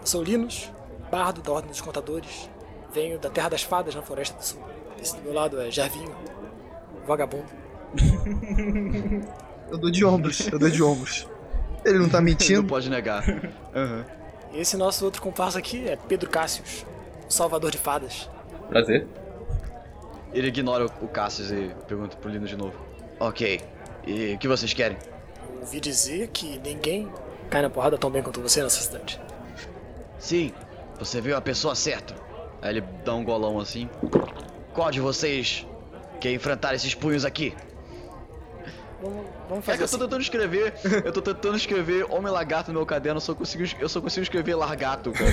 Eu 0.00 0.06
sou 0.06 0.22
Linus, 0.22 0.70
bardo 1.10 1.40
da 1.42 1.52
Ordem 1.52 1.70
dos 1.70 1.80
Contadores. 1.80 2.48
Venho 2.92 3.18
da 3.18 3.28
Terra 3.30 3.50
das 3.50 3.62
Fadas, 3.62 3.94
na 3.94 4.02
Floresta 4.02 4.36
do 4.36 4.44
Sul. 4.44 4.60
Esse 5.00 5.16
do 5.16 5.22
meu 5.22 5.32
lado 5.34 5.60
é 5.60 5.70
Gervinho, 5.70 6.14
vagabundo. 7.06 7.46
Eu 9.70 9.76
dou 9.76 9.90
de 9.90 10.02
ombros, 10.04 10.48
eu 10.50 10.58
dou 10.58 10.70
de 10.70 10.82
ombros. 10.82 11.28
Ele 11.84 11.98
não 11.98 12.08
tá 12.08 12.18
Não 12.18 12.24
mentindo. 12.24 12.64
pode 12.64 12.88
negar. 12.88 13.22
Aham. 13.76 14.06
E 14.50 14.60
esse 14.60 14.78
nosso 14.78 15.04
outro 15.04 15.20
comparsa 15.20 15.58
aqui 15.58 15.86
é 15.86 15.94
Pedro 15.94 16.30
Cássius, 16.30 16.86
o 17.28 17.30
salvador 17.32 17.70
de 17.70 17.76
fadas. 17.76 18.30
Prazer. 18.70 19.06
Ele 20.32 20.48
ignora 20.48 20.86
o, 20.86 21.08
Cassius 21.08 21.50
e 21.50 21.70
pergunta 21.86 22.16
pro 22.16 22.30
Linus 22.30 22.48
de 22.48 22.56
novo. 22.56 22.74
Ok. 23.20 23.60
E 24.06 24.34
o 24.34 24.38
que 24.38 24.48
vocês 24.48 24.72
querem? 24.72 24.96
Ouvi 25.60 25.80
dizer 25.80 26.28
que 26.28 26.58
ninguém 26.60 27.06
cai 27.50 27.60
na 27.60 27.68
porrada 27.68 27.98
tão 27.98 28.10
bem 28.10 28.22
quanto 28.22 28.40
você 28.40 28.62
nessa 28.62 28.80
cidade. 28.80 29.20
Sim, 30.18 30.50
você 30.98 31.20
viu 31.20 31.36
a 31.36 31.40
pessoa 31.40 31.74
certa. 31.74 32.14
Aí 32.60 32.70
ele 32.76 32.80
dá 33.04 33.14
um 33.14 33.24
golão 33.24 33.58
assim. 33.58 33.88
Qual 34.74 34.90
de 34.90 35.00
vocês 35.00 35.66
quer 36.20 36.32
enfrentar 36.32 36.74
esses 36.74 36.94
punhos 36.94 37.24
aqui? 37.24 37.54
Vamos, 39.00 39.26
vamos 39.48 39.58
É 39.58 39.62
fazer 39.62 39.78
que 39.78 39.84
eu 39.84 39.88
tô 39.88 39.94
assim. 39.94 40.04
tentando 40.04 40.22
escrever, 40.22 40.74
eu 41.04 41.12
tô 41.12 41.22
tentando 41.22 41.56
escrever 41.56 42.04
Homem 42.10 42.32
Lagarto 42.32 42.72
no 42.72 42.78
meu 42.80 42.86
caderno, 42.86 43.18
eu 43.18 43.20
só 43.20 43.32
consigo, 43.34 43.64
eu 43.78 43.88
só 43.88 44.00
consigo 44.00 44.24
escrever 44.24 44.56
Largato, 44.56 45.12
cara. 45.12 45.30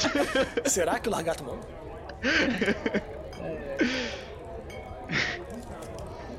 Será 0.64 0.98
que 0.98 1.08
o 1.08 1.12
Largato 1.12 1.44
manda? 1.44 1.60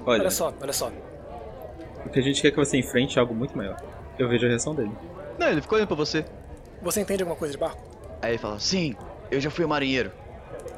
Olha, 0.05 0.21
Olha 0.21 0.31
só, 0.31 0.53
olha 0.61 0.73
só. 0.73 0.91
o 2.05 2.09
que 2.09 2.19
a 2.19 2.23
gente 2.23 2.41
quer 2.41 2.47
é 2.47 2.51
que 2.51 2.57
você 2.57 2.77
enfrente 2.77 3.17
é 3.17 3.21
algo 3.21 3.35
muito 3.35 3.55
maior. 3.55 3.77
Eu 4.17 4.27
vejo 4.27 4.45
a 4.45 4.49
reação 4.49 4.73
dele. 4.73 4.91
Não, 5.37 5.47
ele 5.49 5.61
ficou 5.61 5.75
olhando 5.75 5.87
pra 5.89 5.97
você. 5.97 6.25
Você 6.81 7.01
entende 7.01 7.21
alguma 7.23 7.37
coisa 7.37 7.51
de 7.53 7.59
barco? 7.59 7.81
Aí 8.21 8.31
ele 8.31 8.37
fala, 8.37 8.59
sim, 8.59 8.95
eu 9.29 9.39
já 9.39 9.49
fui 9.49 9.65
marinheiro. 9.65 10.11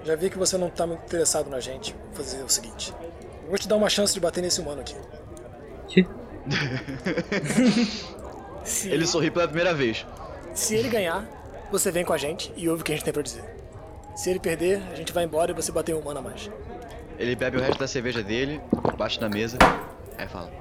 Já 0.04 0.16
vi 0.16 0.30
que 0.30 0.38
você 0.38 0.58
não 0.58 0.70
tá 0.70 0.88
muito 0.88 1.04
interessado 1.04 1.50
na 1.50 1.60
gente. 1.60 1.96
Vou 2.14 2.24
fazer 2.24 2.44
o 2.44 2.50
seguinte. 2.50 2.94
Eu 3.44 3.50
vou 3.50 3.58
te 3.58 3.68
dar 3.68 3.76
uma 3.76 3.90
chance 3.90 4.14
de 4.14 4.20
bater 4.20 4.42
nesse 4.42 4.62
humano 4.62 4.82
aqui. 4.82 4.96
Que? 5.88 6.08
Se 8.64 8.90
Ele 8.90 9.06
sorri 9.06 9.32
pela 9.32 9.48
primeira 9.48 9.74
vez. 9.74 10.06
Se 10.54 10.76
ele 10.76 10.90
ganhar, 10.90 11.28
você 11.72 11.92
vem 11.92 12.04
com 12.04 12.14
a 12.14 12.18
gente 12.18 12.52
e 12.56 12.68
ouve 12.70 12.82
o 12.82 12.86
que 12.86 12.92
a 12.92 12.96
gente 12.96 13.04
tem 13.04 13.14
pra 13.14 13.22
dizer. 13.22 13.44
Se 14.16 14.30
ele 14.30 14.40
perder, 14.40 14.82
a 14.92 14.96
gente 14.96 15.14
vai 15.14 15.24
embora 15.24 15.52
e 15.52 15.54
você 15.54 15.72
bater 15.72 15.96
um 15.96 16.00
humano 16.00 16.20
a 16.20 16.22
mais. 16.22 16.50
Ele 17.18 17.36
bebe 17.36 17.58
o 17.58 17.62
resto 17.62 17.80
da 17.80 17.88
cerveja 17.88 18.22
dele, 18.22 18.62
bate 18.98 19.20
na 19.20 19.30
mesa, 19.30 19.58
aí 20.18 20.28
fala: 20.28 20.52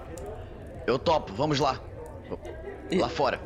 Eu 0.87 0.99
topo, 0.99 1.33
vamos 1.35 1.59
lá. 1.59 1.81
Lá 2.93 3.09
fora. 3.09 3.41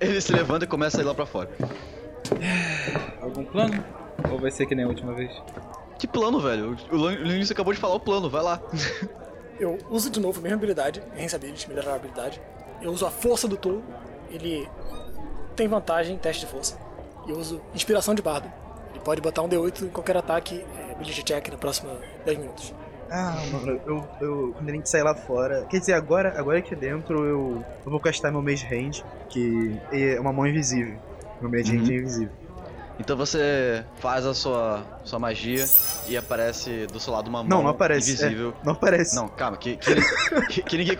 Ele 0.00 0.20
se 0.20 0.32
levanta 0.32 0.64
e 0.64 0.68
começa 0.68 0.98
a 0.98 1.00
ir 1.02 1.04
lá 1.04 1.14
pra 1.14 1.26
fora. 1.26 1.50
Algum 3.20 3.44
plano? 3.44 3.84
Ou 4.30 4.38
vai 4.38 4.50
ser 4.50 4.66
que 4.66 4.74
nem 4.74 4.84
a 4.84 4.88
última 4.88 5.12
vez? 5.14 5.30
Que 5.98 6.06
plano, 6.06 6.40
velho? 6.40 6.76
O 6.90 7.08
Linus 7.08 7.50
acabou 7.50 7.72
de 7.72 7.80
falar 7.80 7.94
o 7.94 8.00
plano, 8.00 8.28
vai 8.28 8.42
lá. 8.42 8.60
Eu 9.58 9.78
uso 9.88 10.10
de 10.10 10.18
novo 10.18 10.40
a 10.40 10.42
mesma 10.42 10.56
habilidade, 10.56 11.00
Ability, 11.32 11.68
melhorar 11.68 11.92
a 11.92 11.94
habilidade. 11.94 12.40
Eu 12.82 12.90
uso 12.90 13.06
a 13.06 13.10
força 13.10 13.46
do 13.46 13.56
touro, 13.56 13.84
ele 14.28 14.68
tem 15.54 15.68
vantagem 15.68 16.16
em 16.16 16.18
teste 16.18 16.44
de 16.44 16.50
força. 16.50 16.76
E 17.26 17.30
eu 17.30 17.38
uso 17.38 17.60
inspiração 17.72 18.14
de 18.14 18.20
bardo. 18.20 18.50
Ele 18.90 19.00
pode 19.00 19.20
botar 19.20 19.42
um 19.42 19.48
D8 19.48 19.82
em 19.82 19.88
qualquer 19.88 20.16
ataque, 20.16 20.64
é, 20.76 20.92
ability 20.92 21.22
check 21.22 21.48
na 21.48 21.56
próxima 21.56 21.96
10 22.24 22.38
minutos. 22.38 22.74
Ah, 23.10 23.36
mano, 23.52 23.80
eu, 23.86 24.08
eu. 24.20 24.54
Quando 24.56 24.68
a 24.68 24.72
gente 24.72 24.90
sair 24.90 25.02
lá 25.02 25.14
fora. 25.14 25.64
Quer 25.66 25.78
dizer, 25.78 25.92
agora, 25.92 26.34
agora 26.36 26.58
aqui 26.58 26.74
dentro 26.74 27.24
eu, 27.24 27.64
eu 27.84 27.90
vou 27.90 28.00
castar 28.00 28.32
meu 28.32 28.42
Mage 28.42 28.66
Hand, 28.66 29.04
que 29.28 29.78
é 29.92 30.18
uma 30.18 30.32
mão 30.32 30.46
invisível. 30.46 30.96
Hand 31.48 31.68
Uhum. 31.68 31.90
é 31.90 31.94
invisível. 31.96 32.32
Então 32.96 33.16
você 33.16 33.84
faz 33.98 34.24
a 34.24 34.32
sua, 34.32 34.84
sua 35.02 35.18
magia 35.18 35.64
e 36.06 36.16
aparece 36.16 36.86
do 36.86 37.00
seu 37.00 37.12
lado 37.12 37.26
uma 37.28 37.40
mão 37.42 37.48
Não, 37.48 37.62
não 37.64 37.70
aparece. 37.70 38.12
invisível. 38.12 38.54
é, 38.62 38.64
não 38.64 38.72
aparece. 38.72 39.16
Não, 39.16 39.26
calma, 39.28 39.56
que, 39.56 39.76
que, 39.76 39.94
que- 40.48 40.62
que 40.62 40.76
ninguém, 40.78 40.96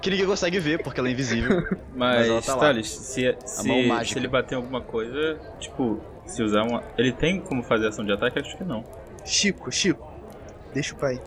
que 0.00 0.10
ninguém 0.10 0.26
consegue 0.26 0.58
ver 0.58 0.82
porque 0.82 0.98
ela 0.98 1.08
é 1.08 1.12
invisível. 1.12 1.62
Mas, 1.94 2.26
ela 2.28 2.42
tá 2.42 2.54
lá. 2.56 2.60
Thales, 2.62 2.88
se, 2.88 3.36
se, 3.44 3.68
mão 3.68 3.80
mágica. 3.86 4.14
se 4.14 4.18
ele 4.18 4.26
bater 4.26 4.54
em 4.54 4.56
alguma 4.56 4.80
coisa, 4.80 5.38
tipo, 5.60 6.00
se 6.26 6.42
usar 6.42 6.62
uma. 6.64 6.82
Ele 6.98 7.12
tem 7.12 7.40
como 7.40 7.62
fazer 7.62 7.86
ação 7.86 8.04
de 8.04 8.10
ataque? 8.12 8.40
Acho 8.40 8.56
que 8.56 8.64
não. 8.64 8.82
Chico, 9.24 9.70
Chico. 9.70 10.12
Deixa 10.74 10.94
o 10.94 10.98
pai. 10.98 11.22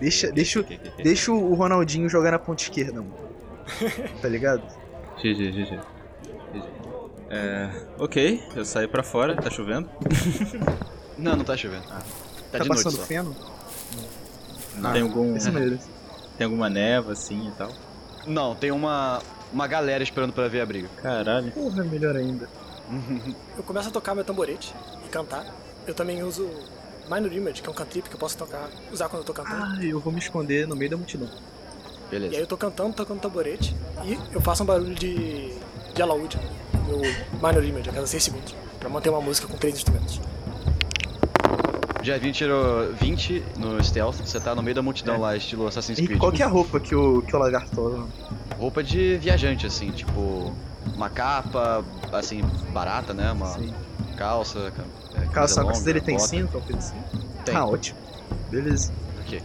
Deixa, 0.00 0.32
deixa, 0.32 0.64
deixa 1.02 1.30
o 1.30 1.52
Ronaldinho 1.54 2.08
jogar 2.08 2.30
na 2.30 2.38
ponta 2.38 2.62
esquerda, 2.62 3.02
mano. 3.02 3.14
Tá 4.22 4.28
ligado? 4.28 4.62
GG, 5.18 5.50
GG. 5.52 5.80
É. 7.30 7.70
Ok, 7.98 8.42
eu 8.56 8.64
saí 8.64 8.86
pra 8.88 9.02
fora, 9.02 9.36
tá 9.36 9.50
chovendo. 9.50 9.88
Não, 11.18 11.34
não 11.34 11.44
tá 11.44 11.56
chovendo. 11.56 11.82
tá 11.82 11.98
Tá, 12.52 12.58
de 12.60 12.68
noite 12.68 12.84
passando 12.84 13.00
só. 13.00 13.02
feno? 13.06 13.34
tem 14.92 15.02
algum. 15.02 15.36
Isso 15.36 15.50
mesmo. 15.52 15.78
Tem 16.38 16.44
alguma 16.44 16.70
neva 16.70 17.10
assim 17.12 17.48
e 17.48 17.50
tal. 17.52 17.70
Não, 18.24 18.54
tem 18.54 18.70
uma, 18.70 19.20
uma 19.52 19.66
galera 19.66 20.02
esperando 20.02 20.32
pra 20.32 20.46
ver 20.46 20.60
a 20.60 20.66
briga. 20.66 20.88
Caralho. 21.02 21.50
Porra, 21.50 21.82
melhor 21.82 22.14
ainda. 22.14 22.48
Eu 23.56 23.64
começo 23.64 23.88
a 23.88 23.90
tocar 23.90 24.14
meu 24.14 24.22
tamborete 24.24 24.72
e 25.04 25.08
cantar. 25.08 25.44
Eu 25.86 25.92
também 25.94 26.22
uso 26.22 26.48
Minor 27.10 27.32
Image, 27.32 27.60
que 27.62 27.68
é 27.68 27.72
um 27.72 27.74
cantrip 27.74 28.08
que 28.08 28.14
eu 28.14 28.18
posso 28.20 28.36
tocar, 28.38 28.68
usar 28.92 29.08
quando 29.08 29.22
eu 29.22 29.26
tô 29.26 29.32
cantando. 29.32 29.64
Ah, 29.64 29.84
eu 29.84 29.98
vou 29.98 30.12
me 30.12 30.18
esconder 30.20 30.68
no 30.68 30.76
meio 30.76 30.90
da 30.90 30.96
multidão. 30.96 31.26
E 31.26 32.14
aí 32.14 32.20
Beleza. 32.20 32.36
eu 32.36 32.46
tô 32.46 32.56
cantando, 32.56 32.92
tocando 32.92 33.18
tamborete 33.20 33.74
e 34.04 34.18
eu 34.32 34.40
faço 34.40 34.62
um 34.62 34.66
barulho 34.66 34.94
de, 34.94 35.52
de 35.94 36.02
alaúde, 36.02 36.38
meu 36.88 37.00
Minor 37.40 37.64
Image, 37.64 37.90
a 37.90 37.92
cada 37.92 38.06
6 38.06 38.22
segundos, 38.24 38.54
pra 38.80 38.88
manter 38.88 39.10
uma 39.10 39.20
música 39.20 39.46
com 39.46 39.56
três 39.56 39.74
instrumentos. 39.76 40.20
Já 42.02 42.16
20 42.16 42.36
tirou 42.36 42.92
20 42.94 43.44
no 43.58 43.82
stealth. 43.84 44.16
Você 44.24 44.40
tá 44.40 44.54
no 44.54 44.62
meio 44.62 44.74
da 44.74 44.82
multidão 44.82 45.20
lá, 45.20 45.36
estilo 45.36 45.66
Assassin's 45.66 45.98
E 45.98 46.06
Creed. 46.06 46.18
qual 46.18 46.32
que 46.32 46.42
é 46.42 46.46
a 46.46 46.48
roupa 46.48 46.80
que 46.80 46.94
o, 46.94 47.20
que 47.22 47.36
o 47.36 47.38
lagarto 47.38 47.80
usa? 47.80 48.06
Roupa 48.58 48.82
de 48.82 49.18
viajante, 49.18 49.66
assim, 49.66 49.90
tipo. 49.90 50.52
Uma 50.96 51.10
capa, 51.10 51.84
assim, 52.12 52.40
barata, 52.72 53.12
né? 53.12 53.30
Uma 53.30 53.46
Sim. 53.46 53.72
calça. 54.16 54.72
ca- 54.74 54.84
é, 55.22 55.26
Calça 55.26 55.62
longa, 55.62 55.80
dele 55.80 56.00
tem 56.00 56.16
bota. 56.16 56.28
cinto, 56.28 56.60
coisa 56.60 56.78
assim? 56.78 56.96
Tem. 57.44 57.54
Ah, 57.56 57.66
ótimo. 57.66 57.98
Beleza. 58.50 58.92
Ok. 59.20 59.40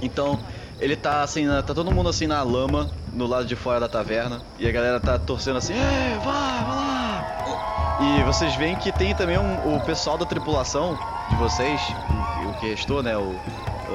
Então, 0.00 0.38
ele 0.80 0.94
tá 0.96 1.22
assim, 1.22 1.44
na- 1.46 1.62
tá 1.62 1.74
todo 1.74 1.90
mundo 1.90 2.08
assim 2.08 2.26
na 2.26 2.42
lama, 2.42 2.90
no 3.14 3.26
lado 3.26 3.44
de 3.46 3.54
fora 3.56 3.78
da 3.80 3.88
taverna, 3.88 4.42
e 4.58 4.66
a 4.68 4.72
galera 4.72 4.98
tá 5.00 5.18
torcendo 5.18 5.56
assim, 5.58 5.72
Ei, 5.74 6.18
vai, 6.24 6.64
vai 6.64 6.76
lá! 6.76 7.96
E 8.00 8.22
vocês 8.24 8.54
veem 8.56 8.74
que 8.76 8.90
tem 8.92 9.14
também 9.14 9.38
um- 9.38 9.76
o 9.76 9.80
pessoal 9.80 10.18
da 10.18 10.26
tripulação 10.26 10.98
de 11.30 11.36
vocês, 11.36 11.80
o, 12.44 12.48
o 12.50 12.54
que 12.54 12.68
restou, 12.70 13.02
né? 13.02 13.16
O, 13.16 13.38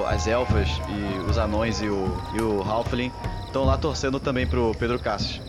as 0.08 0.26
elfas 0.28 0.70
e 0.88 1.30
os 1.30 1.38
anões 1.38 1.82
e 1.82 1.88
o, 1.90 2.18
e 2.34 2.42
o 2.42 2.62
Halfling 2.64 3.12
estão 3.46 3.66
lá 3.66 3.78
torcendo 3.78 4.20
também 4.20 4.48
pro 4.48 4.72
Pedro 4.80 4.98
Cassius. 5.00 5.42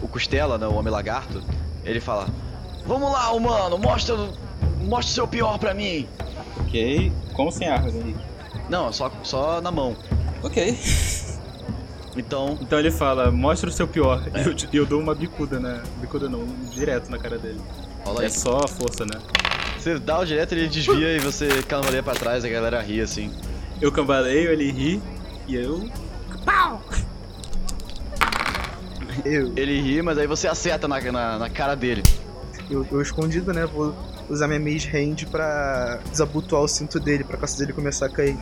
O 0.00 0.08
Costela, 0.08 0.56
né, 0.56 0.66
o 0.66 0.74
Homem 0.74 0.90
Lagarto, 0.92 1.42
ele 1.84 2.00
fala: 2.00 2.26
Vamos 2.86 3.12
lá, 3.12 3.30
humano, 3.32 3.76
mostra, 3.78 4.16
mostra 4.80 5.10
o 5.10 5.14
seu 5.14 5.28
pior 5.28 5.58
pra 5.58 5.74
mim! 5.74 6.08
Ok. 6.60 7.12
Com 7.34 7.44
ou 7.44 7.52
sem 7.52 7.68
armas, 7.68 7.94
Henrique? 7.94 8.18
Não, 8.70 8.90
só, 8.92 9.10
só 9.22 9.60
na 9.60 9.70
mão. 9.70 9.94
Ok. 10.42 10.78
Então, 12.16 12.58
Então 12.60 12.78
ele 12.78 12.90
fala, 12.90 13.30
mostra 13.30 13.68
o 13.68 13.72
seu 13.72 13.86
pior. 13.88 14.22
E 14.36 14.76
eu, 14.76 14.82
eu 14.82 14.86
dou 14.86 15.00
uma 15.00 15.14
bicuda, 15.14 15.58
né? 15.58 15.82
Bicuda 16.00 16.28
não, 16.28 16.44
direto 16.70 17.10
na 17.10 17.18
cara 17.18 17.38
dele. 17.38 17.60
rola 18.04 18.20
aí. 18.20 18.26
É 18.26 18.28
só 18.28 18.58
a 18.64 18.68
força, 18.68 19.04
né? 19.04 19.18
Você 19.78 19.98
dá 19.98 20.18
o 20.18 20.24
direto, 20.24 20.52
ele 20.52 20.68
desvia 20.68 21.16
e 21.16 21.18
você 21.18 21.62
cambaleia 21.64 22.02
pra 22.02 22.14
trás, 22.14 22.44
a 22.44 22.48
galera 22.48 22.80
ri 22.80 23.00
assim. 23.00 23.32
Eu 23.80 23.90
cambaleio, 23.90 24.50
ele 24.50 24.70
ri, 24.70 25.02
e 25.48 25.56
eu. 25.56 25.88
Eu, 29.24 29.52
Ele 29.56 29.80
ri, 29.80 30.02
mas 30.02 30.18
aí 30.18 30.26
você 30.26 30.48
acerta 30.48 30.88
na, 30.88 31.00
na, 31.00 31.38
na 31.38 31.50
cara 31.50 31.74
dele. 31.74 32.02
eu, 32.70 32.86
eu 32.90 33.00
escondido, 33.02 33.52
né? 33.52 33.66
Vou 33.66 33.94
usar 34.28 34.48
minha 34.48 34.58
Mage 34.60 34.88
Hand 34.88 35.26
pra 35.30 35.98
desabotoar 36.10 36.62
o 36.62 36.68
cinto 36.68 36.98
dele, 36.98 37.22
pra 37.24 37.36
caso 37.36 37.58
dele 37.58 37.72
começar 37.72 38.06
a 38.06 38.08
cair. 38.08 38.36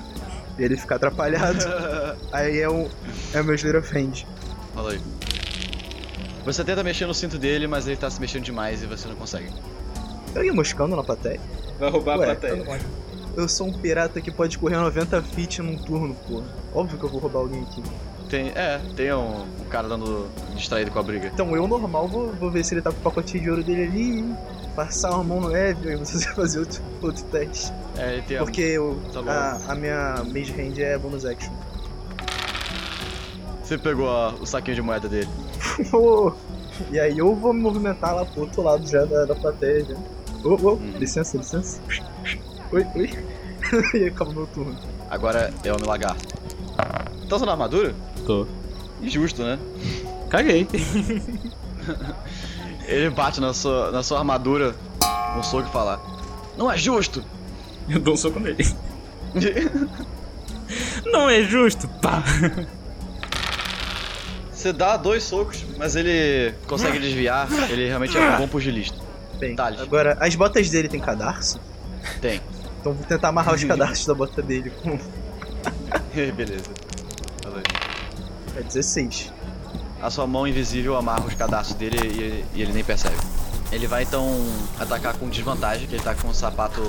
E 0.61 0.65
ele 0.65 0.77
ficar 0.77 0.97
atrapalhado. 0.97 1.65
Aí 2.31 2.61
é 2.61 2.69
o, 2.69 2.87
é 3.33 3.41
o 3.41 3.45
meu 3.45 3.55
Slayer 3.55 3.83
Hand. 3.83 4.27
Rola 4.77 4.93
aí. 4.93 5.01
Você 6.45 6.63
tenta 6.63 6.85
mexer 6.85 7.07
no 7.07 7.15
cinto 7.15 7.39
dele, 7.39 7.67
mas 7.67 7.87
ele 7.87 7.97
tá 7.97 8.11
se 8.11 8.21
mexendo 8.21 8.45
demais 8.45 8.83
e 8.83 8.87
você 8.87 9.09
não 9.09 9.17
consegue. 9.17 9.49
Tem 10.27 10.37
alguém 10.37 10.53
moscando 10.53 10.95
na 10.95 11.03
plateia? 11.03 11.41
Vai 11.79 11.91
roubar 11.91 12.19
Ué, 12.19 12.31
a 12.31 12.37
plateia. 12.37 12.81
Eu 13.37 13.49
sou 13.49 13.69
um 13.69 13.73
pirata 13.73 14.21
que 14.21 14.31
pode 14.31 14.59
correr 14.59 14.77
90 14.77 15.23
feet 15.23 15.61
num 15.61 15.77
turno, 15.79 16.15
porra. 16.29 16.45
Óbvio 16.75 16.99
que 16.99 17.05
eu 17.05 17.09
vou 17.09 17.21
roubar 17.21 17.41
alguém 17.41 17.63
aqui. 17.63 17.83
Tem, 18.29 18.53
é, 18.55 18.81
tem 18.95 19.13
um, 19.13 19.43
um 19.43 19.65
cara 19.69 19.89
dando 19.89 20.29
distraído 20.55 20.91
com 20.91 20.99
a 20.99 21.03
briga. 21.03 21.31
Então 21.33 21.57
eu 21.57 21.67
normal 21.67 22.07
vou, 22.07 22.33
vou 22.35 22.51
ver 22.51 22.65
se 22.65 22.75
ele 22.75 22.83
tá 22.83 22.93
com 22.93 22.99
o 22.99 23.03
pacotinho 23.03 23.43
de 23.43 23.51
ouro 23.51 23.65
dele 23.65 23.83
ali, 23.83 24.37
passar 24.75 25.11
uma 25.11 25.25
mão 25.25 25.41
no 25.41 25.57
Evil 25.57 25.93
e 25.93 25.97
você 25.97 26.18
fazer 26.35 26.61
outro, 26.61 26.83
outro 27.03 27.25
teste. 27.25 27.73
É, 27.97 28.14
ele 28.14 28.23
tem 28.23 28.37
a- 28.37 28.41
Porque 28.41 28.61
eu, 28.62 29.01
tá 29.12 29.21
a, 29.66 29.73
a 29.73 29.75
minha 29.75 30.23
Mage 30.27 30.53
Hand 30.61 30.79
é 30.79 30.97
bonus 30.99 31.25
action. 31.25 31.53
Você 33.62 33.79
pegou 33.79 34.09
a- 34.11 34.35
o 34.41 34.47
saquinho 34.47 34.75
de 34.77 34.83
moeda 34.83 35.09
dele. 35.09 35.29
Oh, 35.93 36.33
e 36.91 36.99
aí 36.99 37.16
eu 37.18 37.35
vou 37.35 37.53
me 37.53 37.61
movimentar 37.62 38.14
lá 38.14 38.25
pro 38.25 38.43
outro 38.43 38.62
lado 38.62 38.87
já 38.87 39.05
da, 39.05 39.25
da 39.27 39.35
plateia 39.35 39.85
já. 39.85 39.95
Ô, 40.45 40.55
ô, 40.55 40.75
Hum. 40.75 40.93
licença, 40.99 41.37
licença. 41.37 41.81
Oi, 42.73 42.87
oi. 42.97 43.11
e 43.95 43.97
aí 43.99 44.07
acaba 44.09 44.33
meu 44.33 44.47
turno. 44.49 44.77
Agora 45.09 45.53
é 45.64 45.71
o 45.71 45.75
Homem 45.77 45.87
Lagarto. 45.89 46.27
Tá 47.29 47.37
usando 47.37 47.51
armadura? 47.51 47.95
Tô. 48.27 48.47
Injusto, 49.03 49.43
né? 49.43 49.59
Caguei. 50.29 50.66
Ele 52.91 53.09
bate 53.09 53.41
na 53.41 53.55
sua, 53.55 53.91
na 53.93 54.03
sua 54.03 54.18
armadura 54.18 54.74
com 55.32 55.38
um 55.38 55.43
soco 55.43 55.68
e 55.68 55.72
fala: 55.72 56.01
Não 56.57 56.70
é 56.70 56.76
justo! 56.76 57.24
Eu 57.88 58.01
dou 58.01 58.14
um 58.14 58.16
soco 58.16 58.38
nele. 58.41 58.66
Não 61.07 61.28
é 61.28 61.43
justo, 61.43 61.88
pá. 61.88 62.22
Você 64.53 64.72
dá 64.72 64.97
dois 64.97 65.22
socos, 65.24 65.64
mas 65.78 65.97
ele 65.97 66.55
consegue 66.66 66.99
desviar. 66.99 67.49
Ele 67.70 67.86
realmente 67.88 68.16
é 68.16 68.20
um 68.20 68.36
bom 68.38 68.49
pugilista. 68.49 68.97
Bem, 69.38 69.57
Thales. 69.57 69.80
agora 69.80 70.16
as 70.20 70.34
botas 70.34 70.68
dele 70.68 70.86
tem 70.86 71.01
cadarço, 71.01 71.59
Tem. 72.20 72.43
então 72.78 72.93
vou 72.93 73.05
tentar 73.07 73.28
amarrar 73.28 73.55
os 73.55 73.64
cadarços 73.64 74.05
da 74.05 74.12
bota 74.14 74.43
dele 74.43 74.70
com 74.82 74.99
Beleza. 76.36 76.70
É 78.55 78.62
16. 78.62 79.32
A 80.03 80.11
sua 80.11 80.26
mão 80.26 80.46
invisível 80.46 80.96
amarra 80.96 81.26
os 81.26 81.34
cadastros 81.34 81.76
dele 81.76 81.98
e, 81.98 82.59
e 82.59 82.62
ele 82.62 82.72
nem 82.72 82.82
percebe. 82.82 83.16
Ele 83.70 83.86
vai 83.86 84.03
então 84.03 84.26
atacar 84.78 85.14
com 85.14 85.28
desvantagem, 85.28 85.86
que 85.86 85.94
ele 85.94 86.03
tá 86.03 86.14
com 86.14 86.28
o 86.28 86.34
sapato 86.34 86.82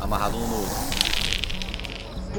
amarrado 0.00 0.38
no 0.38 0.46
novo. 0.46 0.92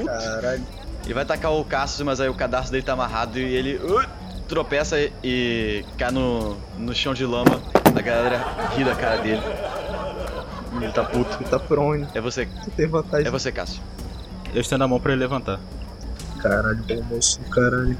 Caralho. 0.04 0.62
Ele 1.04 1.14
vai 1.14 1.22
atacar 1.22 1.52
o 1.52 1.64
Cassius, 1.64 2.00
mas 2.02 2.20
aí 2.20 2.28
o 2.28 2.34
cadastro 2.34 2.72
dele 2.72 2.82
tá 2.82 2.94
amarrado 2.94 3.38
e 3.38 3.42
ele 3.42 3.76
uh, 3.76 4.04
tropeça 4.48 4.98
e, 4.98 5.12
e 5.22 5.84
cai 5.98 6.10
no, 6.10 6.56
no 6.78 6.94
chão 6.94 7.12
de 7.14 7.24
lama. 7.24 7.60
A 7.94 8.00
galera 8.00 8.38
ri 8.74 8.82
da 8.82 8.94
cara 8.96 9.18
dele. 9.18 9.42
Ele 10.80 10.92
tá 10.92 11.04
puto. 11.04 11.36
Tu 11.36 11.44
tá 11.44 11.58
prone, 11.58 12.08
É 12.14 12.20
você, 12.20 12.46
tu 12.46 12.70
tem 12.72 12.88
vantagem. 12.88 13.28
é 13.28 13.30
você, 13.30 13.52
Cassius. 13.52 13.80
Eu 14.52 14.60
estendo 14.60 14.82
a 14.84 14.88
mão 14.88 14.98
pra 14.98 15.12
ele 15.12 15.20
levantar. 15.20 15.60
Caralho, 16.40 16.82
bom 16.82 17.02
moço, 17.02 17.38
caralho. 17.50 17.96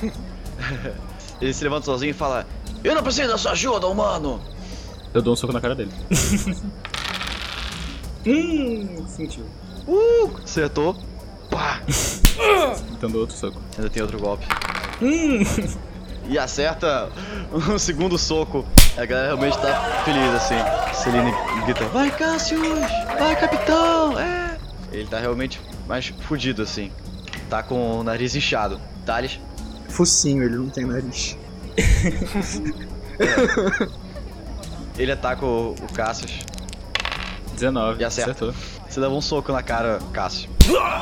Ele 1.40 1.52
se 1.52 1.62
levanta 1.64 1.86
sozinho 1.86 2.10
e 2.10 2.14
fala: 2.14 2.46
Eu 2.82 2.94
não 2.94 3.02
preciso 3.02 3.28
da 3.28 3.38
sua 3.38 3.52
ajuda, 3.52 3.86
humano! 3.86 4.40
Eu 5.12 5.22
dou 5.22 5.32
um 5.32 5.36
soco 5.36 5.52
na 5.52 5.60
cara 5.60 5.74
dele. 5.74 5.90
hum, 8.26 9.06
sentiu. 9.08 9.44
Uh! 9.86 10.30
Acertou. 10.42 10.96
Pá! 11.50 11.80
Então 12.92 13.10
dou 13.10 13.22
outro 13.22 13.36
soco. 13.36 13.60
Ainda 13.76 13.88
tem 13.88 14.02
outro 14.02 14.18
golpe. 14.18 14.46
Hum. 15.00 15.42
E 16.28 16.38
acerta 16.38 17.08
um 17.52 17.78
segundo 17.78 18.18
soco. 18.18 18.64
A 18.96 19.04
galera 19.04 19.28
realmente 19.28 19.56
tá 19.58 20.02
feliz 20.04 20.34
assim. 20.34 20.56
Celine 20.92 21.32
grita: 21.64 21.84
Vai, 21.88 22.10
Cassius! 22.10 22.80
Vai, 23.18 23.36
capitão! 23.36 24.18
É! 24.18 24.58
Ele 24.90 25.06
tá 25.06 25.18
realmente 25.18 25.60
mais 25.86 26.06
fudido 26.06 26.62
assim. 26.62 26.90
Tá 27.48 27.62
com 27.62 28.00
o 28.00 28.02
nariz 28.02 28.34
inchado. 28.34 28.80
Thales, 29.04 29.38
Focinho, 29.88 30.42
ele 30.42 30.56
não 30.56 30.68
tem 30.68 30.84
nariz. 30.84 31.36
ele 34.98 35.12
ataca 35.12 35.44
o, 35.44 35.70
o 35.72 35.92
Cassius. 35.94 36.40
19. 37.54 38.00
E 38.00 38.04
acerta. 38.04 38.30
Acertou. 38.32 38.54
Você 38.88 39.00
leva 39.00 39.14
um 39.14 39.20
soco 39.20 39.52
na 39.52 39.62
cara, 39.62 39.98
Cassius. 40.12 40.48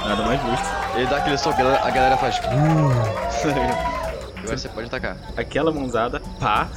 Nada 0.07 0.23
mais 0.25 0.41
justo. 0.43 0.67
Ele 0.97 1.07
dá 1.07 1.17
aquele 1.19 1.37
soco, 1.39 1.55
a 1.61 1.63
galera- 1.65 1.85
a 1.87 1.91
galera 1.91 2.17
faz. 2.17 2.41
Agora 4.43 4.59
você 4.59 4.69
pode 4.69 4.87
atacar. 4.87 5.17
Aquela 5.37 5.73
mãozada, 5.73 6.21
pá. 6.39 6.69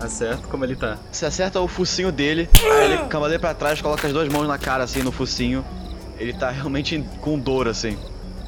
Acerto 0.00 0.46
como 0.48 0.64
ele 0.64 0.76
tá. 0.76 0.96
Você 1.10 1.26
acerta 1.26 1.60
o 1.60 1.66
focinho 1.68 2.12
dele, 2.12 2.48
aí 2.62 2.92
ele 2.92 2.98
cambaleia 3.08 3.38
pra 3.38 3.52
trás, 3.52 3.80
coloca 3.80 4.06
as 4.06 4.12
duas 4.12 4.28
mãos 4.28 4.46
na 4.46 4.56
cara 4.56 4.84
assim 4.84 5.02
no 5.02 5.10
focinho. 5.10 5.64
Ele 6.18 6.32
tá 6.32 6.50
realmente 6.50 7.04
com 7.20 7.38
dor 7.38 7.66
assim. 7.68 7.98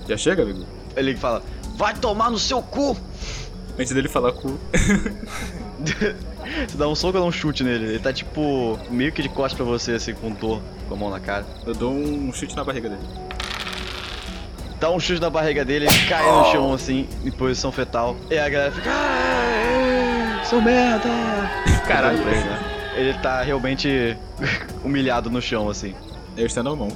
Já 0.09 0.17
chega, 0.17 0.43
amigo? 0.43 0.65
Ele 0.97 1.17
fala: 1.17 1.43
Vai 1.77 1.95
tomar 1.95 2.31
no 2.31 2.39
seu 2.39 2.63
cu! 2.63 2.97
Antes 3.79 3.93
dele 3.93 4.09
falar 4.09 4.33
cu. 4.33 4.59
Você 5.79 6.17
dá 6.77 6.89
um 6.89 6.95
soco 6.95 7.17
ou 7.17 7.25
dá 7.25 7.29
um 7.29 7.33
chute 7.33 7.63
nele? 7.65 7.87
Ele 7.87 7.99
tá 7.99 8.13
tipo 8.13 8.79
meio 8.91 9.13
que 9.13 9.23
de 9.23 9.29
costas 9.29 9.55
pra 9.55 9.65
você, 9.65 9.93
assim, 9.93 10.13
com 10.15 10.31
dor, 10.33 10.61
com 10.89 10.95
a 10.95 10.97
mão 10.97 11.11
na 11.11 11.21
cara. 11.21 11.47
Eu 11.67 11.75
dou 11.75 11.93
um 11.93 12.33
chute 12.33 12.55
na 12.57 12.65
barriga 12.65 12.89
dele. 12.91 13.03
dá 14.81 14.91
um 14.91 15.01
chute 15.01 15.21
na 15.21 15.31
barriga 15.31 15.65
dele, 15.65 15.87
ele 15.87 16.07
cai 16.09 16.25
no 16.31 16.45
chão 16.53 16.75
assim, 16.75 17.09
em 17.25 17.31
posição 17.31 17.71
fetal. 17.73 18.17
E 18.31 18.39
a 18.39 18.49
galera 18.49 18.73
fica. 18.73 18.91
"Ah, 18.91 20.43
Seu 20.45 20.61
merda! 20.61 21.09
Caralho. 21.87 22.19
Ele, 22.19 22.31
né? 22.31 22.61
Ele 22.97 23.15
tá 23.21 23.41
realmente 23.43 24.17
humilhado 24.85 25.31
no 25.31 25.41
chão, 25.41 25.71
assim. 25.71 25.95
Eu 26.37 26.47
estendo 26.47 26.71
a 26.71 26.77
mão. 26.77 26.89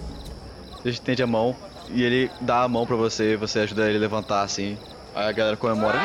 Ele 0.84 0.92
estende 0.92 1.22
a 1.22 1.26
mão 1.26 1.56
e 1.90 2.02
ele 2.02 2.30
dá 2.40 2.62
a 2.62 2.68
mão 2.68 2.86
pra 2.86 2.96
você, 2.96 3.36
você 3.36 3.60
ajuda 3.60 3.88
ele 3.88 3.98
a 3.98 4.00
levantar 4.00 4.42
assim. 4.42 4.78
Aí 5.14 5.28
a 5.28 5.32
galera 5.32 5.56
comemora. 5.56 5.98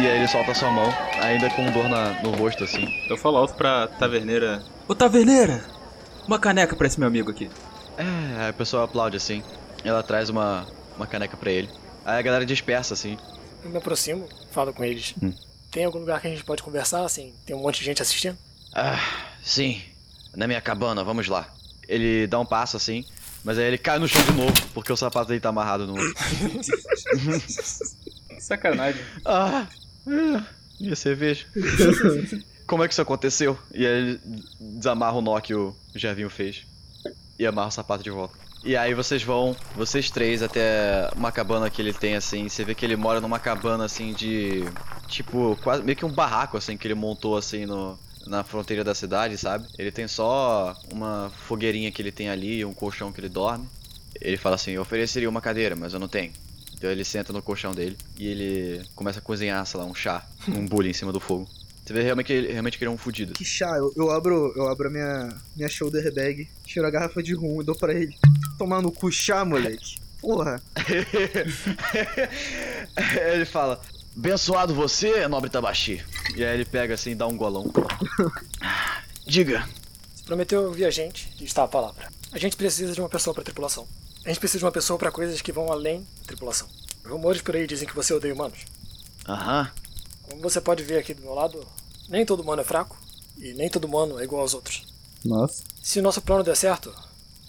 E 0.00 0.06
aí 0.06 0.16
ele 0.18 0.28
solta 0.28 0.52
a 0.52 0.54
sua 0.54 0.70
mão, 0.70 0.88
ainda 1.22 1.50
com 1.50 1.70
dor 1.72 1.88
na- 1.88 2.22
no 2.22 2.30
rosto, 2.30 2.64
assim. 2.64 2.86
Eu 3.08 3.16
falo 3.18 3.36
alto 3.36 3.54
pra 3.54 3.86
taverneira. 3.86 4.62
Ô 4.86 4.94
taverneira! 4.94 5.62
Uma 6.26 6.38
caneca 6.38 6.74
pra 6.74 6.86
esse 6.86 6.98
meu 6.98 7.06
amigo 7.08 7.30
aqui. 7.30 7.50
É, 7.96 8.42
aí 8.42 8.48
a 8.48 8.52
pessoa 8.52 8.84
aplaude 8.84 9.16
assim. 9.16 9.42
Ela 9.84 10.02
traz 10.02 10.28
uma, 10.30 10.66
uma 10.96 11.06
caneca 11.06 11.36
pra 11.36 11.50
ele. 11.50 11.68
Aí 12.04 12.18
a 12.18 12.22
galera 12.22 12.46
dispersa 12.46 12.94
assim. 12.94 13.18
Eu 13.62 13.70
me 13.70 13.76
aproximo, 13.78 14.28
falo 14.50 14.72
com 14.72 14.84
eles. 14.84 15.14
Hum. 15.22 15.32
Tem 15.70 15.84
algum 15.84 15.98
lugar 15.98 16.20
que 16.20 16.26
a 16.28 16.30
gente 16.30 16.44
pode 16.44 16.62
conversar, 16.62 17.04
assim? 17.04 17.34
Tem 17.44 17.54
um 17.54 17.60
monte 17.60 17.80
de 17.80 17.84
gente 17.84 18.00
assistindo? 18.00 18.38
Ah, 18.74 18.98
sim. 19.42 19.82
Na 20.34 20.46
minha 20.46 20.60
cabana, 20.60 21.04
vamos 21.04 21.28
lá. 21.28 21.48
Ele 21.86 22.26
dá 22.26 22.38
um 22.38 22.46
passo 22.46 22.76
assim, 22.76 23.04
mas 23.44 23.58
aí 23.58 23.66
ele 23.66 23.78
cai 23.78 23.98
no 23.98 24.08
chão 24.08 24.22
de 24.22 24.32
novo, 24.32 24.54
porque 24.74 24.92
o 24.92 24.96
sapato 24.96 25.28
dele 25.28 25.40
tá 25.40 25.48
amarrado 25.48 25.86
no. 25.86 25.96
Sacanagem. 28.40 29.00
Ah, 29.24 29.66
minha 30.80 30.96
cerveja. 30.96 31.46
Como 32.66 32.84
é 32.84 32.88
que 32.88 32.92
isso 32.92 33.02
aconteceu? 33.02 33.58
E 33.72 33.86
aí 33.86 33.92
ele 33.92 34.20
desamarra 34.60 35.16
o 35.16 35.22
nó 35.22 35.40
que 35.40 35.54
o 35.54 35.74
Gervinho 35.94 36.30
fez. 36.30 36.66
E 37.38 37.46
amarra 37.46 37.68
o 37.68 37.72
sapato 37.72 38.04
de 38.04 38.10
volta. 38.10 38.36
E 38.64 38.76
aí 38.76 38.92
vocês 38.92 39.22
vão, 39.22 39.56
vocês 39.74 40.10
três, 40.10 40.42
até 40.42 41.08
uma 41.16 41.30
cabana 41.30 41.70
que 41.70 41.80
ele 41.80 41.92
tem 41.92 42.16
assim. 42.16 42.48
Você 42.48 42.64
vê 42.64 42.74
que 42.74 42.84
ele 42.84 42.96
mora 42.96 43.20
numa 43.20 43.38
cabana 43.38 43.84
assim 43.84 44.12
de. 44.12 44.64
Tipo, 45.06 45.56
quase 45.62 45.82
meio 45.82 45.96
que 45.96 46.04
um 46.04 46.12
barraco 46.12 46.56
assim 46.56 46.76
que 46.76 46.86
ele 46.86 46.94
montou 46.94 47.36
assim 47.36 47.64
no. 47.64 47.98
Na 48.28 48.44
fronteira 48.44 48.84
da 48.84 48.94
cidade, 48.94 49.38
sabe? 49.38 49.66
Ele 49.78 49.90
tem 49.90 50.06
só 50.06 50.76
uma 50.92 51.32
fogueirinha 51.46 51.90
que 51.90 52.02
ele 52.02 52.12
tem 52.12 52.28
ali, 52.28 52.64
um 52.64 52.74
colchão 52.74 53.12
que 53.12 53.20
ele 53.20 53.28
dorme. 53.28 53.66
Ele 54.20 54.36
fala 54.36 54.56
assim: 54.56 54.72
Eu 54.72 54.82
ofereceria 54.82 55.28
uma 55.28 55.40
cadeira, 55.40 55.74
mas 55.74 55.94
eu 55.94 56.00
não 56.00 56.08
tenho. 56.08 56.32
Então 56.78 56.90
ele 56.90 57.04
senta 57.04 57.32
no 57.32 57.42
colchão 57.42 57.74
dele 57.74 57.96
e 58.16 58.28
ele 58.28 58.84
começa 58.94 59.18
a 59.18 59.22
cozinhar, 59.22 59.66
sei 59.66 59.80
lá, 59.80 59.86
um 59.86 59.94
chá, 59.94 60.24
um 60.46 60.64
bule 60.64 60.90
em 60.90 60.92
cima 60.92 61.12
do 61.12 61.18
fogo. 61.18 61.48
Você 61.84 61.92
vê 61.92 62.02
realmente 62.02 62.26
que 62.26 62.32
ele, 62.34 62.52
realmente 62.52 62.78
que 62.78 62.84
ele 62.84 62.90
é 62.90 62.94
um 62.94 62.98
fudido. 62.98 63.32
Que 63.32 63.44
chá, 63.44 63.76
eu, 63.78 63.92
eu 63.96 64.10
abro, 64.10 64.52
eu 64.54 64.68
abro 64.68 64.86
a 64.88 64.90
minha, 64.90 65.34
minha 65.56 65.68
shoulder 65.68 66.14
bag, 66.14 66.46
tiro 66.64 66.86
a 66.86 66.90
garrafa 66.90 67.22
de 67.22 67.34
rum 67.34 67.62
e 67.62 67.64
dou 67.64 67.74
pra 67.74 67.94
ele. 67.94 68.14
Tomar 68.58 68.82
no 68.82 68.92
cu 68.92 69.10
chá, 69.10 69.42
moleque. 69.44 69.96
Porra. 70.20 70.62
ele 73.32 73.46
fala: 73.46 73.80
Abençoado 74.18 74.74
você, 74.74 75.28
nobre 75.28 75.48
Tabaxi. 75.48 76.04
E 76.34 76.44
aí 76.44 76.54
ele 76.54 76.64
pega 76.64 76.94
assim 76.94 77.12
e 77.12 77.14
dá 77.14 77.24
um 77.28 77.36
golão. 77.36 77.72
Diga. 79.24 79.68
Você 80.12 80.24
prometeu 80.24 80.64
ouvir 80.64 80.86
a 80.86 80.90
gente 80.90 81.32
e 81.38 81.44
está 81.44 81.62
a 81.62 81.68
palavra. 81.68 82.08
A 82.32 82.38
gente 82.38 82.56
precisa 82.56 82.92
de 82.92 83.00
uma 83.00 83.08
pessoa 83.08 83.32
pra 83.32 83.44
tripulação. 83.44 83.86
A 84.24 84.28
gente 84.28 84.40
precisa 84.40 84.58
de 84.58 84.64
uma 84.64 84.72
pessoa 84.72 84.98
pra 84.98 85.12
coisas 85.12 85.40
que 85.40 85.52
vão 85.52 85.70
além 85.70 86.00
da 86.18 86.24
tripulação. 86.26 86.66
Rumores 87.06 87.40
por 87.40 87.54
aí 87.54 87.64
dizem 87.64 87.86
que 87.86 87.94
você 87.94 88.12
odeia 88.12 88.34
humanos. 88.34 88.58
Aham. 89.28 89.70
Como 90.22 90.42
você 90.42 90.60
pode 90.60 90.82
ver 90.82 90.98
aqui 90.98 91.14
do 91.14 91.22
meu 91.22 91.32
lado, 91.32 91.64
nem 92.08 92.26
todo 92.26 92.40
humano 92.40 92.60
é 92.62 92.64
fraco 92.64 92.98
e 93.38 93.54
nem 93.54 93.70
todo 93.70 93.84
humano 93.84 94.18
é 94.18 94.24
igual 94.24 94.42
aos 94.42 94.52
outros. 94.52 94.84
Nossa. 95.24 95.62
Se 95.80 96.00
o 96.00 96.02
nosso 96.02 96.20
plano 96.20 96.42
der 96.42 96.56
certo, 96.56 96.92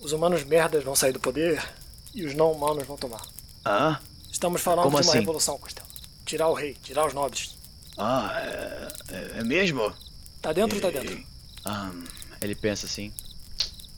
os 0.01 0.11
humanos 0.11 0.43
merdas 0.43 0.83
vão 0.83 0.95
sair 0.95 1.13
do 1.13 1.19
poder 1.19 1.67
e 2.13 2.23
os 2.23 2.35
não 2.35 2.51
humanos 2.51 2.85
vão 2.85 2.95
tomar. 2.95 3.21
Ah, 3.65 3.99
Estamos 4.31 4.61
falando 4.61 4.83
Como 4.83 4.97
de 5.01 5.05
uma 5.05 5.09
assim? 5.09 5.19
revolução, 5.19 5.57
Costela. 5.57 5.88
Tirar 6.29 6.47
o 6.47 6.53
rei, 6.53 6.75
tirar 6.83 7.07
os 7.07 7.13
nobres. 7.15 7.55
ah, 7.97 8.31
é, 8.35 8.87
é- 9.15 9.39
é 9.39 9.43
mesmo? 9.43 9.91
Tá 10.39 10.53
dentro 10.53 10.75
ou 10.75 10.81
tá 10.81 10.91
dentro? 10.91 11.11
E- 11.17 11.25
ah, 11.65 11.91
ele 12.39 12.53
pensa 12.53 12.85
assim: 12.85 13.11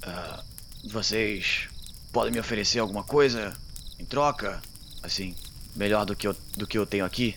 "Ah, 0.02 0.42
Vocês 0.86 1.68
podem 2.14 2.32
me 2.32 2.40
oferecer 2.40 2.80
alguma 2.80 3.04
coisa 3.04 3.54
em 4.00 4.06
troca? 4.06 4.62
Assim, 5.04 5.36
melhor 5.76 6.06
do 6.06 6.16
que 6.16 6.26
eu, 6.26 6.34
do 6.56 6.66
que 6.66 6.78
eu 6.78 6.86
tenho 6.86 7.04
aqui? 7.04 7.36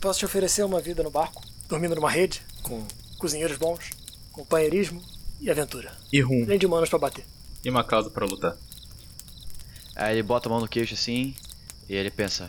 Posso 0.00 0.20
te 0.20 0.24
oferecer 0.24 0.64
uma 0.64 0.80
vida 0.80 1.02
no 1.02 1.10
barco, 1.10 1.42
dormindo 1.68 1.96
numa 1.96 2.10
rede, 2.10 2.40
com 2.62 2.86
cozinheiros 3.18 3.58
bons, 3.58 3.90
companheirismo 4.30 5.02
e 5.40 5.50
aventura. 5.50 5.92
E 6.12 6.20
rum. 6.20 6.44
Além 6.44 6.58
de 6.58 6.66
humanos 6.66 6.88
pra 6.88 6.98
bater. 7.00 7.24
E 7.64 7.68
uma 7.68 7.82
causa 7.82 8.08
pra 8.10 8.24
lutar. 8.24 8.56
Aí 9.96 10.14
ele 10.14 10.22
bota 10.22 10.48
a 10.48 10.50
mão 10.52 10.60
no 10.60 10.68
queixo 10.68 10.94
assim 10.94 11.34
e 11.88 11.94
ele 11.96 12.10
pensa: 12.12 12.48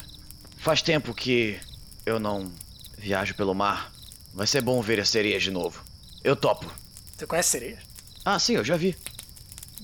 Faz 0.59 0.81
tempo 0.83 1.11
que 1.13 1.59
eu 2.07 2.19
não 2.19 2.49
viajo 2.97 3.35
pelo 3.35 3.53
mar. 3.53 3.91
Vai 4.33 4.47
ser 4.47 4.61
bom 4.61 4.81
ver 4.81 4.99
as 4.99 5.09
sereias 5.09 5.43
de 5.43 5.51
novo. 5.51 5.83
Eu 6.23 6.35
topo. 6.35 6.71
Você 7.17 7.27
conhece 7.27 7.49
sereias? 7.49 7.79
Ah, 8.23 8.39
sim, 8.39 8.53
eu 8.53 8.63
já 8.63 8.77
vi. 8.77 8.97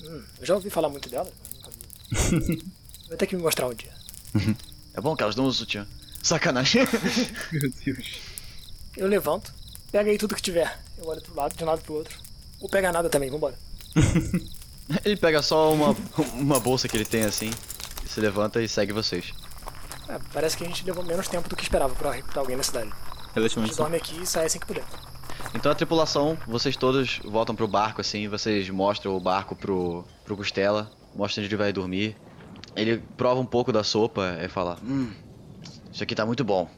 Hum, 0.00 0.22
eu 0.40 0.46
já 0.46 0.54
ouvi 0.54 0.70
falar 0.70 0.88
muito 0.88 1.08
delas, 1.08 1.32
mas 1.42 1.52
nunca 1.52 1.70
vi. 1.70 2.64
Vai 3.08 3.18
ter 3.18 3.26
que 3.26 3.36
me 3.36 3.42
mostrar 3.42 3.68
um 3.68 3.74
dia. 3.74 3.92
É 4.94 5.00
bom 5.00 5.14
que 5.14 5.22
elas 5.22 5.36
não 5.36 5.44
usam 5.44 5.58
sutiã. 5.58 5.86
Sacanagem. 6.22 6.82
Meu 7.52 7.70
Deus. 7.84 8.20
Eu 8.96 9.06
levanto, 9.06 9.52
pega 9.92 10.10
aí 10.10 10.16
tudo 10.16 10.34
que 10.34 10.42
tiver. 10.42 10.78
Eu 10.96 11.06
olho 11.06 11.20
pro 11.20 11.34
lado, 11.34 11.54
de 11.54 11.62
um 11.62 11.66
lado 11.66 11.82
pro 11.82 11.94
outro. 11.94 12.18
Ou 12.60 12.68
pega 12.68 12.90
nada 12.90 13.10
também, 13.10 13.28
vambora. 13.28 13.58
ele 15.04 15.16
pega 15.16 15.42
só 15.42 15.72
uma, 15.72 15.94
uma 16.34 16.58
bolsa 16.58 16.88
que 16.88 16.96
ele 16.96 17.04
tem 17.04 17.24
assim, 17.24 17.50
e 18.04 18.08
se 18.08 18.20
levanta 18.20 18.62
e 18.62 18.68
segue 18.68 18.92
vocês. 18.92 19.32
É, 20.08 20.18
parece 20.32 20.56
que 20.56 20.64
a 20.64 20.66
gente 20.66 20.84
levou 20.84 21.04
menos 21.04 21.28
tempo 21.28 21.48
do 21.48 21.56
que 21.56 21.62
esperava 21.62 21.94
pra 21.94 22.12
recrutar 22.12 22.38
alguém 22.38 22.56
na 22.56 22.62
cidade. 22.62 22.90
A 22.90 23.34
Relativamente 23.34 23.70
gente 23.70 23.78
dorme 23.78 23.96
aqui 23.96 24.22
e 24.22 24.26
sai 24.26 24.46
assim 24.46 24.58
que 24.58 24.66
puder. 24.66 24.84
Então 25.54 25.70
a 25.70 25.74
tripulação, 25.74 26.36
vocês 26.46 26.76
todos 26.76 27.20
voltam 27.24 27.54
pro 27.54 27.66
barco 27.66 28.00
assim, 28.00 28.28
vocês 28.28 28.68
mostram 28.70 29.16
o 29.16 29.20
barco 29.20 29.56
pro, 29.56 30.04
pro 30.24 30.36
Costela, 30.36 30.90
mostram 31.14 31.42
onde 31.42 31.54
ele 31.54 31.62
vai 31.62 31.72
dormir. 31.72 32.16
Ele 32.76 33.02
prova 33.16 33.40
um 33.40 33.46
pouco 33.46 33.72
da 33.72 33.84
sopa 33.84 34.36
e 34.42 34.48
fala: 34.48 34.78
Hum, 34.82 35.12
isso 35.92 36.02
aqui 36.02 36.14
tá 36.14 36.26
muito 36.26 36.44
bom. 36.44 36.68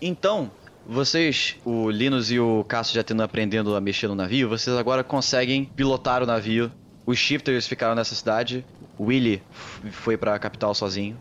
Então, 0.00 0.50
vocês, 0.86 1.56
o 1.64 1.90
Linus 1.90 2.30
e 2.30 2.38
o 2.38 2.64
Cássio 2.64 2.94
já 2.94 3.02
tendo 3.02 3.22
aprendendo 3.22 3.74
a 3.74 3.80
mexer 3.80 4.08
no 4.08 4.14
navio, 4.14 4.48
vocês 4.48 4.76
agora 4.76 5.02
conseguem 5.02 5.64
pilotar 5.64 6.22
o 6.22 6.26
navio. 6.26 6.70
Os 7.04 7.18
shifters 7.18 7.66
ficaram 7.66 7.94
nessa 7.94 8.14
cidade, 8.14 8.64
o 8.98 9.04
Willy 9.04 9.42
foi 9.92 10.16
pra 10.16 10.38
capital 10.38 10.74
sozinho. 10.74 11.16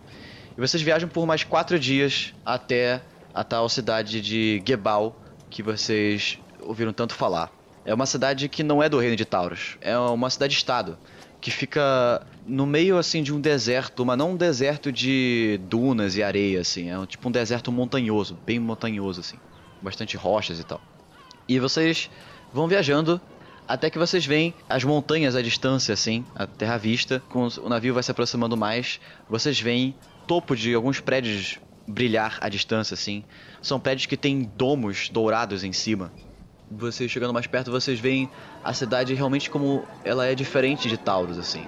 E 0.58 0.62
vocês 0.62 0.82
viajam 0.82 1.10
por 1.10 1.26
mais 1.26 1.44
quatro 1.44 1.78
dias 1.78 2.34
até 2.46 3.02
a 3.34 3.44
tal 3.44 3.68
cidade 3.68 4.22
de 4.22 4.64
Gebal, 4.66 5.20
que 5.50 5.62
vocês 5.62 6.40
ouviram 6.62 6.94
tanto 6.94 7.14
falar. 7.14 7.52
É 7.84 7.94
uma 7.94 8.06
cidade 8.06 8.48
que 8.50 8.64
não 8.64 8.82
é 8.82 8.90
do 8.90 8.98
reino 8.98 9.16
de 9.16 9.26
Taurus, 9.26 9.78
é 9.82 9.98
uma 9.98 10.30
cidade-estado, 10.30 10.98
que 11.40 11.52
fica 11.52 12.26
no 12.48 12.66
meio 12.66 12.98
assim 12.98 13.22
de 13.22 13.34
um 13.34 13.40
deserto, 13.40 14.04
mas 14.06 14.18
não 14.18 14.32
um 14.32 14.36
deserto 14.36 14.92
de 14.92 15.60
dunas 15.70 16.16
e 16.16 16.24
areia 16.24 16.62
assim, 16.62 16.90
é 16.90 16.98
um- 16.98 17.06
tipo 17.06 17.28
um 17.28 17.32
deserto 17.32 17.72
montanhoso, 17.72 18.38
bem 18.46 18.58
montanhoso 18.58 19.20
assim, 19.20 19.38
bastante 19.82 20.18
rochas 20.18 20.60
e 20.60 20.64
tal. 20.64 20.82
E 21.48 21.60
vocês 21.60 22.10
vão 22.52 22.68
viajando 22.68 23.22
até 23.68 23.90
que 23.90 24.00
vocês 24.00 24.26
veem 24.26 24.54
as 24.68 24.84
montanhas 24.84 25.36
à 25.36 25.42
distância, 25.42 25.94
assim, 25.94 26.26
a 26.36 26.48
terra 26.48 26.78
vista. 26.78 27.22
Com 27.30 27.48
o 27.62 27.70
navio 27.70 27.94
vai 27.94 28.02
se 28.02 28.10
aproximando 28.10 28.56
mais, 28.58 29.00
vocês 29.30 29.60
veem 29.60 29.94
topo 30.28 30.56
de 30.56 30.74
alguns 30.74 31.00
prédios 31.00 31.60
brilhar 31.88 32.38
à 32.42 32.50
distância, 32.50 32.94
assim. 32.94 33.24
São 33.62 33.80
prédios 33.80 34.06
que 34.06 34.18
têm 34.18 34.44
domos 34.56 35.10
dourados 35.10 35.64
em 35.64 35.72
cima. 35.72 36.12
Vocês 36.70 37.12
chegando 37.12 37.34
mais 37.34 37.46
perto, 37.46 37.70
vocês 37.72 38.00
veem 38.00 38.28
a 38.64 38.74
cidade 38.74 39.14
realmente 39.14 39.50
como 39.50 39.84
ela 40.04 40.26
é 40.26 40.34
diferente 40.34 40.90
de 40.90 40.98
Taurus, 40.98 41.38
assim. 41.38 41.68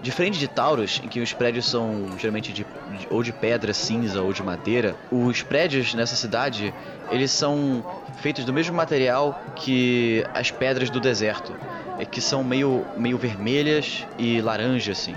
Diferente 0.00 0.38
de 0.38 0.46
Taurus, 0.46 1.00
em 1.02 1.08
que 1.08 1.20
os 1.20 1.32
prédios 1.32 1.66
são 1.66 2.06
geralmente 2.16 2.52
de, 2.52 2.64
de- 2.64 3.06
ou 3.10 3.22
de 3.22 3.32
pedra 3.32 3.72
cinza 3.74 4.22
ou 4.22 4.32
de 4.32 4.42
madeira, 4.42 4.94
os 5.10 5.42
prédios 5.42 5.94
nessa 5.94 6.14
cidade, 6.14 6.72
eles 7.10 7.32
são 7.32 7.82
feitos 8.18 8.44
do 8.44 8.52
mesmo 8.52 8.76
material 8.76 9.42
que 9.56 10.24
as 10.32 10.50
pedras 10.50 10.90
do 10.90 11.00
deserto, 11.00 11.52
é 11.98 12.04
que 12.04 12.20
são 12.20 12.44
meio, 12.44 12.84
meio 12.96 13.18
vermelhas 13.18 14.04
e 14.18 14.40
laranja, 14.40 14.92
assim. 14.92 15.14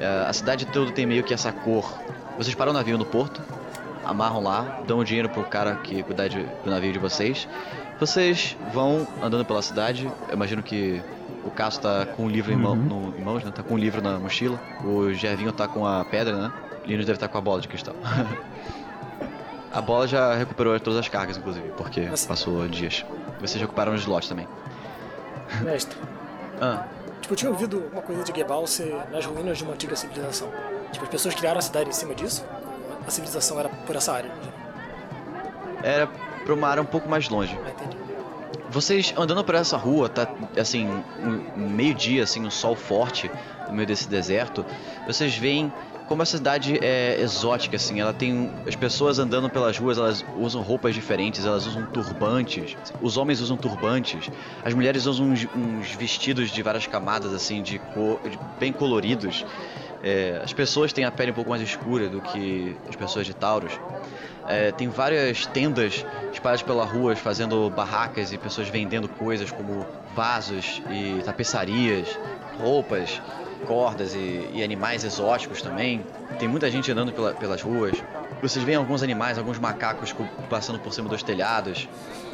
É, 0.00 0.24
a 0.26 0.32
cidade 0.32 0.66
toda 0.66 0.90
tem 0.92 1.04
meio 1.06 1.22
que 1.22 1.32
essa 1.34 1.52
cor. 1.52 1.92
Vocês 2.38 2.54
param 2.54 2.70
o 2.72 2.74
navio 2.74 2.96
no 2.96 3.04
porto, 3.04 3.40
amarram 4.04 4.42
lá, 4.42 4.80
dão 4.86 4.98
o 4.98 5.04
dinheiro 5.04 5.28
pro 5.28 5.44
cara 5.44 5.76
que 5.76 6.02
cuidar 6.02 6.26
de, 6.28 6.42
do 6.64 6.70
navio 6.70 6.92
de 6.92 6.98
vocês. 6.98 7.46
Vocês 7.98 8.56
vão 8.72 9.06
andando 9.22 9.44
pela 9.44 9.60
cidade. 9.60 10.10
Eu 10.28 10.34
imagino 10.34 10.62
que 10.62 11.02
o 11.44 11.50
Cássio 11.50 11.82
tá 11.82 12.06
com 12.16 12.24
o 12.24 12.28
livro 12.28 12.50
em, 12.52 12.56
mão, 12.56 12.74
no- 12.74 13.14
em 13.16 13.20
mãos, 13.22 13.44
né? 13.44 13.50
Tá 13.54 13.62
com 13.62 13.74
o 13.74 13.78
livro 13.78 14.00
na 14.00 14.18
mochila. 14.18 14.58
O 14.82 15.12
Gervinho 15.12 15.52
tá 15.52 15.68
com 15.68 15.86
a 15.86 16.02
pedra, 16.04 16.34
né? 16.34 16.52
O 16.82 16.86
Linus 16.88 17.04
deve 17.04 17.16
estar 17.18 17.28
com 17.28 17.36
a 17.36 17.40
bola 17.42 17.60
de 17.60 17.68
cristal. 17.68 17.94
a 19.72 19.80
bola 19.82 20.06
já 20.08 20.34
recuperou 20.34 20.78
todas 20.80 20.98
as 20.98 21.08
cargas, 21.08 21.36
inclusive, 21.36 21.68
porque 21.76 22.00
Nossa. 22.02 22.26
passou 22.26 22.66
dias. 22.68 23.04
Vocês 23.40 23.60
recuperaram 23.60 23.94
os 23.94 24.00
slots 24.00 24.28
também. 24.28 24.48
Mestre, 25.62 25.96
Ah, 26.60 26.84
tipo, 27.20 27.32
eu 27.32 27.36
tinha 27.36 27.50
ouvido 27.50 27.88
uma 27.92 28.02
coisa 28.02 28.22
de 28.24 28.32
Gebal 28.34 28.66
ser 28.66 28.94
nas 29.10 29.24
ruínas 29.24 29.58
de 29.58 29.64
uma 29.64 29.74
antiga 29.74 29.94
civilização. 29.96 30.48
Tipo, 30.92 31.04
as 31.04 31.10
pessoas 31.10 31.34
criaram 31.34 31.58
a 31.58 31.62
cidade 31.62 31.88
em 31.88 31.92
cima 31.92 32.14
disso? 32.14 32.44
A 33.06 33.10
civilização 33.10 33.58
era 33.58 33.68
por 33.68 33.96
essa 33.96 34.12
área? 34.12 34.30
Era 35.82 36.06
pra 36.06 36.54
uma 36.54 36.68
área 36.68 36.82
um 36.82 36.86
pouco 36.86 37.08
mais 37.08 37.28
longe. 37.28 37.58
Ah, 37.64 37.70
entendi. 37.70 37.96
Vocês 38.70 39.12
andando 39.16 39.42
por 39.42 39.54
essa 39.54 39.76
rua, 39.76 40.08
tá 40.08 40.28
assim, 40.56 40.88
um 41.56 41.68
meio-dia, 41.68 42.22
assim, 42.22 42.46
um 42.46 42.50
sol 42.50 42.76
forte 42.76 43.30
no 43.66 43.74
meio 43.74 43.86
desse 43.86 44.08
deserto. 44.08 44.64
Vocês 45.06 45.36
veem 45.36 45.72
como 46.10 46.24
essa 46.24 46.38
cidade 46.38 46.76
é 46.82 47.20
exótica, 47.20 47.76
assim. 47.76 48.00
Ela 48.00 48.12
tem. 48.12 48.50
As 48.66 48.74
pessoas 48.74 49.20
andando 49.20 49.48
pelas 49.48 49.78
ruas, 49.78 49.96
elas 49.96 50.24
usam 50.36 50.60
roupas 50.60 50.92
diferentes, 50.92 51.46
elas 51.46 51.66
usam 51.66 51.86
turbantes. 51.86 52.76
Os 53.00 53.16
homens 53.16 53.40
usam 53.40 53.56
turbantes. 53.56 54.28
As 54.64 54.74
mulheres 54.74 55.06
usam 55.06 55.30
uns, 55.30 55.46
uns 55.54 55.92
vestidos 55.94 56.50
de 56.50 56.62
várias 56.64 56.84
camadas, 56.88 57.32
assim, 57.32 57.62
de 57.62 57.78
cor. 57.78 58.20
de- 58.28 58.36
bem 58.58 58.72
coloridos. 58.72 59.46
É, 60.02 60.40
as 60.42 60.52
pessoas 60.52 60.92
têm 60.92 61.04
a 61.04 61.12
pele 61.12 61.30
um 61.30 61.34
pouco 61.34 61.50
mais 61.50 61.62
escura 61.62 62.08
do 62.08 62.20
que 62.20 62.76
as 62.88 62.96
pessoas 62.96 63.24
de 63.24 63.32
Taurus. 63.32 63.78
É, 64.48 64.72
tem 64.72 64.88
várias 64.88 65.46
tendas 65.46 66.04
espalhadas 66.32 66.62
pela 66.62 66.84
rua, 66.84 67.14
fazendo 67.14 67.70
barracas 67.70 68.32
e 68.32 68.38
pessoas 68.38 68.68
vendendo 68.68 69.08
coisas 69.08 69.52
como 69.52 69.86
vasos 70.12 70.82
e 70.90 71.22
tapeçarias, 71.22 72.08
roupas, 72.58 73.20
cordas 73.64 74.14
e, 74.14 74.48
e 74.52 74.62
animais 74.62 75.04
exóticos 75.04 75.62
também. 75.62 76.04
Tem 76.38 76.48
muita 76.48 76.70
gente 76.70 76.90
andando 76.90 77.12
pela- 77.12 77.34
pelas 77.34 77.60
ruas. 77.62 78.02
Vocês 78.40 78.64
veem 78.64 78.76
alguns 78.76 79.02
animais, 79.02 79.38
alguns 79.38 79.58
macacos 79.58 80.12
co- 80.12 80.26
passando 80.48 80.78
por 80.78 80.92
cima 80.94 81.08
dos 81.08 81.22
telhados. 81.22 81.88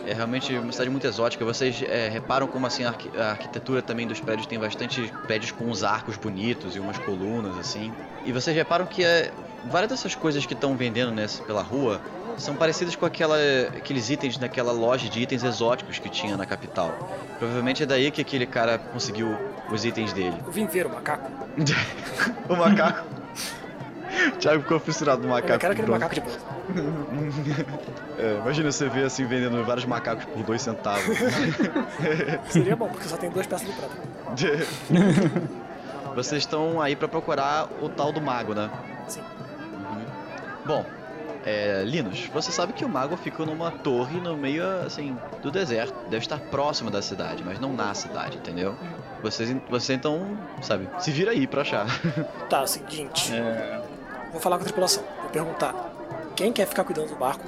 É 0.04 0.12
realmente 0.12 0.56
uma 0.58 0.70
cidade 0.70 0.90
muito 0.90 1.06
exótica. 1.06 1.44
Vocês 1.44 1.82
é, 1.82 2.08
reparam 2.08 2.46
como 2.46 2.66
assim 2.66 2.84
a, 2.84 2.88
arqui- 2.88 3.10
a 3.16 3.30
arquitetura 3.30 3.82
também 3.82 4.06
dos 4.06 4.20
prédios 4.20 4.46
tem 4.46 4.58
bastante 4.58 5.12
prédios 5.26 5.50
com 5.50 5.68
uns 5.68 5.82
arcos 5.82 6.16
bonitos 6.16 6.76
e 6.76 6.80
umas 6.80 6.98
colunas 6.98 7.56
assim. 7.56 7.96
E 8.24 8.32
vocês 8.32 8.54
reparam 8.54 8.86
que 8.86 9.02
é, 9.04 9.34
várias 9.62 9.90
dessas 9.90 10.14
coisas 10.14 10.46
que 10.46 10.54
estão 10.54 10.76
vendendo 10.76 11.10
nessa, 11.10 11.42
pela 11.42 11.62
rua 11.62 12.02
são 12.36 12.54
parecidas 12.54 12.94
com 12.94 13.06
aquela, 13.06 13.36
aqueles 13.76 14.10
itens 14.10 14.36
daquela 14.36 14.72
loja 14.72 15.08
de 15.08 15.20
itens 15.20 15.42
exóticos 15.42 15.98
que 15.98 16.08
tinha 16.08 16.36
na 16.36 16.46
capital. 16.46 16.94
Provavelmente 17.38 17.82
é 17.82 17.86
daí 17.86 18.10
que 18.10 18.20
aquele 18.20 18.46
cara 18.46 18.78
conseguiu 18.78 19.36
os 19.70 19.84
itens 19.84 20.12
dele. 20.12 20.36
Eu 20.44 20.52
vim 20.52 20.66
ver 20.66 20.86
o 20.86 20.90
macaco. 20.90 21.30
o 22.48 22.56
macaco. 22.56 23.06
O 24.34 24.38
Thiago 24.38 24.62
ficou 24.62 24.80
fissurado 24.80 25.22
no 25.22 25.28
Eu 25.28 25.32
macaco. 25.32 25.58
quero 25.58 25.72
aquele 25.72 25.90
macaco 25.90 26.14
de 26.14 26.20
bronze. 26.20 26.38
É, 28.18 28.38
imagina 28.40 28.72
você 28.72 28.88
ver 28.88 29.04
assim 29.04 29.26
vendendo 29.26 29.62
vários 29.62 29.84
macacos 29.84 30.24
por 30.24 30.42
dois 30.42 30.62
centavos. 30.62 31.04
Seria 32.48 32.74
bom, 32.74 32.88
porque 32.88 33.06
só 33.06 33.16
tem 33.18 33.28
duas 33.28 33.46
peças 33.46 33.68
de 33.68 33.74
prata. 33.74 33.94
Vocês 36.14 36.42
estão 36.42 36.80
aí 36.80 36.96
pra 36.96 37.08
procurar 37.08 37.68
o 37.82 37.90
tal 37.90 38.12
do 38.12 38.20
mago, 38.22 38.54
né? 38.54 38.70
Sim. 39.06 39.20
Uhum. 39.20 40.04
Bom, 40.64 40.86
é, 41.46 41.84
Linus, 41.84 42.26
você 42.26 42.50
sabe 42.50 42.72
que 42.72 42.84
o 42.84 42.88
mago 42.88 43.16
fica 43.16 43.46
numa 43.46 43.70
torre 43.70 44.20
no 44.20 44.36
meio, 44.36 44.64
assim, 44.84 45.16
do 45.40 45.48
deserto. 45.48 45.94
Deve 46.10 46.24
estar 46.24 46.40
próximo 46.40 46.90
da 46.90 47.00
cidade, 47.00 47.44
mas 47.44 47.60
não 47.60 47.72
na 47.72 47.94
cidade, 47.94 48.36
entendeu? 48.36 48.74
Vocês, 49.22 49.54
você 49.70 49.94
então, 49.94 50.36
sabe, 50.60 50.88
se 50.98 51.12
vira 51.12 51.30
aí 51.30 51.46
pra 51.46 51.62
achar. 51.62 51.86
Tá, 52.50 52.58
é 52.58 52.62
o 52.62 52.66
seguinte. 52.66 53.32
É, 53.32 53.80
Vou 54.32 54.40
falar 54.40 54.56
com 54.56 54.62
a 54.62 54.64
tripulação. 54.64 55.04
Vou 55.20 55.30
perguntar 55.30 55.72
quem 56.34 56.52
quer 56.52 56.66
ficar 56.66 56.82
cuidando 56.82 57.10
do 57.10 57.16
barco, 57.16 57.44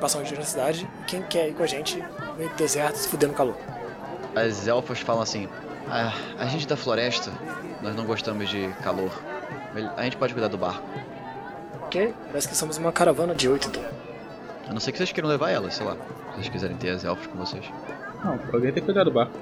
passar 0.00 0.20
um 0.20 0.22
dia 0.22 0.38
na 0.38 0.44
cidade, 0.44 0.88
e 1.00 1.04
quem 1.04 1.22
quer 1.22 1.48
ir 1.48 1.54
com 1.54 1.64
a 1.64 1.66
gente 1.66 1.98
no 1.98 2.34
meio 2.34 2.50
do 2.50 2.54
deserto, 2.56 2.96
se 2.96 3.08
fuder 3.08 3.28
no 3.28 3.34
calor. 3.34 3.56
As 4.36 4.68
elfas 4.68 5.00
falam 5.00 5.22
assim: 5.22 5.48
"Ah, 5.88 6.12
a 6.38 6.46
gente 6.46 6.68
da 6.68 6.76
floresta, 6.76 7.32
nós 7.82 7.96
não 7.96 8.04
gostamos 8.04 8.48
de 8.48 8.68
calor. 8.82 9.10
A 9.96 10.04
gente 10.04 10.16
pode 10.16 10.32
cuidar 10.34 10.48
do 10.48 10.56
barco. 10.56 10.86
Ok? 11.90 12.14
Parece 12.28 12.48
que 12.48 12.56
somos 12.56 12.76
uma 12.78 12.92
caravana 12.92 13.34
de 13.34 13.48
oito, 13.48 13.68
então. 13.68 13.82
A 14.68 14.72
não 14.72 14.78
ser 14.80 14.92
que 14.92 14.98
vocês 14.98 15.10
queiram 15.10 15.28
levar 15.28 15.50
elas, 15.50 15.74
sei 15.74 15.84
lá. 15.84 15.94
Se 15.94 16.34
vocês 16.36 16.48
quiserem 16.48 16.76
ter 16.76 16.90
as 16.90 17.04
elfas 17.04 17.26
com 17.26 17.36
vocês. 17.38 17.64
não, 18.24 18.32
alguém 18.52 18.72
tem 18.72 18.74
que 18.74 18.82
cuidar 18.82 19.02
do 19.04 19.10
barco. 19.10 19.32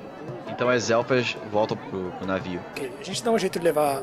Então 0.48 0.68
as 0.68 0.88
elfas 0.90 1.36
voltam 1.52 1.76
pro, 1.76 2.10
pro 2.12 2.26
navio. 2.26 2.60
Ok, 2.70 2.90
a 2.98 3.02
gente 3.04 3.22
dá 3.22 3.30
um 3.30 3.38
jeito 3.38 3.58
de 3.58 3.64
levar 3.64 4.02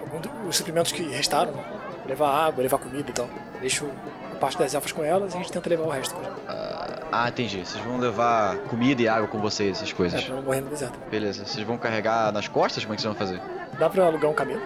algum 0.00 0.20
do- 0.20 0.30
os 0.48 0.56
suprimentos 0.56 0.92
que 0.92 1.02
restaram, 1.02 1.52
né? 1.52 1.64
levar 2.06 2.28
água, 2.46 2.62
levar 2.62 2.78
comida 2.78 3.08
e 3.10 3.12
tal. 3.12 3.28
Deixo 3.60 3.86
a 4.32 4.36
parte 4.36 4.58
das 4.58 4.74
elfas 4.74 4.92
com 4.92 5.02
elas 5.02 5.32
e 5.32 5.36
a 5.36 5.40
gente 5.40 5.50
tenta 5.50 5.68
levar 5.68 5.84
o 5.84 5.88
resto 5.90 6.14
com 6.14 6.22
elas. 6.22 6.38
Ah, 6.46 6.98
ah, 7.10 7.28
entendi. 7.28 7.64
Vocês 7.64 7.82
vão 7.82 7.96
levar 7.98 8.56
comida 8.68 9.00
e 9.02 9.08
água 9.08 9.26
com 9.26 9.40
vocês, 9.40 9.78
essas 9.78 9.90
É, 9.90 9.94
coisas. 9.94 10.22
pra 10.22 10.34
não 10.36 10.42
morrer 10.42 10.60
no 10.60 10.68
deserto. 10.68 10.98
Beleza. 11.10 11.44
Vocês 11.46 11.66
vão 11.66 11.78
carregar 11.78 12.30
nas 12.32 12.46
costas? 12.46 12.84
Como 12.84 12.92
é 12.92 12.96
que 12.96 13.02
vocês 13.02 13.12
vão 13.16 13.26
fazer? 13.26 13.40
Dá 13.78 13.88
pra 13.90 14.04
alugar 14.04 14.30
um 14.30 14.34
camelo? 14.34 14.60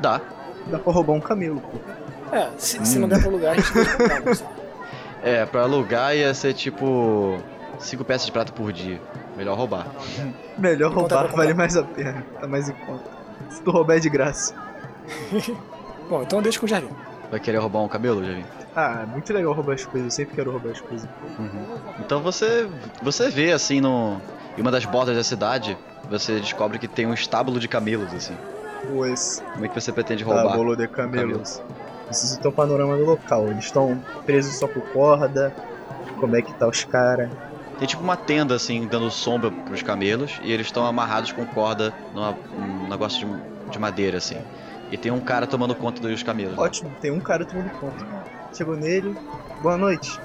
Dá. 0.00 0.20
Dá 0.66 0.78
pra 0.78 0.92
roubar 0.92 1.12
um 1.14 1.20
camelo, 1.20 1.60
pô. 1.60 1.78
É, 2.34 2.50
se, 2.58 2.84
se 2.84 2.98
Hum. 2.98 3.02
não 3.02 3.08
der 3.08 3.20
pra 3.20 3.28
alugar, 3.28 3.52
a 3.52 3.54
gente 3.56 3.72
deixa 3.72 3.96
alugar, 3.96 4.34
sei. 4.34 4.46
É, 5.22 5.46
pra 5.46 5.62
alugar 5.62 6.14
ia 6.14 6.34
ser 6.34 6.52
tipo. 6.52 7.38
5 7.78 8.04
peças 8.04 8.26
de 8.26 8.32
prata 8.32 8.52
por 8.52 8.72
dia. 8.72 9.00
Melhor 9.36 9.56
roubar. 9.56 9.86
Melhor 10.58 10.92
E 10.92 10.94
roubar, 10.94 11.28
pra 11.28 11.36
vale 11.36 11.54
mais 11.54 11.76
a 11.76 11.82
pena. 11.82 12.24
Tá 12.40 12.46
mais 12.46 12.68
em 12.68 12.72
conta. 12.72 13.04
Se 13.50 13.62
tu 13.62 13.70
roubar 13.70 13.96
é 13.96 14.00
de 14.00 14.08
graça. 14.10 14.54
Bom, 16.08 16.22
então 16.22 16.42
deixa 16.42 16.58
com 16.60 16.66
o 16.66 16.68
Jardim. 16.68 16.90
Vai 17.30 17.40
querer 17.40 17.58
roubar 17.58 17.80
um 17.80 17.88
cabelo, 17.88 18.20
vi? 18.22 18.44
Ah, 18.76 19.04
muito 19.10 19.32
legal 19.32 19.52
roubar 19.52 19.74
as 19.74 19.84
coisas. 19.84 20.06
Eu 20.06 20.10
sempre 20.10 20.34
quero 20.36 20.50
roubar 20.52 20.70
as 20.72 20.80
coisas. 20.80 21.08
Então 22.00 22.20
você. 22.20 22.68
Você 23.02 23.30
vê 23.30 23.52
assim 23.52 23.80
no. 23.80 24.20
Em 24.56 24.60
uma 24.60 24.70
das 24.70 24.84
bordas 24.84 25.16
da 25.16 25.24
cidade, 25.24 25.76
você 26.10 26.38
descobre 26.38 26.78
que 26.78 26.86
tem 26.86 27.06
um 27.06 27.14
estábulo 27.14 27.58
de 27.58 27.66
camelos, 27.66 28.12
assim. 28.14 28.36
Pois. 28.92 29.42
Como 29.52 29.64
é 29.64 29.68
que 29.68 29.80
você 29.80 29.90
pretende 29.90 30.22
roubar? 30.22 30.44
Estábulo 30.44 30.76
de 30.76 30.86
camelos. 30.86 31.62
Preciso 32.06 32.38
ter 32.40 32.48
um 32.48 32.52
panorama 32.52 32.96
do 32.96 33.04
local. 33.04 33.48
Eles 33.48 33.64
estão 33.64 34.00
presos 34.26 34.54
só 34.56 34.66
por 34.66 34.82
corda. 34.92 35.54
Como 36.20 36.36
é 36.36 36.42
que 36.42 36.52
tá 36.54 36.68
os 36.68 36.84
caras? 36.84 37.30
Tem 37.78 37.88
tipo 37.88 38.02
uma 38.02 38.16
tenda 38.16 38.54
assim, 38.54 38.86
dando 38.86 39.10
sombra 39.10 39.50
pros 39.50 39.82
camelos, 39.82 40.38
e 40.42 40.52
eles 40.52 40.66
estão 40.66 40.86
amarrados 40.86 41.32
com 41.32 41.44
corda 41.44 41.92
numa, 42.14 42.36
num 42.56 42.88
negócio 42.88 43.26
de, 43.26 43.70
de 43.72 43.78
madeira, 43.78 44.18
assim. 44.18 44.38
E 44.92 44.96
tem 44.96 45.10
um 45.10 45.18
cara 45.20 45.46
tomando 45.46 45.74
conta 45.74 46.00
dos 46.00 46.22
camelos. 46.22 46.56
Ótimo, 46.56 46.90
tem 47.00 47.10
um 47.10 47.18
cara 47.18 47.44
tomando 47.44 47.70
conta. 47.80 48.06
Chegou 48.52 48.76
nele. 48.76 49.16
Boa 49.60 49.76
noite. 49.76 50.20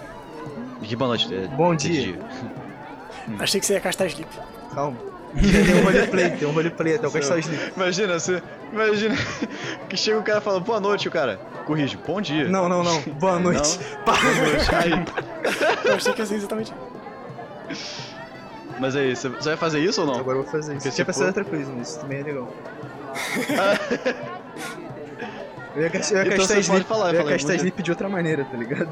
Que 0.84 0.96
boa 0.96 1.08
noite. 1.10 1.34
é, 1.34 1.48
Bom 1.48 1.74
de 1.74 1.90
dia. 1.92 2.20
Achei 3.40 3.60
que 3.60 3.66
você 3.66 3.74
ia 3.74 3.82
castar 3.82 4.08
sleep. 4.08 4.30
Calma. 4.74 4.98
Tem 5.36 5.76
um 5.76 5.84
roleplay, 5.84 6.30
tem 6.32 6.48
um 6.48 6.52
roleplay 6.52 6.96
até 6.96 7.08
o 7.08 7.12
o 7.12 7.18
sleep. 7.40 7.74
Imagina, 7.76 8.20
você. 8.20 8.42
Imagina 8.74 9.16
que 9.88 9.98
chega 9.98 10.20
o 10.20 10.24
cara 10.24 10.40
e 10.40 10.42
fala, 10.42 10.60
boa 10.60 10.80
noite, 10.80 11.08
o 11.08 11.12
cara. 11.12 11.40
Corrige, 11.66 11.98
bom 12.06 12.20
dia. 12.20 12.50
Não, 12.50 12.68
não, 12.68 12.84
não. 12.84 13.02
Boa 13.02 13.40
noite. 13.40 13.80
Boa 14.06 14.18
noite. 14.18 14.76
Aí, 14.76 14.92
Eu 15.86 15.96
achei 15.96 16.14
que 16.14 16.22
ia 16.22 16.26
ser 16.26 16.36
exatamente. 16.36 16.74
mas 18.80 18.96
aí, 18.96 19.16
você 19.16 19.30
você 19.30 19.50
vai 19.50 19.58
fazer 19.58 19.80
isso 19.80 20.02
ou 20.02 20.08
não? 20.08 20.20
Agora 20.20 20.38
eu 20.38 20.44
vou 20.44 20.52
fazer 20.52 20.76
isso. 20.76 20.84
Porque 20.84 20.88
Eu 20.88 20.92
tinha 20.94 21.06
se 21.06 21.06
pensado 21.06 21.28
outra 21.28 21.46
coisa, 21.46 21.72
mas 21.76 21.90
isso 21.90 22.00
também 22.00 22.20
é 22.20 22.24
legal. 22.24 22.48
eu 25.76 25.82
ia, 25.84 25.88
eu 25.88 25.92
ia 26.26 26.34
Então 26.34 26.48
pode 26.48 26.60
sleep, 26.60 26.88
falar, 26.88 27.14
eu 27.14 27.30
ia 27.30 27.38
dia. 27.38 27.56
sleep 27.58 27.84
de 27.84 27.92
outra 27.92 28.10
maneira, 28.10 28.44
tá 28.46 28.58
ligado? 28.58 28.90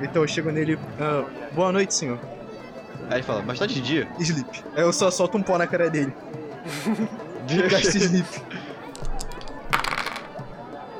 Então 0.00 0.22
eu 0.22 0.28
chego 0.28 0.50
nele. 0.50 0.78
ah, 1.00 1.24
boa 1.52 1.72
noite, 1.72 1.94
senhor. 1.94 2.18
Aí 3.08 3.16
ele 3.16 3.22
fala, 3.22 3.42
mas 3.42 3.58
tá 3.58 3.66
de 3.66 3.80
dia. 3.80 4.08
Sleep. 4.18 4.64
Aí 4.76 4.82
eu 4.82 4.92
só 4.92 5.10
solto 5.10 5.36
um 5.38 5.42
pó 5.42 5.58
na 5.58 5.66
cara 5.66 5.90
dele. 5.90 6.12
Eu 7.50 7.68
gasto 7.68 7.96
sleep. 7.96 8.26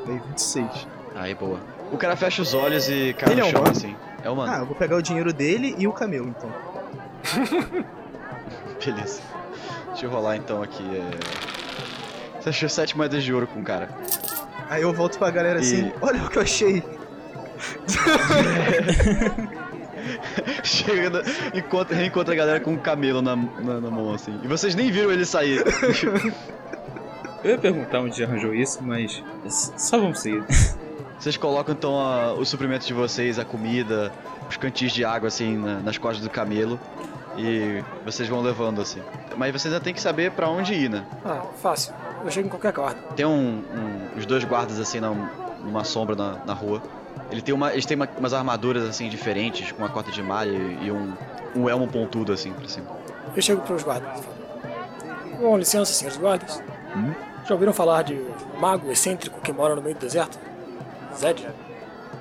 Aí, 0.06 0.20
26. 0.28 0.86
Aí, 1.14 1.34
boa. 1.34 1.58
O 1.92 1.96
cara 1.96 2.16
fecha 2.16 2.42
os 2.42 2.52
olhos 2.54 2.88
e 2.88 3.14
cai 3.18 3.32
Ele 3.32 3.40
no 3.40 3.46
é 3.46 3.50
chão, 3.50 3.60
humano? 3.60 3.76
assim. 3.76 3.96
É 4.22 4.30
humano. 4.30 4.52
Ah, 4.52 4.58
eu 4.58 4.66
vou 4.66 4.74
pegar 4.74 4.96
o 4.96 5.02
dinheiro 5.02 5.32
dele 5.32 5.74
e 5.78 5.86
o 5.86 5.92
camelo, 5.92 6.28
então. 6.28 6.50
Beleza. 8.84 9.20
Deixa 9.88 10.06
eu 10.06 10.10
rolar 10.10 10.36
então 10.36 10.62
aqui. 10.62 10.82
É... 10.96 11.10
Você 12.42 12.48
achou 12.50 12.68
sete 12.68 12.96
moedas 12.96 13.22
de 13.24 13.32
ouro 13.32 13.46
com 13.46 13.60
o 13.60 13.64
cara. 13.64 13.88
Aí 14.68 14.82
eu 14.82 14.92
volto 14.92 15.18
pra 15.18 15.30
galera 15.30 15.60
assim, 15.60 15.86
E- 15.88 15.94
olha 16.02 16.22
o 16.24 16.28
que 16.28 16.36
eu 16.38 16.42
achei. 16.42 16.82
Chega, 20.66 21.10
na- 21.10 21.22
encontra, 21.54 21.94
reencontra 21.96 22.32
a 22.34 22.36
galera 22.36 22.60
com 22.60 22.72
um 22.72 22.76
camelo 22.78 23.20
na, 23.22 23.36
na, 23.36 23.80
na 23.80 23.90
mão, 23.90 24.12
assim. 24.14 24.38
E 24.42 24.48
vocês 24.48 24.74
nem 24.74 24.90
viram 24.90 25.12
ele 25.12 25.24
sair. 25.24 25.62
Eu 27.44 27.50
ia 27.52 27.58
perguntar 27.58 28.00
onde 28.00 28.24
arranjou 28.24 28.54
isso, 28.54 28.82
mas 28.82 29.22
só 29.76 29.98
vamos 29.98 30.20
seguir. 30.20 30.42
Vocês 31.18 31.36
colocam 31.38 31.74
então 31.74 31.98
a- 31.98 32.34
os 32.34 32.48
suprimentos 32.50 32.86
de 32.86 32.92
vocês, 32.92 33.38
a 33.38 33.44
comida, 33.46 34.12
os 34.50 34.56
cantis 34.58 34.92
de 34.92 35.04
água, 35.06 35.28
assim, 35.28 35.56
na- 35.56 35.78
nas 35.80 35.96
costas 35.96 36.22
do 36.22 36.28
camelo. 36.28 36.78
E 37.38 37.82
vocês 38.04 38.28
vão 38.28 38.40
levando, 38.42 38.80
assim. 38.80 39.00
Mas 39.36 39.50
vocês 39.52 39.72
ainda 39.72 39.82
tem 39.82 39.94
que 39.94 40.00
saber 40.00 40.32
pra 40.32 40.48
onde 40.48 40.74
ir, 40.74 40.90
né? 40.90 41.04
Ah, 41.24 41.42
fácil. 41.62 41.94
Eu 42.24 42.30
chego 42.30 42.46
em 42.46 42.50
qualquer 42.50 42.72
guarda. 42.72 42.98
Tem 43.16 43.24
um, 43.24 43.30
um- 43.62 44.18
os 44.18 44.26
dois 44.26 44.44
guardas 44.44 44.78
assim 44.78 45.00
na, 45.00 45.10
numa 45.64 45.82
sombra 45.84 46.14
na, 46.14 46.44
na 46.44 46.52
rua. 46.52 46.82
Ele 47.30 47.40
tem 47.42 47.54
uma, 47.54 47.72
eles 47.72 47.84
têm 47.86 47.96
uma- 47.96 48.08
umas 48.18 48.32
armaduras 48.32 48.84
assim 48.88 49.08
diferentes, 49.08 49.72
com 49.72 49.78
uma 49.78 49.88
cota 49.88 50.10
de 50.10 50.22
malha 50.22 50.50
e, 50.50 50.86
e 50.86 50.92
um, 50.92 51.12
um 51.56 51.68
elmo 51.68 51.86
pontudo 51.88 52.32
assim 52.32 52.52
pra 52.52 52.68
cima. 52.68 52.86
Eu 53.34 53.42
chego 53.42 53.60
pros 53.62 53.82
guardas. 53.82 54.22
Com 55.40 55.58
licença, 55.58 55.92
senhores 55.92 56.16
guardas. 56.18 56.62
Já 57.46 57.54
ouviram 57.54 57.72
falar 57.72 58.02
de 58.02 58.14
um 58.14 58.60
mago 58.60 58.90
excêntrico 58.90 59.40
que 59.40 59.52
mora 59.52 59.74
no 59.74 59.82
meio 59.82 59.94
do 59.96 60.00
deserto? 60.00 60.38
Zed, 61.16 61.46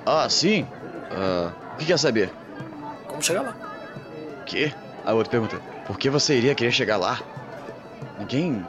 Ah, 0.04 0.28
sim? 0.28 0.66
Ah, 1.10 1.52
o 1.74 1.76
que 1.76 1.86
quer 1.86 1.98
saber? 1.98 2.30
como 3.08 3.22
chegar 3.22 3.42
lá? 3.42 3.54
Quê? 4.44 4.72
A 5.04 5.12
outra 5.14 5.30
pergunta: 5.30 5.56
Por 5.86 5.96
que 5.98 6.10
você 6.10 6.36
iria 6.36 6.54
querer 6.54 6.72
chegar 6.72 6.96
lá? 6.96 7.20
Ninguém 8.18 8.66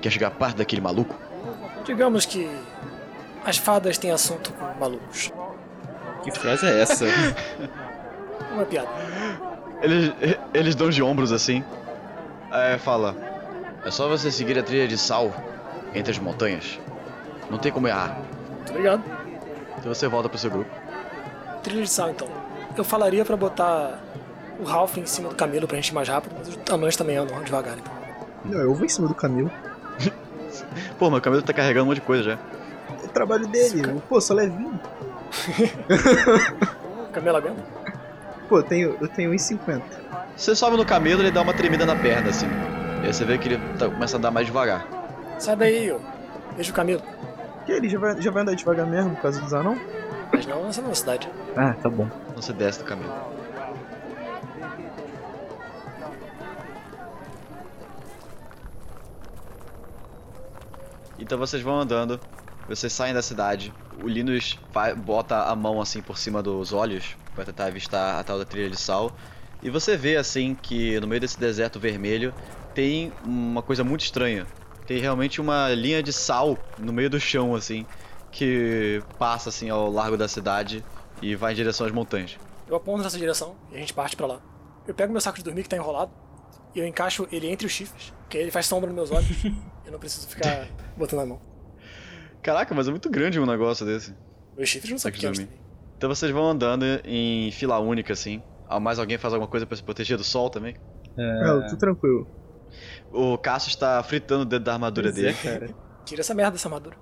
quer 0.00 0.10
chegar 0.10 0.30
perto 0.30 0.56
daquele 0.56 0.80
maluco? 0.80 1.14
Digamos 1.84 2.24
que 2.24 2.50
as 3.44 3.58
fadas 3.58 3.98
têm 3.98 4.10
assunto 4.10 4.52
com 4.54 4.64
malucos. 4.80 5.30
Que 6.24 6.30
frase 6.30 6.66
é 6.66 6.80
essa? 6.80 7.04
Uma 8.52 8.64
piada. 8.64 8.88
Eles, 9.82 10.12
eles 10.52 10.74
dão 10.74 10.88
de 10.88 11.02
ombros 11.02 11.32
assim. 11.32 11.62
Aí 12.50 12.78
fala: 12.78 13.14
É 13.84 13.90
só 13.90 14.08
você 14.08 14.30
seguir 14.30 14.58
a 14.58 14.62
trilha 14.62 14.88
de 14.88 14.96
sal 14.96 15.32
entre 15.94 16.10
as 16.10 16.18
montanhas. 16.18 16.78
Não 17.50 17.58
tem 17.58 17.70
como 17.70 17.86
errar. 17.86 18.18
Muito 18.56 18.70
obrigado. 18.70 19.02
Então 19.78 19.92
você 19.92 20.08
volta 20.08 20.28
pro 20.28 20.38
seu 20.38 20.50
grupo. 20.50 20.70
Trilha 21.62 21.82
de 21.82 21.90
sal, 21.90 22.10
então. 22.10 22.28
Eu 22.76 22.84
falaria 22.84 23.24
pra 23.24 23.36
botar 23.36 24.00
o 24.58 24.64
Ralph 24.64 24.96
em 24.96 25.06
cima 25.06 25.28
do 25.28 25.34
camelo 25.34 25.66
pra 25.66 25.76
gente 25.76 25.88
ir 25.88 25.94
mais 25.94 26.08
rápido, 26.08 26.34
mas 26.38 26.48
os 26.48 26.58
anões 26.70 26.96
também 26.96 27.16
andam 27.16 27.42
devagar, 27.42 27.76
então. 27.78 27.92
Não, 28.44 28.60
eu 28.60 28.74
vou 28.74 28.84
em 28.84 28.88
cima 28.88 29.08
do 29.08 29.14
Camilo. 29.14 29.50
Pô, 30.98 31.10
meu 31.10 31.20
cabelo 31.20 31.42
tá 31.42 31.52
carregando 31.52 31.84
um 31.84 31.88
monte 31.88 31.96
de 31.96 32.02
coisa 32.02 32.22
já. 32.22 32.38
O 33.02 33.08
trabalho 33.08 33.46
dele, 33.46 34.00
pô, 34.08 34.20
sou 34.20 34.36
levinho. 34.36 34.78
Camelo 37.12 37.36
aguenta? 37.38 37.62
Pô, 38.48 38.58
eu 38.58 38.62
tenho, 38.62 38.96
eu 39.00 39.08
tenho 39.08 39.30
1,50. 39.32 39.82
Você 40.36 40.54
sobe 40.54 40.76
no 40.76 40.84
camelo 40.84 41.20
e 41.20 41.24
ele 41.24 41.30
dá 41.30 41.42
uma 41.42 41.54
tremida 41.54 41.86
na 41.86 41.94
perna 41.96 42.30
assim. 42.30 42.46
E 43.02 43.06
aí 43.06 43.12
você 43.14 43.24
vê 43.24 43.38
que 43.38 43.48
ele 43.48 43.58
tá- 43.78 43.88
começa 43.88 44.16
a 44.16 44.18
andar 44.18 44.30
mais 44.30 44.46
devagar. 44.46 44.86
Sai 45.38 45.56
daí, 45.56 45.92
ô. 45.92 46.00
Veja 46.56 46.70
o 46.70 46.74
camelo. 46.74 47.02
Que 47.66 47.72
ele 47.72 47.88
já 47.88 47.98
vai, 47.98 48.20
já 48.20 48.30
vai 48.30 48.42
andar 48.42 48.54
devagar 48.54 48.86
mesmo 48.86 49.14
por 49.16 49.22
causa 49.22 49.40
dos 49.40 49.54
anão? 49.54 49.78
Mas 50.32 50.46
não 50.46 50.64
nessa 50.64 50.82
velocidade. 50.82 51.28
Ah, 51.56 51.74
tá 51.80 51.88
bom. 51.88 52.08
Então 52.30 52.42
você 52.42 52.52
desce 52.52 52.80
do 52.80 52.84
camelo. 52.84 53.12
Então 61.18 61.38
vocês 61.38 61.62
vão 61.62 61.78
andando, 61.80 62.18
vocês 62.68 62.92
saem 62.92 63.14
da 63.14 63.22
cidade. 63.22 63.72
O 64.02 64.08
Linus 64.08 64.58
vai- 64.72 64.94
bota 64.94 65.44
a 65.44 65.54
mão 65.56 65.80
assim 65.80 66.00
por 66.02 66.18
cima 66.18 66.42
dos 66.42 66.72
olhos 66.72 67.16
para 67.34 67.44
tentar 67.44 67.66
avistar 67.66 68.18
a 68.20 68.24
tal 68.24 68.38
da 68.38 68.44
trilha 68.44 68.70
de 68.70 68.76
sal. 68.80 69.12
E 69.62 69.70
você 69.70 69.96
vê 69.96 70.16
assim 70.16 70.54
que 70.54 70.98
no 71.00 71.06
meio 71.06 71.20
desse 71.20 71.38
deserto 71.38 71.80
vermelho 71.80 72.34
tem 72.74 73.12
uma 73.24 73.62
coisa 73.62 73.82
muito 73.84 74.02
estranha. 74.02 74.46
Tem 74.86 74.98
realmente 75.00 75.40
uma 75.40 75.70
linha 75.70 76.02
de 76.02 76.12
sal 76.12 76.58
no 76.78 76.92
meio 76.92 77.08
do 77.08 77.18
chão 77.18 77.54
assim 77.54 77.86
que 78.30 79.02
passa 79.18 79.48
assim 79.48 79.70
ao 79.70 79.90
largo 79.90 80.16
da 80.16 80.26
cidade 80.28 80.84
e 81.22 81.34
vai 81.36 81.52
em 81.52 81.56
direção 81.56 81.86
às 81.86 81.92
montanhas. 81.92 82.36
Eu 82.68 82.76
aponto 82.76 83.02
nessa 83.02 83.18
direção 83.18 83.56
e 83.70 83.76
a 83.76 83.78
gente 83.78 83.94
parte 83.94 84.16
pra 84.16 84.26
lá. 84.26 84.40
Eu 84.86 84.94
pego 84.94 85.12
meu 85.12 85.20
saco 85.20 85.38
de 85.38 85.44
dormir 85.44 85.62
que 85.62 85.68
tá 85.68 85.76
enrolado 85.76 86.10
e 86.74 86.80
eu 86.80 86.86
encaixo 86.86 87.26
ele 87.30 87.48
entre 87.48 87.66
os 87.66 87.72
chifres, 87.72 88.12
que 88.28 88.36
aí 88.36 88.42
ele 88.42 88.50
faz 88.50 88.66
sombra 88.66 88.88
nos 88.90 88.96
meus 88.96 89.10
olhos. 89.10 89.44
eu 89.86 89.92
não 89.92 89.98
preciso 89.98 90.26
ficar 90.28 90.66
botando 90.96 91.20
a 91.20 91.26
mão. 91.26 91.53
Caraca, 92.44 92.74
mas 92.74 92.86
é 92.86 92.90
muito 92.90 93.08
grande 93.10 93.40
um 93.40 93.46
negócio 93.46 93.84
desse. 93.86 94.14
Meus 94.56 94.68
chifres 94.68 94.90
não 94.92 94.98
são 94.98 95.10
pequenos 95.10 95.38
também. 95.38 95.52
Então 95.96 96.08
vocês 96.08 96.30
vão 96.30 96.46
andando 96.48 96.84
em 97.04 97.50
fila 97.50 97.78
única 97.78 98.12
assim. 98.12 98.42
Ah, 98.68 98.78
Mais 98.78 98.98
alguém 98.98 99.18
faz 99.18 99.32
alguma 99.34 99.48
coisa 99.50 99.66
pra 99.66 99.76
se 99.76 99.82
proteger 99.82 100.16
do 100.16 100.24
sol 100.24 100.50
também? 100.50 100.76
Não, 101.16 101.66
tô 101.66 101.76
tranquilo. 101.76 102.26
O 103.12 103.38
Cassius 103.38 103.74
está 103.74 104.02
fritando 104.02 104.42
o 104.42 104.44
dedo 104.44 104.64
da 104.64 104.72
armadura 104.74 105.10
Pois 105.12 105.18
é, 105.24 105.32
dele. 105.32 105.38
cara. 105.42 105.74
Tira 106.04 106.20
essa 106.20 106.34
merda 106.34 106.52
dessa 106.52 106.68
armadura. 106.68 106.96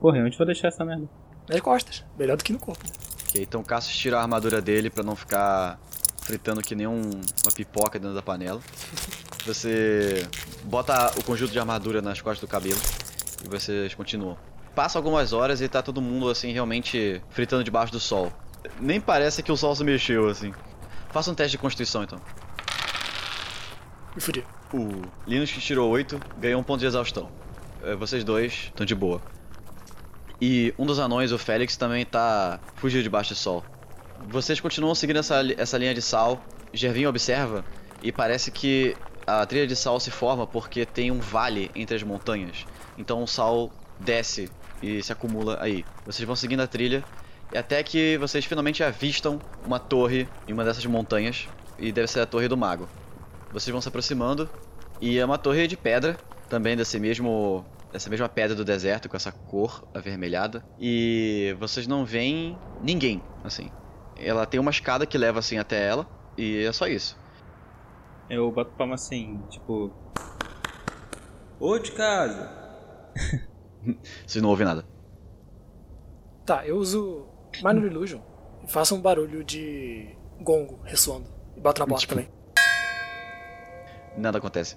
Porra, 0.00 0.18
onde 0.20 0.36
vou 0.36 0.46
deixar 0.46 0.68
essa 0.68 0.84
merda? 0.84 1.08
Nas 1.48 1.60
costas. 1.60 2.04
Melhor 2.18 2.36
do 2.36 2.44
que 2.44 2.52
no 2.52 2.58
corpo. 2.58 2.84
Ok, 3.28 3.42
então 3.42 3.60
o 3.60 3.64
Cassius 3.64 3.96
tira 3.96 4.18
a 4.18 4.22
armadura 4.22 4.60
dele 4.62 4.90
pra 4.90 5.02
não 5.02 5.16
ficar 5.16 5.80
fritando 6.22 6.60
que 6.60 6.74
nem 6.76 6.86
um- 6.86 7.10
uma 7.10 7.52
pipoca 7.54 7.98
dentro 7.98 8.14
da 8.14 8.22
panela. 8.22 8.60
Você 9.44 10.26
bota 10.64 11.10
o 11.18 11.24
conjunto 11.24 11.50
de 11.52 11.58
armadura 11.58 12.00
nas 12.02 12.20
costas 12.20 12.40
do 12.46 12.50
cabelo 12.50 12.78
e 13.44 13.48
vocês 13.48 13.94
continuam. 13.94 14.36
Passa 14.78 14.96
algumas 14.96 15.32
horas 15.32 15.60
e 15.60 15.66
tá 15.66 15.82
todo 15.82 16.00
mundo 16.00 16.30
assim 16.30 16.52
realmente 16.52 17.20
fritando 17.30 17.64
debaixo 17.64 17.90
do 17.90 17.98
sol. 17.98 18.32
Nem 18.78 19.00
parece 19.00 19.42
que 19.42 19.50
o 19.50 19.56
sol 19.56 19.74
se 19.74 19.82
mexeu 19.82 20.28
assim. 20.28 20.54
Faça 21.10 21.32
um 21.32 21.34
teste 21.34 21.50
de 21.50 21.58
constituição 21.58 22.04
então. 22.04 22.20
Me 24.14 24.20
fudi. 24.20 24.44
O 24.72 25.02
Linus 25.26 25.50
que 25.50 25.58
tirou 25.58 25.90
8 25.90 26.20
ganhou 26.38 26.60
um 26.60 26.62
ponto 26.62 26.78
de 26.78 26.86
exaustão. 26.86 27.28
É, 27.82 27.96
Vocês 27.96 28.22
dois 28.22 28.52
estão 28.66 28.86
de 28.86 28.94
boa. 28.94 29.20
E 30.40 30.72
um 30.78 30.86
dos 30.86 31.00
anões, 31.00 31.32
o 31.32 31.38
Félix, 31.38 31.76
também 31.76 32.06
tá 32.06 32.60
fugindo 32.76 33.02
debaixo 33.02 33.30
do 33.30 33.36
sol. 33.36 33.64
Vocês 34.28 34.60
continuam 34.60 34.94
seguindo 34.94 35.18
essa, 35.18 35.42
essa 35.56 35.76
linha 35.76 35.92
de 35.92 36.00
sal. 36.00 36.40
Gervinho 36.72 37.08
observa 37.08 37.64
e 38.00 38.12
parece 38.12 38.52
que 38.52 38.96
a 39.26 39.44
trilha 39.44 39.66
de 39.66 39.74
sal 39.74 39.98
se 39.98 40.12
forma 40.12 40.46
porque 40.46 40.86
tem 40.86 41.10
um 41.10 41.18
vale 41.18 41.68
entre 41.74 41.96
as 41.96 42.04
montanhas. 42.04 42.64
Então 42.96 43.24
o 43.24 43.26
sal 43.26 43.72
desce 43.98 44.48
e 44.82 45.02
se 45.02 45.12
acumula 45.12 45.58
aí. 45.60 45.84
Vocês 46.04 46.26
vão 46.26 46.36
seguindo 46.36 46.60
a 46.60 46.66
trilha 46.66 47.04
e 47.52 47.58
até 47.58 47.82
que 47.82 48.16
vocês 48.18 48.44
finalmente 48.44 48.82
avistam 48.82 49.40
uma 49.64 49.78
torre 49.78 50.28
em 50.46 50.52
uma 50.52 50.64
dessas 50.64 50.84
montanhas. 50.86 51.48
E 51.78 51.92
deve 51.92 52.08
ser 52.08 52.20
a 52.20 52.26
Torre 52.26 52.48
do 52.48 52.56
Mago. 52.56 52.88
Vocês 53.52 53.70
vão 53.70 53.80
se 53.80 53.88
aproximando 53.88 54.48
e 55.00 55.18
é 55.18 55.24
uma 55.24 55.38
torre 55.38 55.68
de 55.68 55.76
pedra, 55.76 56.16
também 56.48 56.76
desse 56.76 56.98
mesmo 56.98 57.64
dessa 57.92 58.10
mesma 58.10 58.28
pedra 58.28 58.54
do 58.54 58.64
deserto 58.64 59.08
com 59.08 59.16
essa 59.16 59.32
cor 59.32 59.88
avermelhada 59.94 60.62
e 60.78 61.56
vocês 61.58 61.86
não 61.86 62.04
veem 62.04 62.58
ninguém, 62.82 63.22
assim. 63.42 63.70
Ela 64.16 64.44
tem 64.44 64.60
uma 64.60 64.70
escada 64.70 65.06
que 65.06 65.16
leva 65.16 65.38
assim 65.38 65.56
até 65.56 65.86
ela 65.86 66.06
e 66.36 66.64
é 66.64 66.72
só 66.72 66.86
isso. 66.86 67.16
Eu 68.28 68.50
boto 68.52 68.72
palma 68.72 68.96
assim, 68.96 69.40
tipo. 69.48 69.90
Ô 71.58 71.78
de 71.78 71.92
casa! 71.92 72.50
Vocês 74.26 74.42
não 74.42 74.50
ouvem 74.50 74.66
nada. 74.66 74.84
Tá, 76.44 76.66
eu 76.66 76.76
uso 76.76 77.26
Minor 77.62 77.84
Illusion 77.84 78.20
e 78.64 78.70
faço 78.70 78.94
um 78.94 79.00
barulho 79.00 79.44
de 79.44 80.08
gongo 80.40 80.78
ressoando. 80.84 81.26
E 81.56 81.60
bato 81.60 81.80
na 81.80 81.86
porta 81.86 82.00
Tipo, 82.00 82.14
também. 82.14 82.28
Nada 84.16 84.38
acontece. 84.38 84.76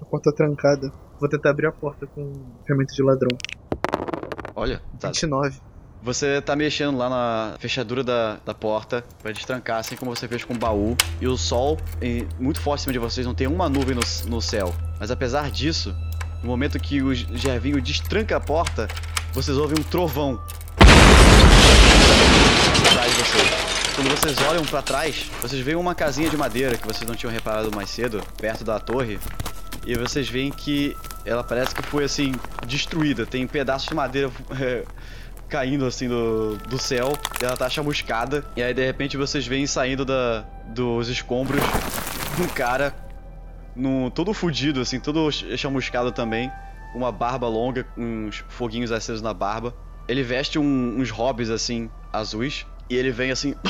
A 0.00 0.04
porta 0.04 0.30
tá 0.30 0.36
trancada. 0.36 0.92
Vou 1.20 1.28
tentar 1.28 1.50
abrir 1.50 1.66
a 1.66 1.72
porta 1.72 2.06
com 2.06 2.32
ferramenta 2.66 2.94
de 2.94 3.02
ladrão. 3.02 3.28
Olha, 4.54 4.80
tá. 4.98 5.08
29. 5.08 5.60
Você 6.02 6.42
tá 6.42 6.54
mexendo 6.54 6.98
lá 6.98 7.08
na 7.08 7.56
fechadura 7.58 8.04
da, 8.04 8.36
da 8.44 8.52
porta 8.52 9.02
pra 9.22 9.32
destrancar, 9.32 9.78
assim 9.78 9.96
como 9.96 10.14
você 10.14 10.28
fez 10.28 10.44
com 10.44 10.52
o 10.52 10.58
baú. 10.58 10.94
E 11.20 11.26
o 11.26 11.36
sol, 11.36 11.78
em- 12.02 12.28
muito 12.38 12.60
forte 12.60 12.80
em 12.80 12.82
cima 12.84 12.92
de 12.92 12.98
vocês, 12.98 13.26
não 13.26 13.34
tem 13.34 13.46
uma 13.46 13.68
nuvem 13.70 13.94
no, 13.96 14.02
no 14.28 14.42
céu. 14.42 14.72
Mas 15.00 15.10
apesar 15.10 15.50
disso, 15.50 15.94
no 16.44 16.50
momento 16.50 16.78
que 16.78 17.02
o 17.02 17.14
Gervinho 17.14 17.80
destranca 17.80 18.36
a 18.36 18.40
porta, 18.40 18.86
vocês 19.32 19.56
ouvem 19.56 19.78
um 19.80 19.82
trovão. 19.82 20.38
Atrás 22.90 23.10
de 23.10 23.22
vocês. 23.22 23.48
Quando 23.96 24.10
vocês 24.10 24.36
olham 24.50 24.62
pra 24.64 24.82
trás, 24.82 25.30
vocês 25.40 25.62
veem 25.62 25.76
uma 25.76 25.94
casinha 25.94 26.28
de 26.28 26.36
madeira 26.36 26.76
que 26.76 26.86
vocês 26.86 27.08
não 27.08 27.16
tinham 27.16 27.32
reparado 27.32 27.74
mais 27.74 27.88
cedo, 27.88 28.22
perto 28.36 28.62
da 28.62 28.78
torre. 28.78 29.18
E 29.86 29.96
vocês 29.96 30.28
veem 30.28 30.50
que 30.50 30.94
ela 31.24 31.42
parece 31.42 31.74
que 31.74 31.82
foi 31.82 32.04
assim, 32.04 32.34
destruída. 32.66 33.24
Tem 33.24 33.46
pedaços 33.46 33.88
de 33.88 33.94
madeira 33.94 34.30
é, 34.60 34.84
caindo 35.48 35.86
assim 35.86 36.08
do, 36.08 36.58
do 36.68 36.78
céu. 36.78 37.14
Ela 37.40 37.56
tá 37.56 37.70
chamuscada. 37.70 38.44
E 38.54 38.62
aí 38.62 38.74
de 38.74 38.84
repente 38.84 39.16
vocês 39.16 39.46
veem 39.46 39.66
saindo 39.66 40.04
da, 40.04 40.44
dos 40.66 41.08
escombros 41.08 41.62
um 42.38 42.48
cara 42.48 42.94
num, 43.76 44.10
todo 44.10 44.32
fudido, 44.34 44.80
assim, 44.80 44.98
todo 45.00 45.30
ch- 45.30 45.44
chamuscado 45.56 46.12
também. 46.12 46.50
Uma 46.94 47.10
barba 47.10 47.48
longa, 47.48 47.86
uns 47.96 48.44
foguinhos 48.48 48.92
acesos 48.92 49.20
na 49.22 49.34
barba. 49.34 49.74
Ele 50.06 50.22
veste 50.22 50.58
um- 50.58 50.98
uns 51.00 51.10
hobbies 51.10 51.50
assim, 51.50 51.90
azuis. 52.12 52.66
E 52.88 52.94
ele 52.96 53.10
vem 53.10 53.30
assim. 53.30 53.54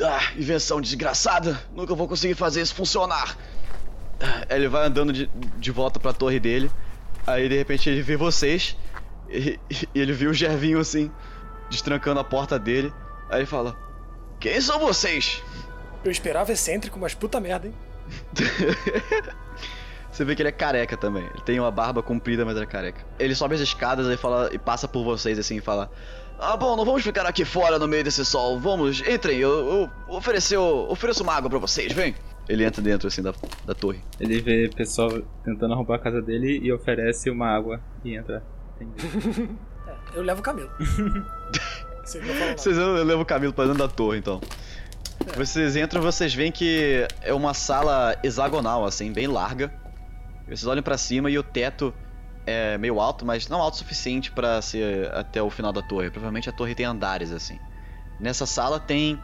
Ah, 0.00 0.30
invenção 0.36 0.80
desgraçada! 0.80 1.60
Nunca 1.74 1.92
vou 1.94 2.06
conseguir 2.06 2.34
fazer 2.36 2.60
isso 2.62 2.74
funcionar! 2.74 3.36
Ah, 4.20 4.46
Ele 4.54 4.68
vai 4.68 4.86
andando 4.86 5.12
de, 5.12 5.26
de 5.58 5.70
volta 5.72 5.98
pra 5.98 6.12
torre 6.12 6.38
dele. 6.38 6.70
Aí 7.26 7.48
de 7.48 7.56
repente 7.56 7.88
ele 7.90 8.00
vê 8.02 8.16
vocês. 8.16 8.76
E, 9.28 9.58
e 9.94 10.00
ele 10.00 10.12
vê 10.12 10.26
o 10.28 10.32
Gervinho 10.32 10.78
assim, 10.78 11.10
destrancando 11.68 12.20
a 12.20 12.24
porta 12.24 12.58
dele. 12.58 12.92
Aí 13.28 13.40
ele 13.40 13.46
fala: 13.46 13.76
Quem 14.40 14.60
são 14.60 14.78
vocês? 14.78 15.42
Eu 16.04 16.10
esperava 16.10 16.52
excêntrico, 16.52 16.98
mas 16.98 17.14
puta 17.14 17.40
merda, 17.40 17.66
hein? 17.66 17.74
Você 20.10 20.24
vê 20.24 20.34
que 20.34 20.42
ele 20.42 20.48
é 20.48 20.52
careca 20.52 20.96
também. 20.96 21.24
Ele 21.24 21.42
tem 21.44 21.60
uma 21.60 21.70
barba 21.70 22.02
comprida, 22.02 22.44
mas 22.44 22.56
ele 22.56 22.64
é 22.64 22.68
careca. 22.68 23.04
Ele 23.18 23.34
sobe 23.34 23.54
as 23.54 23.60
escadas 23.60 24.06
e 24.08 24.16
fala 24.16 24.50
e 24.52 24.58
passa 24.58 24.88
por 24.88 25.04
vocês 25.04 25.38
assim 25.38 25.58
e 25.58 25.60
fala: 25.60 25.90
Ah, 26.38 26.56
bom, 26.56 26.76
não 26.76 26.84
vamos 26.84 27.02
ficar 27.04 27.24
aqui 27.24 27.44
fora 27.44 27.78
no 27.78 27.86
meio 27.86 28.02
desse 28.02 28.24
sol. 28.24 28.58
Vamos, 28.58 29.00
entrem. 29.06 29.38
Eu, 29.38 29.50
eu 29.50 29.90
oferecer, 30.08 30.56
eu 30.56 30.88
ofereço 30.90 31.22
uma 31.22 31.34
água 31.34 31.48
pra 31.48 31.60
vocês, 31.60 31.92
vem. 31.92 32.16
Ele 32.48 32.64
entra 32.64 32.82
dentro, 32.82 33.06
assim, 33.06 33.22
da, 33.22 33.32
da 33.64 33.74
torre. 33.74 34.02
Ele 34.18 34.40
vê 34.40 34.68
pessoal 34.74 35.10
tentando 35.44 35.74
arrombar 35.74 35.98
a 35.98 36.02
casa 36.02 36.20
dele 36.22 36.58
e 36.62 36.72
oferece 36.72 37.30
uma 37.30 37.46
água 37.46 37.80
e 38.04 38.16
entra. 38.16 38.42
É, 39.88 40.18
eu 40.18 40.22
levo 40.22 40.40
o 40.40 40.42
camelo. 40.42 40.70
Vocês. 42.08 42.56
Vocês 42.56 42.76
levam 42.76 43.22
o 43.22 43.26
Camilo 43.26 43.52
pra 43.52 43.64
dentro 43.64 43.78
da 43.78 43.88
torre, 43.88 44.18
então. 44.18 44.40
Vocês 45.36 45.76
entram 45.76 46.00
vocês 46.00 46.32
veem 46.32 46.50
que 46.50 47.06
é 47.22 47.34
uma 47.34 47.52
sala 47.52 48.16
hexagonal, 48.22 48.84
assim, 48.84 49.12
bem 49.12 49.26
larga. 49.26 49.72
Vocês 50.46 50.66
olham 50.66 50.82
pra 50.82 50.96
cima 50.96 51.30
e 51.30 51.38
o 51.38 51.42
teto 51.42 51.92
é 52.46 52.78
meio 52.78 52.98
alto, 52.98 53.26
mas 53.26 53.48
não 53.48 53.60
alto 53.60 53.74
o 53.74 53.76
suficiente 53.78 54.30
pra 54.32 54.62
ser 54.62 55.12
até 55.14 55.42
o 55.42 55.50
final 55.50 55.72
da 55.72 55.82
torre. 55.82 56.10
Provavelmente 56.10 56.48
a 56.48 56.52
torre 56.52 56.74
tem 56.74 56.86
andares, 56.86 57.30
assim. 57.30 57.58
Nessa 58.18 58.46
sala 58.46 58.80
tem 58.80 59.20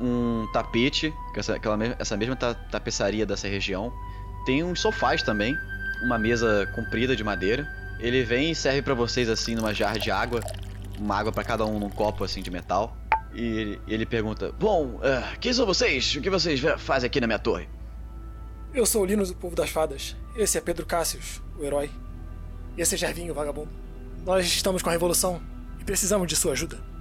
um 0.00 0.46
tapete, 0.52 1.14
que 1.32 1.38
essa, 1.38 1.54
aquela, 1.54 1.78
essa 1.98 2.16
mesma 2.16 2.34
ta- 2.34 2.54
tapeçaria 2.54 3.24
dessa 3.24 3.46
região. 3.46 3.92
Tem 4.44 4.64
uns 4.64 4.80
sofás 4.80 5.22
também, 5.22 5.56
uma 6.02 6.18
mesa 6.18 6.68
comprida 6.74 7.14
de 7.14 7.22
madeira. 7.22 7.64
Ele 8.00 8.24
vem 8.24 8.50
e 8.50 8.54
serve 8.54 8.82
pra 8.82 8.94
vocês 8.94 9.28
assim 9.28 9.54
numa 9.54 9.72
jarra 9.72 9.98
de 9.98 10.10
água, 10.10 10.40
uma 10.98 11.16
água 11.16 11.32
pra 11.32 11.44
cada 11.44 11.64
um 11.64 11.78
num 11.78 11.90
copo 11.90 12.24
assim 12.24 12.42
de 12.42 12.50
metal. 12.50 12.96
E 13.32 13.42
ele, 13.42 13.80
ele 13.86 14.06
pergunta: 14.06 14.52
Bom, 14.52 15.00
ah, 15.02 15.36
quem 15.40 15.52
são 15.52 15.66
vocês? 15.66 16.14
O 16.14 16.20
que 16.20 16.30
vocês 16.30 16.60
fazem 16.78 17.06
aqui 17.06 17.20
na 17.20 17.26
minha 17.26 17.38
torre? 17.38 17.68
Eu 18.72 18.86
sou 18.86 19.02
o 19.02 19.04
Linus 19.04 19.30
do 19.30 19.36
Povo 19.36 19.54
das 19.54 19.70
Fadas. 19.70 20.16
Esse 20.36 20.58
é 20.58 20.60
Pedro 20.60 20.84
Cassius, 20.84 21.40
o 21.58 21.64
herói. 21.64 21.90
E 22.76 22.82
esse 22.82 22.94
é 22.94 22.98
Gervinho, 22.98 23.32
o 23.32 23.34
vagabundo. 23.34 23.70
Nós 24.24 24.46
estamos 24.46 24.82
com 24.82 24.88
a 24.88 24.92
revolução 24.92 25.40
e 25.80 25.84
precisamos 25.84 26.26
de 26.26 26.34
sua 26.34 26.52
ajuda. 26.52 26.93